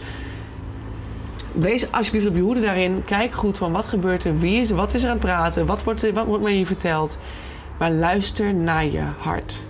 wees 1.51 1.91
alsjeblieft 1.91 2.27
op 2.27 2.35
je 2.35 2.41
hoede 2.41 2.61
daarin. 2.61 3.01
Kijk 3.05 3.31
goed 3.31 3.57
van 3.57 3.71
wat 3.71 3.85
gebeurt 3.85 4.23
er, 4.23 4.37
wie 4.37 4.61
is, 4.61 4.69
wat 4.69 4.93
is 4.93 5.03
er 5.03 5.09
aan 5.09 5.15
het 5.15 5.25
praten, 5.25 5.65
wat 5.65 5.83
wordt, 5.83 6.11
wat 6.11 6.25
wordt 6.25 6.43
mij 6.43 6.53
hier 6.53 6.65
verteld. 6.65 7.19
Maar 7.77 7.91
luister 7.91 8.53
naar 8.53 8.85
je 8.85 9.03
hart. 9.17 9.61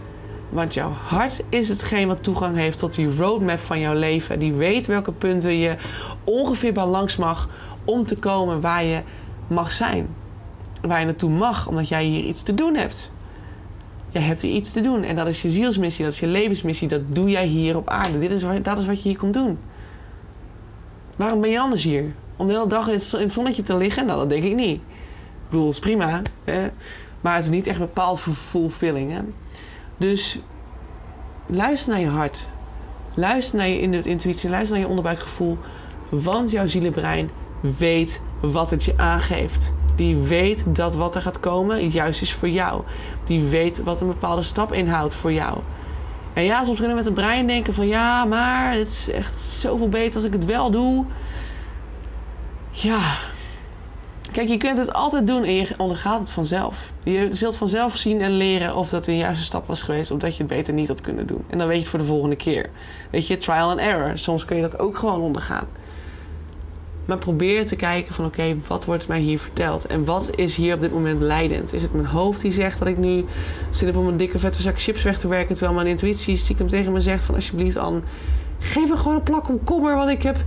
Want 0.49 0.73
jouw 0.73 0.89
hart 0.89 1.43
is 1.49 1.69
hetgeen 1.69 2.07
wat 2.07 2.23
toegang 2.23 2.55
heeft 2.55 2.79
tot 2.79 2.95
die 2.95 3.15
roadmap 3.15 3.59
van 3.59 3.79
jouw 3.79 3.93
leven. 3.93 4.39
Die 4.39 4.53
weet 4.53 4.85
welke 4.85 5.11
punten 5.11 5.57
je 5.57 5.75
ongeveer 6.23 6.73
bij 6.73 6.85
langs 6.85 7.15
mag 7.15 7.49
om 7.85 8.05
te 8.05 8.17
komen 8.17 8.61
waar 8.61 8.83
je 8.83 9.01
mag 9.47 9.71
zijn. 9.71 10.07
Waar 10.81 10.99
je 10.99 11.05
naartoe 11.05 11.29
mag, 11.29 11.67
omdat 11.67 11.87
jij 11.87 12.03
hier 12.03 12.23
iets 12.23 12.43
te 12.43 12.53
doen 12.53 12.75
hebt. 12.75 13.11
jij 14.11 14.21
hebt 14.21 14.41
hier 14.41 14.53
iets 14.53 14.71
te 14.71 14.81
doen. 14.81 15.03
En 15.03 15.15
dat 15.15 15.27
is 15.27 15.41
je 15.41 15.49
zielsmissie, 15.49 16.03
dat 16.03 16.13
is 16.13 16.19
je 16.19 16.27
levensmissie. 16.27 16.87
Dat 16.87 17.01
doe 17.07 17.29
jij 17.29 17.45
hier 17.45 17.77
op 17.77 17.89
aarde. 17.89 18.19
Dit 18.19 18.31
is, 18.31 18.45
dat 18.61 18.77
is 18.77 18.85
wat 18.85 19.03
je 19.03 19.09
hier 19.09 19.17
komt 19.17 19.33
doen. 19.33 19.59
Waarom 21.15 21.41
ben 21.41 21.49
je 21.49 21.59
anders 21.59 21.83
hier? 21.83 22.13
Om 22.35 22.47
de 22.47 22.53
hele 22.53 22.67
dag 22.67 22.87
in 22.87 22.93
het 22.93 23.33
zonnetje 23.33 23.63
te 23.63 23.77
liggen? 23.77 24.05
Nou, 24.05 24.19
dat 24.19 24.29
denk 24.29 24.43
ik 24.43 24.55
niet. 24.55 24.75
Ik 24.75 25.49
bedoel, 25.49 25.65
het 25.65 25.73
is 25.73 25.79
prima. 25.79 26.21
Hè? 26.43 26.69
Maar 27.21 27.35
het 27.35 27.43
is 27.43 27.49
niet 27.49 27.67
echt 27.67 27.79
bepaald 27.79 28.19
voor 28.19 28.33
fulfilling. 28.33 29.11
Hè? 29.11 29.19
Dus 29.97 30.39
luister 31.45 31.91
naar 31.91 32.01
je 32.01 32.07
hart. 32.07 32.47
Luister 33.13 33.57
naar 33.57 33.67
je 33.67 34.01
intuïtie. 34.03 34.49
Luister 34.49 34.71
naar 34.71 34.83
je 34.83 34.89
onderbuikgevoel. 34.89 35.57
Want 36.09 36.51
jouw 36.51 36.67
zielenbrein 36.67 37.29
weet 37.61 38.21
wat 38.51 38.69
het 38.69 38.83
je 38.83 38.93
aangeeft. 38.97 39.73
Die 39.95 40.15
weet 40.15 40.75
dat 40.75 40.95
wat 40.95 41.15
er 41.15 41.21
gaat 41.21 41.39
komen 41.39 41.87
juist 41.87 42.21
is 42.21 42.33
voor 42.33 42.49
jou. 42.49 42.81
Die 43.23 43.43
weet 43.43 43.83
wat 43.83 44.01
een 44.01 44.07
bepaalde 44.07 44.43
stap 44.43 44.73
inhoudt 44.73 45.15
voor 45.15 45.33
jou. 45.33 45.57
En 46.33 46.43
ja, 46.43 46.63
soms 46.63 46.77
kunnen 46.79 46.97
we 46.97 47.03
met 47.03 47.05
het 47.05 47.25
brein 47.25 47.47
denken 47.47 47.73
van 47.73 47.87
ja, 47.87 48.25
maar 48.25 48.73
het 48.73 48.87
is 48.87 49.09
echt 49.11 49.39
zoveel 49.39 49.89
beter 49.89 50.15
als 50.15 50.23
ik 50.23 50.33
het 50.33 50.45
wel 50.45 50.71
doe. 50.71 51.05
Ja. 52.71 53.15
Kijk, 54.31 54.49
je 54.49 54.57
kunt 54.57 54.77
het 54.77 54.93
altijd 54.93 55.27
doen 55.27 55.43
en 55.43 55.53
je 55.53 55.73
ondergaat 55.77 56.19
het 56.19 56.29
vanzelf. 56.29 56.91
Je 57.03 57.27
zult 57.31 57.57
vanzelf 57.57 57.95
zien 57.95 58.21
en 58.21 58.31
leren 58.31 58.75
of 58.75 58.89
dat 58.89 59.07
een 59.07 59.17
juiste 59.17 59.43
stap 59.43 59.65
was 59.65 59.81
geweest, 59.81 60.11
of 60.11 60.19
dat 60.19 60.35
je 60.35 60.43
het 60.43 60.51
beter 60.51 60.73
niet 60.73 60.87
had 60.87 61.01
kunnen 61.01 61.27
doen. 61.27 61.43
En 61.49 61.57
dan 61.57 61.67
weet 61.67 61.75
je 61.75 61.81
het 61.81 61.91
voor 61.91 61.99
de 61.99 62.05
volgende 62.05 62.35
keer. 62.35 62.69
Weet 63.11 63.27
je, 63.27 63.37
trial 63.37 63.69
and 63.69 63.79
error. 63.79 64.17
Soms 64.17 64.45
kun 64.45 64.55
je 64.55 64.61
dat 64.61 64.79
ook 64.79 64.97
gewoon 64.97 65.21
ondergaan. 65.21 65.67
Maar 67.05 67.17
probeer 67.17 67.65
te 67.65 67.75
kijken 67.75 68.13
van 68.13 68.25
oké, 68.25 68.55
wat 68.67 68.85
wordt 68.85 69.07
mij 69.07 69.19
hier 69.19 69.39
verteld? 69.39 69.85
En 69.85 70.05
wat 70.05 70.31
is 70.35 70.55
hier 70.55 70.73
op 70.73 70.81
dit 70.81 70.91
moment 70.91 71.21
leidend? 71.21 71.73
Is 71.73 71.81
het 71.81 71.93
mijn 71.93 72.05
hoofd 72.05 72.41
die 72.41 72.51
zegt 72.51 72.79
dat 72.79 72.87
ik 72.87 72.97
nu 72.97 73.25
zit 73.69 73.89
op 73.89 73.95
om 73.95 74.07
een 74.07 74.17
dikke 74.17 74.39
vette 74.39 74.61
zak 74.61 74.81
chips 74.81 75.03
weg 75.03 75.19
te 75.19 75.27
werken... 75.27 75.55
terwijl 75.55 75.75
mijn 75.75 75.87
intuïtie 75.87 76.37
stiekem 76.37 76.67
tegen 76.67 76.91
me 76.91 77.01
zegt 77.01 77.23
van 77.23 77.35
alsjeblieft 77.35 77.77
aan... 77.77 78.03
geef 78.59 78.89
me 78.89 78.97
gewoon 78.97 79.15
een 79.15 79.23
plak 79.23 79.43
komkommer, 79.43 79.95
want 79.95 80.09
ik 80.09 80.23
heb 80.23 80.37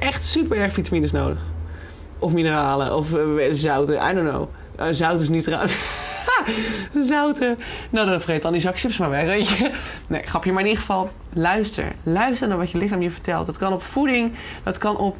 echt 0.00 0.24
super 0.24 0.56
erg 0.56 0.72
vitamines 0.72 1.12
nodig. 1.12 1.38
Of 2.18 2.32
mineralen, 2.32 2.96
of 2.96 3.14
uh, 3.14 3.44
zouten, 3.50 4.10
I 4.10 4.14
don't 4.14 4.28
know. 4.28 4.48
Uh, 4.80 4.86
zout 4.90 5.20
is 5.20 5.28
niet 5.28 5.46
eruit. 5.46 5.76
zouten. 7.10 7.58
Nou, 7.90 8.08
dan 8.08 8.20
vreet 8.20 8.42
dan 8.42 8.52
die 8.52 8.60
zak 8.60 8.78
chips 8.78 8.98
maar 8.98 9.10
weg, 9.10 9.24
weet 9.24 9.48
je. 9.48 9.70
Nee, 10.08 10.22
grapje. 10.22 10.52
Maar 10.52 10.60
in 10.60 10.68
ieder 10.68 10.82
geval, 10.82 11.10
luister. 11.32 11.92
Luister 12.02 12.48
naar 12.48 12.56
wat 12.56 12.70
je 12.70 12.78
lichaam 12.78 13.02
je 13.02 13.10
vertelt. 13.10 13.46
Dat 13.46 13.58
kan 13.58 13.72
op 13.72 13.82
voeding, 13.82 14.32
dat 14.62 14.78
kan 14.78 14.96
op 14.96 15.16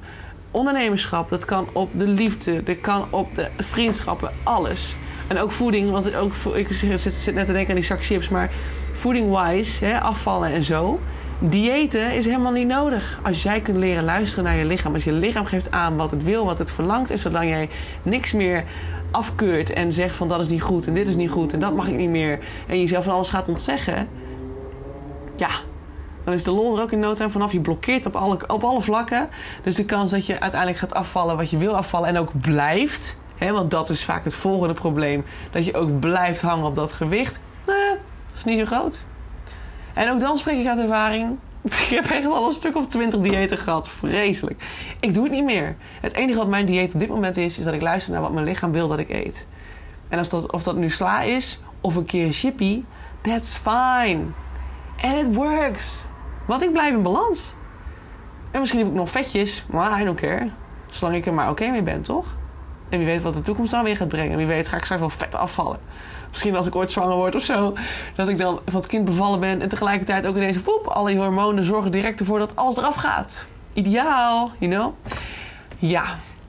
ondernemerschap, 0.50 1.28
dat 1.28 1.44
kan 1.44 1.68
op 1.72 1.90
de 1.92 2.06
liefde, 2.06 2.62
dat 2.62 2.80
kan 2.80 3.06
op 3.10 3.34
de 3.34 3.48
vriendschappen, 3.56 4.32
alles. 4.42 4.96
En 5.26 5.38
ook 5.38 5.52
voeding, 5.52 5.90
want 5.90 6.14
ook, 6.14 6.32
ik 6.54 6.72
zit, 6.72 7.00
zit 7.00 7.34
net 7.34 7.46
te 7.46 7.52
denken 7.52 7.68
aan 7.68 7.74
die 7.74 7.84
zak 7.84 8.04
chips, 8.04 8.28
maar 8.28 8.50
voeding-wise, 8.92 10.00
afvallen 10.00 10.52
en 10.52 10.64
zo. 10.64 11.00
Diëten 11.40 12.14
is 12.14 12.26
helemaal 12.26 12.52
niet 12.52 12.66
nodig. 12.66 13.20
Als 13.22 13.42
jij 13.42 13.60
kunt 13.60 13.76
leren 13.76 14.04
luisteren 14.04 14.44
naar 14.44 14.56
je 14.56 14.64
lichaam. 14.64 14.94
Als 14.94 15.04
je 15.04 15.12
lichaam 15.12 15.44
geeft 15.44 15.70
aan 15.70 15.96
wat 15.96 16.10
het 16.10 16.24
wil, 16.24 16.44
wat 16.44 16.58
het 16.58 16.72
verlangt. 16.72 17.10
En 17.10 17.18
zodat 17.18 17.42
jij 17.42 17.68
niks 18.02 18.32
meer 18.32 18.64
afkeurt 19.10 19.72
en 19.72 19.92
zegt 19.92 20.16
van 20.16 20.28
dat 20.28 20.40
is 20.40 20.48
niet 20.48 20.62
goed 20.62 20.86
en 20.86 20.94
dit 20.94 21.08
is 21.08 21.16
niet 21.16 21.30
goed 21.30 21.52
en 21.52 21.60
dat 21.60 21.74
mag 21.76 21.88
ik 21.88 21.96
niet 21.96 22.08
meer. 22.08 22.38
En 22.66 22.80
jezelf 22.80 23.04
van 23.04 23.14
alles 23.14 23.28
gaat 23.28 23.48
ontzeggen. 23.48 24.08
Ja, 25.36 25.50
dan 26.28 26.36
is 26.36 26.44
de 26.44 26.50
lol 26.50 26.76
er 26.76 26.82
ook 26.82 26.92
in 26.92 26.98
no 26.98 27.14
vanaf. 27.14 27.52
Je 27.52 27.60
blokkeert 27.60 28.06
op 28.06 28.16
alle, 28.16 28.38
op 28.46 28.64
alle 28.64 28.82
vlakken. 28.82 29.28
Dus 29.62 29.76
de 29.76 29.84
kans 29.84 30.10
dat 30.10 30.26
je 30.26 30.40
uiteindelijk 30.40 30.80
gaat 30.80 30.94
afvallen 30.94 31.36
wat 31.36 31.50
je 31.50 31.56
wil 31.56 31.76
afvallen 31.76 32.08
en 32.08 32.18
ook 32.18 32.40
blijft. 32.40 33.18
Hè, 33.36 33.52
want 33.52 33.70
dat 33.70 33.90
is 33.90 34.04
vaak 34.04 34.24
het 34.24 34.34
volgende 34.34 34.74
probleem. 34.74 35.24
Dat 35.50 35.64
je 35.64 35.74
ook 35.74 36.00
blijft 36.00 36.40
hangen 36.40 36.66
op 36.66 36.74
dat 36.74 36.92
gewicht. 36.92 37.40
Eh, 37.64 37.74
dat 38.26 38.36
is 38.36 38.44
niet 38.44 38.58
zo 38.58 38.64
groot. 38.64 39.04
En 39.94 40.10
ook 40.10 40.20
dan 40.20 40.38
spreek 40.38 40.58
ik 40.58 40.66
uit 40.66 40.78
ervaring. 40.78 41.38
Ik 41.62 41.88
heb 41.90 42.04
echt 42.04 42.26
al 42.26 42.46
een 42.46 42.52
stuk 42.52 42.76
of 42.76 42.86
twintig 42.86 43.20
diëten 43.20 43.58
gehad. 43.58 43.88
Vreselijk. 43.90 44.64
Ik 45.00 45.14
doe 45.14 45.22
het 45.22 45.32
niet 45.32 45.44
meer. 45.44 45.76
Het 46.00 46.14
enige 46.14 46.38
wat 46.38 46.48
mijn 46.48 46.66
dieet 46.66 46.94
op 46.94 47.00
dit 47.00 47.08
moment 47.08 47.36
is, 47.36 47.58
is 47.58 47.64
dat 47.64 47.74
ik 47.74 47.82
luister 47.82 48.12
naar 48.12 48.22
wat 48.22 48.32
mijn 48.32 48.44
lichaam 48.44 48.72
wil 48.72 48.88
dat 48.88 48.98
ik 48.98 49.08
eet. 49.08 49.46
En 50.08 50.18
als 50.18 50.28
dat, 50.28 50.52
of 50.52 50.62
dat 50.62 50.76
nu 50.76 50.90
sla 50.90 51.22
is 51.22 51.60
of 51.80 51.96
een 51.96 52.04
keer 52.04 52.32
chippy, 52.32 52.82
that's 53.20 53.56
fine. 53.56 54.20
And 55.00 55.26
it 55.26 55.34
works. 55.34 56.06
Want 56.48 56.62
ik 56.62 56.72
blijf 56.72 56.94
in 56.94 57.02
balans. 57.02 57.54
En 58.50 58.60
misschien 58.60 58.80
heb 58.80 58.88
ik 58.88 58.94
nog 58.94 59.10
vetjes, 59.10 59.64
maar 59.70 60.00
I 60.00 60.04
don't 60.04 60.20
care. 60.20 60.50
Zolang 60.86 61.16
ik 61.16 61.26
er 61.26 61.34
maar 61.34 61.50
oké 61.50 61.70
mee 61.70 61.82
ben, 61.82 62.02
toch? 62.02 62.26
En 62.88 62.98
wie 62.98 63.06
weet 63.06 63.22
wat 63.22 63.34
de 63.34 63.40
toekomst 63.40 63.72
dan 63.72 63.84
weer 63.84 63.96
gaat 63.96 64.08
brengen. 64.08 64.36
Wie 64.36 64.46
weet 64.46 64.68
ga 64.68 64.76
ik 64.76 64.82
straks 64.84 65.00
wel 65.00 65.10
vet 65.10 65.34
afvallen. 65.34 65.78
Misschien 66.30 66.56
als 66.56 66.66
ik 66.66 66.76
ooit 66.76 66.92
zwanger 66.92 67.16
word 67.16 67.34
of 67.34 67.42
zo. 67.42 67.74
Dat 68.14 68.28
ik 68.28 68.38
dan 68.38 68.60
van 68.66 68.80
het 68.80 68.88
kind 68.88 69.04
bevallen 69.04 69.40
ben. 69.40 69.62
En 69.62 69.68
tegelijkertijd 69.68 70.26
ook 70.26 70.36
ineens... 70.36 70.58
Poep, 70.58 70.86
alle 70.86 71.16
hormonen 71.16 71.64
zorgen 71.64 71.90
direct 71.90 72.20
ervoor 72.20 72.38
dat 72.38 72.56
alles 72.56 72.76
eraf 72.76 72.94
gaat. 72.94 73.46
Ideaal, 73.72 74.50
you 74.58 74.72
know? 74.72 74.94
Ja, 75.78 76.04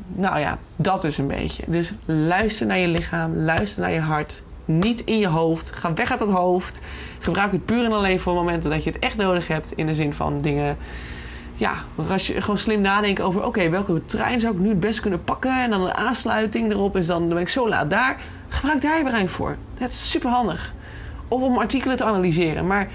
nou 0.07 0.39
ja, 0.39 0.57
dat 0.75 1.03
is 1.03 1.17
een 1.17 1.27
beetje. 1.27 1.63
Dus 1.67 1.93
luister 2.05 2.65
naar 2.65 2.79
je 2.79 2.87
lichaam. 2.87 3.37
Luister 3.37 3.81
naar 3.81 3.91
je 3.91 3.99
hart. 3.99 4.43
Niet 4.65 5.01
in 5.01 5.19
je 5.19 5.27
hoofd. 5.27 5.71
Ga 5.71 5.93
weg 5.93 6.11
uit 6.11 6.19
het 6.19 6.29
hoofd. 6.29 6.81
Gebruik 7.19 7.51
het 7.51 7.65
puur 7.65 7.85
en 7.85 7.91
alleen 7.91 8.19
voor 8.19 8.33
momenten 8.33 8.69
dat 8.69 8.83
je 8.83 8.89
het 8.89 8.99
echt 8.99 9.17
nodig 9.17 9.47
hebt. 9.47 9.71
In 9.71 9.85
de 9.85 9.93
zin 9.93 10.13
van 10.13 10.41
dingen 10.41 10.77
ja, 11.59 11.73
als 12.09 12.27
je 12.27 12.41
gewoon 12.41 12.57
slim 12.57 12.81
nadenken 12.81 13.23
over... 13.23 13.45
oké, 13.45 13.69
welke 13.69 14.05
trein 14.05 14.39
zou 14.39 14.53
ik 14.53 14.59
nu 14.59 14.69
het 14.69 14.79
best 14.79 14.99
kunnen 14.99 15.23
pakken... 15.23 15.63
en 15.63 15.69
dan 15.69 15.81
een 15.81 15.93
aansluiting 15.93 16.71
erop 16.71 16.97
is 16.97 17.07
dan, 17.07 17.29
ben 17.29 17.37
ik 17.37 17.49
zo 17.49 17.69
laat 17.69 17.89
daar. 17.89 18.21
Gebruik 18.47 18.81
daar 18.81 18.97
je 18.97 19.03
brein 19.03 19.29
voor. 19.29 19.57
Dat 19.77 19.89
is 19.89 20.11
super 20.11 20.29
handig. 20.29 20.73
Of 21.27 21.41
om 21.41 21.57
artikelen 21.57 21.97
te 21.97 22.03
analyseren. 22.03 22.67
Maar 22.67 22.89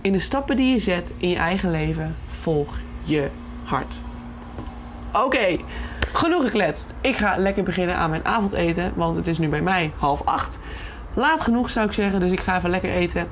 in 0.00 0.12
de 0.12 0.18
stappen 0.18 0.56
die 0.56 0.72
je 0.72 0.78
zet 0.78 1.12
in 1.16 1.28
je 1.28 1.36
eigen 1.36 1.70
leven... 1.70 2.16
volg 2.26 2.74
je 3.02 3.30
hart. 3.64 4.02
Oké, 5.12 5.56
genoeg 6.12 6.42
gekletst. 6.42 6.96
Ik 7.00 7.16
ga 7.16 7.34
lekker 7.36 7.62
beginnen 7.62 7.96
aan 7.96 8.10
mijn 8.10 8.24
avondeten... 8.24 8.92
want 8.96 9.16
het 9.16 9.26
is 9.26 9.38
nu 9.38 9.48
bij 9.48 9.62
mij 9.62 9.92
half 9.96 10.22
acht. 10.24 10.58
Laat 11.14 11.40
genoeg 11.40 11.70
zou 11.70 11.86
ik 11.86 11.92
zeggen, 11.92 12.20
dus 12.20 12.30
ik 12.30 12.40
ga 12.40 12.56
even 12.56 12.70
lekker 12.70 12.90
eten... 12.90 13.28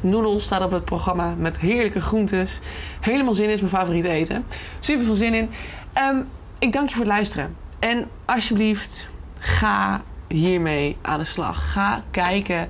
Noedels 0.00 0.44
staat 0.44 0.64
op 0.64 0.70
het 0.70 0.84
programma 0.84 1.34
met 1.38 1.60
heerlijke 1.60 2.00
groentes. 2.00 2.60
Helemaal 3.00 3.34
zin 3.34 3.48
is 3.48 3.60
mijn 3.60 3.72
favoriete 3.72 4.08
eten. 4.08 4.44
Super 4.80 5.04
veel 5.04 5.14
zin 5.14 5.34
in. 5.34 5.50
Um, 5.98 6.26
ik 6.58 6.72
dank 6.72 6.88
je 6.88 6.94
voor 6.94 7.04
het 7.04 7.14
luisteren. 7.14 7.56
En 7.78 8.08
alsjeblieft, 8.24 9.08
ga 9.38 10.02
hiermee 10.28 10.96
aan 11.02 11.18
de 11.18 11.24
slag. 11.24 11.72
Ga 11.72 12.02
kijken. 12.10 12.68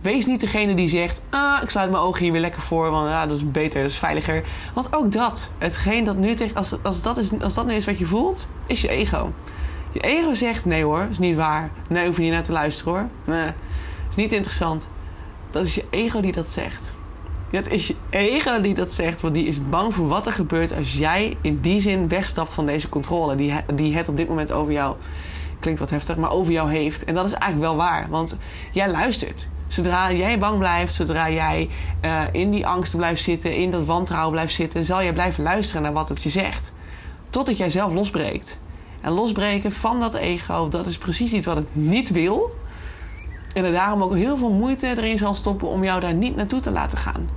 Wees 0.00 0.26
niet 0.26 0.40
degene 0.40 0.74
die 0.74 0.88
zegt: 0.88 1.24
ah, 1.30 1.62
ik 1.62 1.70
sluit 1.70 1.90
mijn 1.90 2.02
ogen 2.02 2.22
hier 2.22 2.32
weer 2.32 2.40
lekker 2.40 2.62
voor, 2.62 2.90
want 2.90 3.08
ja, 3.08 3.26
dat 3.26 3.36
is 3.36 3.50
beter, 3.50 3.82
dat 3.82 3.90
is 3.90 3.98
veiliger. 3.98 4.42
Want 4.74 4.94
ook 4.94 5.12
dat, 5.12 5.50
hetgeen 5.58 6.04
dat 6.04 6.16
nu 6.16 6.34
als, 6.54 6.82
als, 6.82 7.02
dat 7.02 7.16
is, 7.16 7.30
als 7.40 7.54
dat 7.54 7.66
nu 7.66 7.74
is 7.74 7.84
wat 7.84 7.98
je 7.98 8.06
voelt, 8.06 8.46
is 8.66 8.80
je 8.80 8.88
ego. 8.88 9.32
Je 9.92 10.00
ego 10.00 10.34
zegt: 10.34 10.64
nee 10.64 10.84
hoor, 10.84 11.06
is 11.10 11.18
niet 11.18 11.36
waar. 11.36 11.70
Nee, 11.88 12.06
hoef 12.06 12.16
je 12.16 12.22
niet 12.22 12.32
naar 12.32 12.42
te 12.42 12.52
luisteren 12.52 12.92
hoor. 12.92 13.08
Nee, 13.24 13.50
is 14.10 14.16
niet 14.16 14.32
interessant. 14.32 14.88
Dat 15.50 15.66
is 15.66 15.74
je 15.74 15.84
ego 15.90 16.20
die 16.20 16.32
dat 16.32 16.48
zegt. 16.48 16.96
Het 17.50 17.72
is 17.72 17.86
je 17.86 17.96
ego 18.10 18.60
die 18.60 18.74
dat 18.74 18.92
zegt, 18.92 19.20
want 19.20 19.34
die 19.34 19.46
is 19.46 19.68
bang 19.68 19.94
voor 19.94 20.08
wat 20.08 20.26
er 20.26 20.32
gebeurt 20.32 20.76
als 20.76 20.92
jij 20.92 21.36
in 21.40 21.60
die 21.60 21.80
zin 21.80 22.08
wegstapt 22.08 22.54
van 22.54 22.66
deze 22.66 22.88
controle 22.88 23.34
die, 23.34 23.54
die 23.74 23.94
het 23.94 24.08
op 24.08 24.16
dit 24.16 24.28
moment 24.28 24.52
over 24.52 24.72
jou, 24.72 24.96
klinkt 25.60 25.80
wat 25.80 25.90
heftig, 25.90 26.16
maar 26.16 26.30
over 26.30 26.52
jou 26.52 26.70
heeft. 26.70 27.04
En 27.04 27.14
dat 27.14 27.24
is 27.24 27.32
eigenlijk 27.32 27.70
wel 27.70 27.76
waar, 27.76 28.06
want 28.10 28.38
jij 28.72 28.90
luistert. 28.90 29.48
Zodra 29.66 30.12
jij 30.12 30.38
bang 30.38 30.58
blijft, 30.58 30.94
zodra 30.94 31.30
jij 31.30 31.68
uh, 32.04 32.22
in 32.32 32.50
die 32.50 32.66
angsten 32.66 32.98
blijft 32.98 33.22
zitten, 33.22 33.54
in 33.54 33.70
dat 33.70 33.84
wantrouwen 33.84 34.32
blijft 34.32 34.54
zitten, 34.54 34.84
zal 34.84 35.02
jij 35.02 35.12
blijven 35.12 35.42
luisteren 35.42 35.82
naar 35.82 35.92
wat 35.92 36.08
het 36.08 36.22
je 36.22 36.28
zegt. 36.28 36.72
Totdat 37.30 37.56
jij 37.56 37.70
zelf 37.70 37.92
losbreekt. 37.92 38.58
En 39.00 39.12
losbreken 39.12 39.72
van 39.72 40.00
dat 40.00 40.14
ego, 40.14 40.68
dat 40.68 40.86
is 40.86 40.98
precies 40.98 41.32
iets 41.32 41.46
wat 41.46 41.56
het 41.56 41.68
niet 41.72 42.10
wil. 42.10 42.50
En 43.54 43.64
er 43.64 43.72
daarom 43.72 44.02
ook 44.02 44.14
heel 44.14 44.36
veel 44.36 44.52
moeite 44.52 44.86
erin 44.86 45.18
zal 45.18 45.34
stoppen 45.34 45.68
om 45.68 45.84
jou 45.84 46.00
daar 46.00 46.14
niet 46.14 46.36
naartoe 46.36 46.60
te 46.60 46.70
laten 46.70 46.98
gaan. 46.98 47.28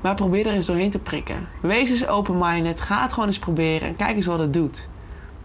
Maar 0.00 0.14
probeer 0.14 0.46
er 0.46 0.52
eens 0.52 0.66
doorheen 0.66 0.90
te 0.90 0.98
prikken. 0.98 1.48
Wees 1.60 1.90
eens 1.90 2.06
open-minded. 2.06 2.80
Ga 2.80 3.02
het 3.02 3.12
gewoon 3.12 3.28
eens 3.28 3.38
proberen 3.38 3.88
en 3.88 3.96
kijk 3.96 4.16
eens 4.16 4.26
wat 4.26 4.38
het 4.38 4.52
doet. 4.52 4.88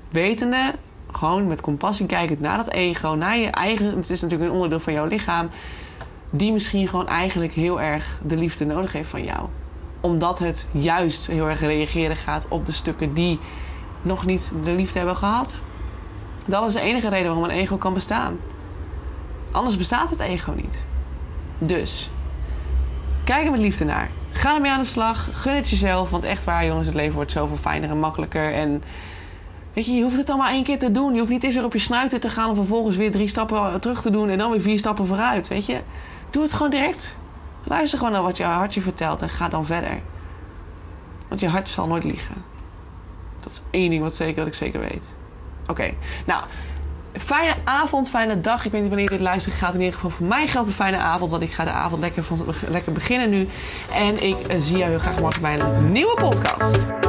Wetende, 0.09 0.73
gewoon 1.11 1.47
met 1.47 1.61
compassie 1.61 2.05
kijkend 2.05 2.39
naar 2.39 2.57
dat 2.57 2.69
ego, 2.69 3.09
naar 3.09 3.37
je 3.37 3.47
eigen. 3.47 3.95
Het 3.95 4.09
is 4.09 4.21
natuurlijk 4.21 4.49
een 4.49 4.55
onderdeel 4.55 4.79
van 4.79 4.93
jouw 4.93 5.05
lichaam. 5.05 5.49
Die 6.29 6.51
misschien 6.51 6.87
gewoon 6.87 7.07
eigenlijk 7.07 7.53
heel 7.53 7.81
erg 7.81 8.19
de 8.23 8.37
liefde 8.37 8.65
nodig 8.65 8.91
heeft 8.91 9.09
van 9.09 9.23
jou. 9.23 9.47
Omdat 10.01 10.39
het 10.39 10.67
juist 10.71 11.27
heel 11.27 11.49
erg 11.49 11.59
reageren 11.59 12.15
gaat 12.15 12.45
op 12.49 12.65
de 12.65 12.71
stukken 12.71 13.13
die 13.13 13.39
nog 14.01 14.25
niet 14.25 14.51
de 14.63 14.71
liefde 14.71 14.97
hebben 14.97 15.15
gehad. 15.15 15.61
Dat 16.45 16.67
is 16.67 16.73
de 16.73 16.81
enige 16.81 17.09
reden 17.09 17.25
waarom 17.25 17.43
een 17.43 17.57
ego 17.57 17.77
kan 17.77 17.93
bestaan. 17.93 18.37
Anders 19.51 19.77
bestaat 19.77 20.09
het 20.09 20.19
ego 20.19 20.51
niet. 20.51 20.83
Dus, 21.57 22.11
kijk 23.23 23.45
er 23.45 23.51
met 23.51 23.59
liefde 23.59 23.85
naar. 23.85 24.09
Ga 24.31 24.55
ermee 24.55 24.71
aan 24.71 24.79
de 24.79 24.85
slag. 24.85 25.29
Gun 25.31 25.55
het 25.55 25.69
jezelf. 25.69 26.09
Want 26.09 26.23
echt 26.23 26.43
waar, 26.43 26.65
jongens, 26.65 26.87
het 26.87 26.95
leven 26.95 27.15
wordt 27.15 27.31
zoveel 27.31 27.57
fijner 27.57 27.89
en 27.89 27.99
makkelijker. 27.99 28.53
En 28.53 28.83
weet 29.73 29.85
je, 29.85 29.91
je 29.91 30.03
hoeft 30.03 30.17
het 30.17 30.29
allemaal 30.29 30.49
één 30.51 30.63
keer 30.63 30.79
te 30.79 30.91
doen. 30.91 31.13
Je 31.13 31.19
hoeft 31.19 31.31
niet 31.31 31.43
eens 31.43 31.55
weer 31.55 31.63
op 31.63 31.73
je 31.73 31.79
snuiter 31.79 32.19
te 32.19 32.29
gaan... 32.29 32.49
en 32.49 32.55
vervolgens 32.55 32.95
weer 32.95 33.11
drie 33.11 33.27
stappen 33.27 33.81
terug 33.81 34.01
te 34.01 34.09
doen... 34.09 34.29
en 34.29 34.37
dan 34.37 34.51
weer 34.51 34.61
vier 34.61 34.79
stappen 34.79 35.05
vooruit, 35.05 35.47
weet 35.47 35.65
je. 35.65 35.79
Doe 36.29 36.43
het 36.43 36.53
gewoon 36.53 36.71
direct. 36.71 37.17
Luister 37.63 37.97
gewoon 37.97 38.13
naar 38.13 38.23
wat 38.23 38.37
je 38.37 38.43
hart 38.43 38.73
je 38.73 38.81
vertelt 38.81 39.21
en 39.21 39.29
ga 39.29 39.49
dan 39.49 39.65
verder. 39.65 40.01
Want 41.27 41.41
je 41.41 41.47
hart 41.47 41.69
zal 41.69 41.87
nooit 41.87 42.03
liegen. 42.03 42.35
Dat 43.39 43.51
is 43.51 43.61
één 43.71 43.89
ding 43.89 44.01
wat, 44.01 44.15
zeker, 44.15 44.35
wat 44.35 44.47
ik 44.47 44.53
zeker 44.53 44.79
weet. 44.79 45.15
Oké, 45.67 45.93
nou, 46.25 46.43
fijne 47.17 47.55
avond, 47.63 48.09
fijne 48.09 48.41
dag. 48.41 48.65
Ik 48.65 48.71
weet 48.71 48.81
niet 48.81 48.89
wanneer 48.89 49.11
je 49.11 49.17
dit 49.17 49.25
luistert. 49.27 49.55
Gaat 49.55 49.73
in 49.73 49.79
ieder 49.79 49.93
geval 49.93 50.09
voor 50.09 50.25
mij 50.25 50.47
geldt 50.47 50.67
een 50.67 50.75
fijne 50.75 50.97
avond. 50.97 51.31
Want 51.31 51.43
ik 51.43 51.51
ga 51.51 51.63
de 51.63 51.69
avond 51.69 52.01
lekker, 52.01 52.23
lekker 52.67 52.91
beginnen 52.91 53.29
nu. 53.29 53.47
En 53.93 54.23
ik 54.23 54.47
eh, 54.47 54.59
zie 54.59 54.77
jou 54.77 54.89
heel 54.89 54.99
graag 54.99 55.19
morgen 55.19 55.41
bij 55.41 55.59
een 55.59 55.91
nieuwe 55.91 56.15
podcast. 56.15 57.08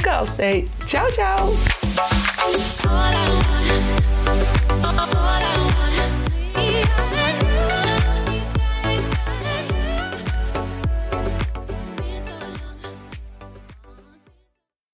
Girls 0.03 0.29
Say. 0.29 0.67
Tchau, 0.85 1.07
tchau! 1.11 1.53